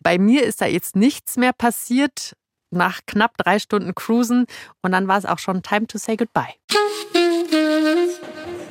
bei 0.01 0.17
mir 0.17 0.43
ist 0.43 0.61
da 0.61 0.65
jetzt 0.65 0.95
nichts 0.95 1.37
mehr 1.37 1.53
passiert 1.53 2.35
nach 2.71 3.01
knapp 3.05 3.37
drei 3.37 3.59
Stunden 3.59 3.93
Cruisen 3.95 4.45
und 4.81 4.91
dann 4.91 5.07
war 5.07 5.17
es 5.17 5.25
auch 5.25 5.39
schon 5.39 5.61
Time 5.61 5.87
to 5.87 5.97
say 5.97 6.17
goodbye. 6.17 6.53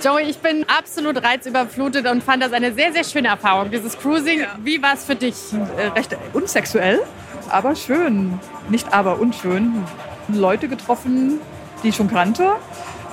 Joey, 0.02 0.24
ich 0.24 0.38
bin 0.38 0.64
absolut 0.68 1.22
reizüberflutet 1.22 2.06
und 2.08 2.24
fand 2.24 2.42
das 2.42 2.52
eine 2.52 2.74
sehr, 2.74 2.92
sehr 2.92 3.04
schöne 3.04 3.28
Erfahrung, 3.28 3.70
dieses 3.70 3.96
Cruising. 3.96 4.40
Ja. 4.40 4.58
Wie 4.60 4.82
war 4.82 4.94
es 4.94 5.04
für 5.04 5.14
dich? 5.14 5.36
Äh, 5.76 5.88
recht 5.88 6.16
unsexuell, 6.32 7.00
aber 7.48 7.76
schön. 7.76 8.40
Nicht 8.68 8.92
aber 8.92 9.20
unschön. 9.20 9.84
Leute 10.26 10.66
getroffen, 10.66 11.38
die 11.82 11.88
ich 11.88 11.96
schon 11.96 12.08
kannte. 12.08 12.52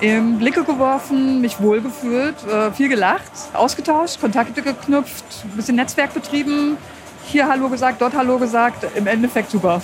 Ähm, 0.02 0.38
Blicke 0.38 0.64
geworfen, 0.64 1.42
mich 1.42 1.62
wohlgefühlt, 1.62 2.36
äh, 2.48 2.72
viel 2.72 2.88
gelacht, 2.88 3.32
ausgetauscht, 3.54 4.22
Kontakte 4.22 4.62
geknüpft, 4.62 5.26
ein 5.44 5.58
bisschen 5.58 5.76
Netzwerk 5.76 6.14
betrieben, 6.14 6.78
hier 7.26 7.48
Hallo 7.48 7.70
gesagt, 7.70 8.02
dort 8.02 8.16
Hallo 8.16 8.40
gesagt, 8.40 8.86
im 8.96 9.08
Endeffekt 9.08 9.52
super. 9.52 9.82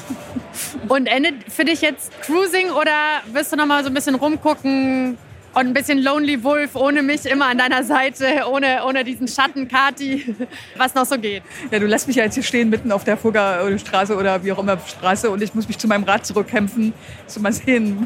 Und 0.88 1.08
endet 1.08 1.52
für 1.52 1.66
dich 1.66 1.82
jetzt 1.82 2.12
Cruising 2.22 2.72
oder 2.72 3.22
wirst 3.34 3.52
du 3.52 3.58
noch 3.58 3.66
mal 3.66 3.84
so 3.84 3.90
ein 3.90 3.94
bisschen 3.94 4.16
rumgucken, 4.16 5.18
Und 5.56 5.68
ein 5.68 5.74
bisschen 5.74 6.04
Lonely 6.04 6.44
Wolf 6.44 6.76
ohne 6.76 7.02
mich 7.02 7.26
immer 7.26 7.46
an 7.46 7.58
deiner 7.58 7.82
Seite, 7.86 8.44
ohne, 8.52 8.84
ohne 8.86 9.06
diesen 9.06 9.26
Schatten, 9.26 9.70
Kati, 9.70 10.36
was 10.78 10.94
noch 10.94 11.06
so 11.06 11.18
geht. 11.18 11.44
Ja, 11.72 11.80
du 11.80 11.86
lässt 11.86 12.08
mich 12.08 12.18
ja 12.18 12.26
jetzt 12.26 12.34
hier 12.34 12.44
stehen 12.44 12.70
mitten 12.70 12.92
auf 12.92 13.06
der 13.06 13.16
Furger 13.16 13.66
Straße 13.80 14.18
oder 14.18 14.44
wie 14.44 14.52
auch 14.52 14.60
immer 14.60 14.78
Straße 14.78 15.30
und 15.30 15.42
ich 15.42 15.56
muss 15.56 15.70
mich 15.70 15.78
zu 15.78 15.88
meinem 15.88 16.04
Rad 16.04 16.26
zurückkämpfen. 16.26 16.94
So 17.26 17.40
mal 17.40 17.54
sehen, 17.54 18.06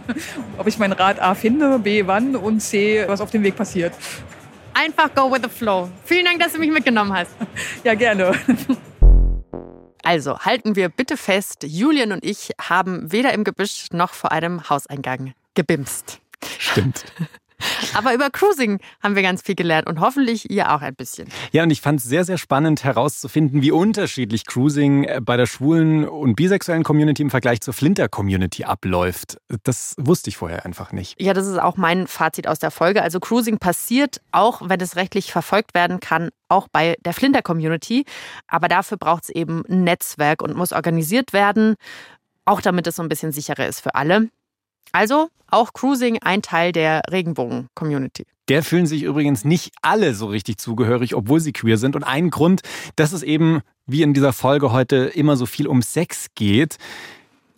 ob 0.60 0.68
ich 0.68 0.78
mein 0.78 0.92
Rad 0.92 1.20
A 1.20 1.34
finde, 1.34 1.80
B 1.80 2.06
wann 2.06 2.36
und 2.36 2.60
C, 2.60 3.04
was 3.08 3.20
auf 3.20 3.32
dem 3.32 3.42
Weg 3.42 3.56
passiert. 3.56 3.96
Einfach 4.76 5.12
go 5.16 5.32
with 5.32 5.42
the 5.42 5.50
flow. 5.50 5.90
Vielen 6.06 6.26
Dank, 6.26 6.40
dass 6.40 6.54
du 6.54 6.60
mich 6.60 6.70
mitgenommen 6.70 7.14
hast. 7.14 7.32
Ja, 7.84 7.96
gerne. 7.96 8.34
Also 10.04 10.38
halten 10.38 10.76
wir 10.76 10.90
bitte 10.90 11.18
fest, 11.18 11.64
Julian 11.64 12.12
und 12.12 12.24
ich 12.24 12.52
haben 12.62 13.12
weder 13.12 13.34
im 13.34 13.44
Gebüsch 13.44 13.88
noch 13.92 14.14
vor 14.14 14.32
einem 14.32 14.70
Hauseingang 14.70 15.34
gebimst. 15.56 16.20
Stimmt. 16.60 17.06
Aber 17.94 18.14
über 18.14 18.30
Cruising 18.30 18.80
haben 19.02 19.16
wir 19.16 19.22
ganz 19.22 19.42
viel 19.42 19.56
gelernt 19.56 19.88
und 19.88 20.00
hoffentlich 20.00 20.50
ihr 20.50 20.74
auch 20.74 20.82
ein 20.82 20.96
bisschen. 20.96 21.30
Ja, 21.52 21.64
und 21.64 21.72
ich 21.72 21.82
fand 21.82 22.00
es 22.00 22.06
sehr, 22.06 22.26
sehr 22.26 22.38
spannend 22.38 22.84
herauszufinden, 22.84 23.62
wie 23.62 23.72
unterschiedlich 23.72 24.46
Cruising 24.46 25.04
äh, 25.04 25.22
bei 25.22 25.38
der 25.38 25.46
schwulen 25.46 26.08
und 26.08 26.36
bisexuellen 26.36 26.84
Community 26.84 27.22
im 27.22 27.30
Vergleich 27.30 27.62
zur 27.62 27.74
Flinter-Community 27.74 28.64
abläuft. 28.64 29.38
Das 29.64 29.96
wusste 29.98 30.30
ich 30.30 30.38
vorher 30.38 30.66
einfach 30.66 30.92
nicht. 30.92 31.22
Ja, 31.22 31.34
das 31.34 31.48
ist 31.48 31.60
auch 31.60 31.78
mein 31.78 32.08
Fazit 32.08 32.48
aus 32.48 32.60
der 32.60 32.72
Folge. 32.72 33.02
Also 33.02 33.20
Cruising 33.20 33.58
passiert, 33.60 34.22
auch 34.32 34.62
wenn 34.64 34.80
es 34.80 34.96
rechtlich 34.96 35.32
verfolgt 35.32 35.74
werden 35.74 36.00
kann, 36.00 36.30
auch 36.48 36.68
bei 36.72 36.96
der 37.06 37.14
Flinter-Community. 37.14 38.06
Aber 38.48 38.68
dafür 38.68 38.98
braucht 38.98 39.24
es 39.24 39.30
eben 39.30 39.64
ein 39.70 39.84
Netzwerk 39.84 40.42
und 40.42 40.56
muss 40.56 40.74
organisiert 40.74 41.34
werden, 41.34 41.76
auch 42.46 42.62
damit 42.62 42.88
es 42.88 42.96
so 42.96 43.04
ein 43.04 43.10
bisschen 43.10 43.32
sicherer 43.32 43.68
ist 43.68 43.82
für 43.82 43.96
alle. 43.96 44.30
Also 44.92 45.30
auch 45.48 45.74
Cruising 45.74 46.20
ein 46.22 46.42
Teil 46.42 46.72
der 46.72 47.02
Regenbogen-Community. 47.10 48.26
Der 48.50 48.64
fühlen 48.64 48.88
sich 48.88 49.04
übrigens 49.04 49.46
nicht 49.46 49.72
alle 49.82 50.16
so 50.16 50.28
richtig 50.28 50.58
zugehörig, 50.58 51.16
obwohl 51.16 51.40
sie 51.40 51.54
queer 51.54 51.78
sind. 51.78 51.96
Und 51.96 52.04
ein 52.04 52.30
Grund, 52.30 52.62
dass 52.96 53.14
es 53.14 53.24
eben, 53.24 53.62
wie 53.86 54.02
in 54.02 54.14
dieser 54.14 54.34
Folge 54.34 54.72
heute, 54.72 54.98
immer 54.98 55.38
so 55.38 55.46
viel 55.46 55.68
um 55.68 55.82
Sex 55.82 56.28
geht, 56.36 56.78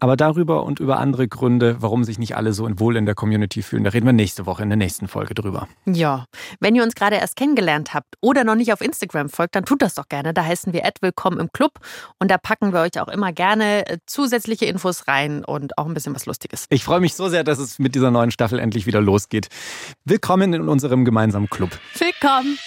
aber 0.02 0.18
darüber 0.18 0.64
und 0.64 0.80
über 0.80 1.00
andere 1.00 1.28
Gründe, 1.28 1.78
warum 1.80 2.04
sich 2.04 2.18
nicht 2.18 2.36
alle 2.36 2.54
so 2.54 2.68
wohl 2.80 2.98
in 2.98 3.06
der 3.06 3.14
Community 3.14 3.62
fühlen, 3.62 3.84
da 3.84 3.92
reden 3.92 4.08
wir 4.08 4.14
nächste 4.14 4.48
Woche 4.48 4.64
in 4.64 4.70
der 4.70 4.78
nächsten 4.78 5.08
Folge 5.08 5.36
drüber. 5.36 5.68
Ja, 5.86 6.26
wenn 6.60 6.76
ihr 6.76 6.82
uns 6.82 6.96
gerade 6.96 7.18
erst 7.18 7.36
kennengelernt 7.36 7.94
habt 7.94 8.16
oder 8.20 8.44
noch 8.44 8.56
nicht 8.56 8.74
auf 8.74 8.82
Instagram 8.82 9.30
folgt, 9.30 9.56
dann 9.56 9.64
tut 9.64 9.84
das 9.84 9.94
doch 9.94 10.10
gerne. 10.10 10.34
Da 10.34 10.44
heißen 10.44 10.74
wir 10.74 10.82
Willkommen 11.02 11.40
im 11.40 11.52
Club 11.54 11.80
und 12.20 12.30
da 12.30 12.38
packen 12.38 12.74
wir 12.74 12.82
euch 12.82 13.00
auch 13.00 13.08
immer 13.08 13.32
gerne 13.32 13.88
äh, 13.88 13.98
zusätzliche 14.08 14.66
Infos 14.66 15.08
rein 15.08 15.46
und 15.46 15.78
auch 15.78 15.86
ein 15.86 15.94
bisschen 15.94 16.14
was 16.14 16.26
Lustiges. 16.26 16.66
Ich 16.70 16.84
freue 16.84 17.00
mich 17.00 17.14
so 17.14 17.30
sehr, 17.30 17.44
dass 17.44 17.60
es 17.60 17.80
mit 17.80 17.96
dieser 17.96 18.12
neuen 18.12 18.32
Staffel 18.32 18.60
endlich 18.60 18.88
wieder 18.88 19.02
losgeht. 19.02 19.48
Willkommen 20.04 20.54
in 20.54 20.68
unserem 20.68 21.06
gemeinsamen 21.06 21.50
Club. 21.50 21.70
Willkommen. 21.94 22.58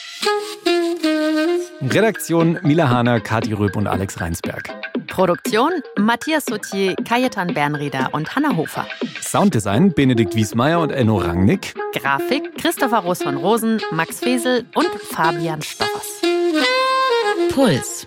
Redaktion 1.83 2.59
Mila 2.63 2.89
Hahner, 2.89 3.21
Kathi 3.21 3.53
Röb 3.53 3.77
und 3.77 3.87
Alex 3.87 4.21
Reinsberg. 4.21 4.71
Produktion 5.09 5.71
Matthias 5.99 6.47
Sautier, 6.47 6.95
Kajetan 7.07 7.53
Bernrieder 7.53 8.11
und 8.13 8.35
Hanna 8.35 8.57
Hofer. 8.57 8.87
Sounddesign 9.21 9.93
Benedikt 9.93 10.35
Wiesmeier 10.35 10.81
und 10.81 10.91
Enno 10.91 11.17
Rangnick. 11.17 11.75
Grafik 11.93 12.57
Christopher 12.59 12.99
Roos 12.99 13.23
von 13.23 13.37
Rosen, 13.37 13.81
Max 13.93 14.21
Fesel 14.21 14.65
und 14.75 14.89
Fabian 15.11 15.63
Stoffers. 15.63 16.21
Puls 17.53 18.07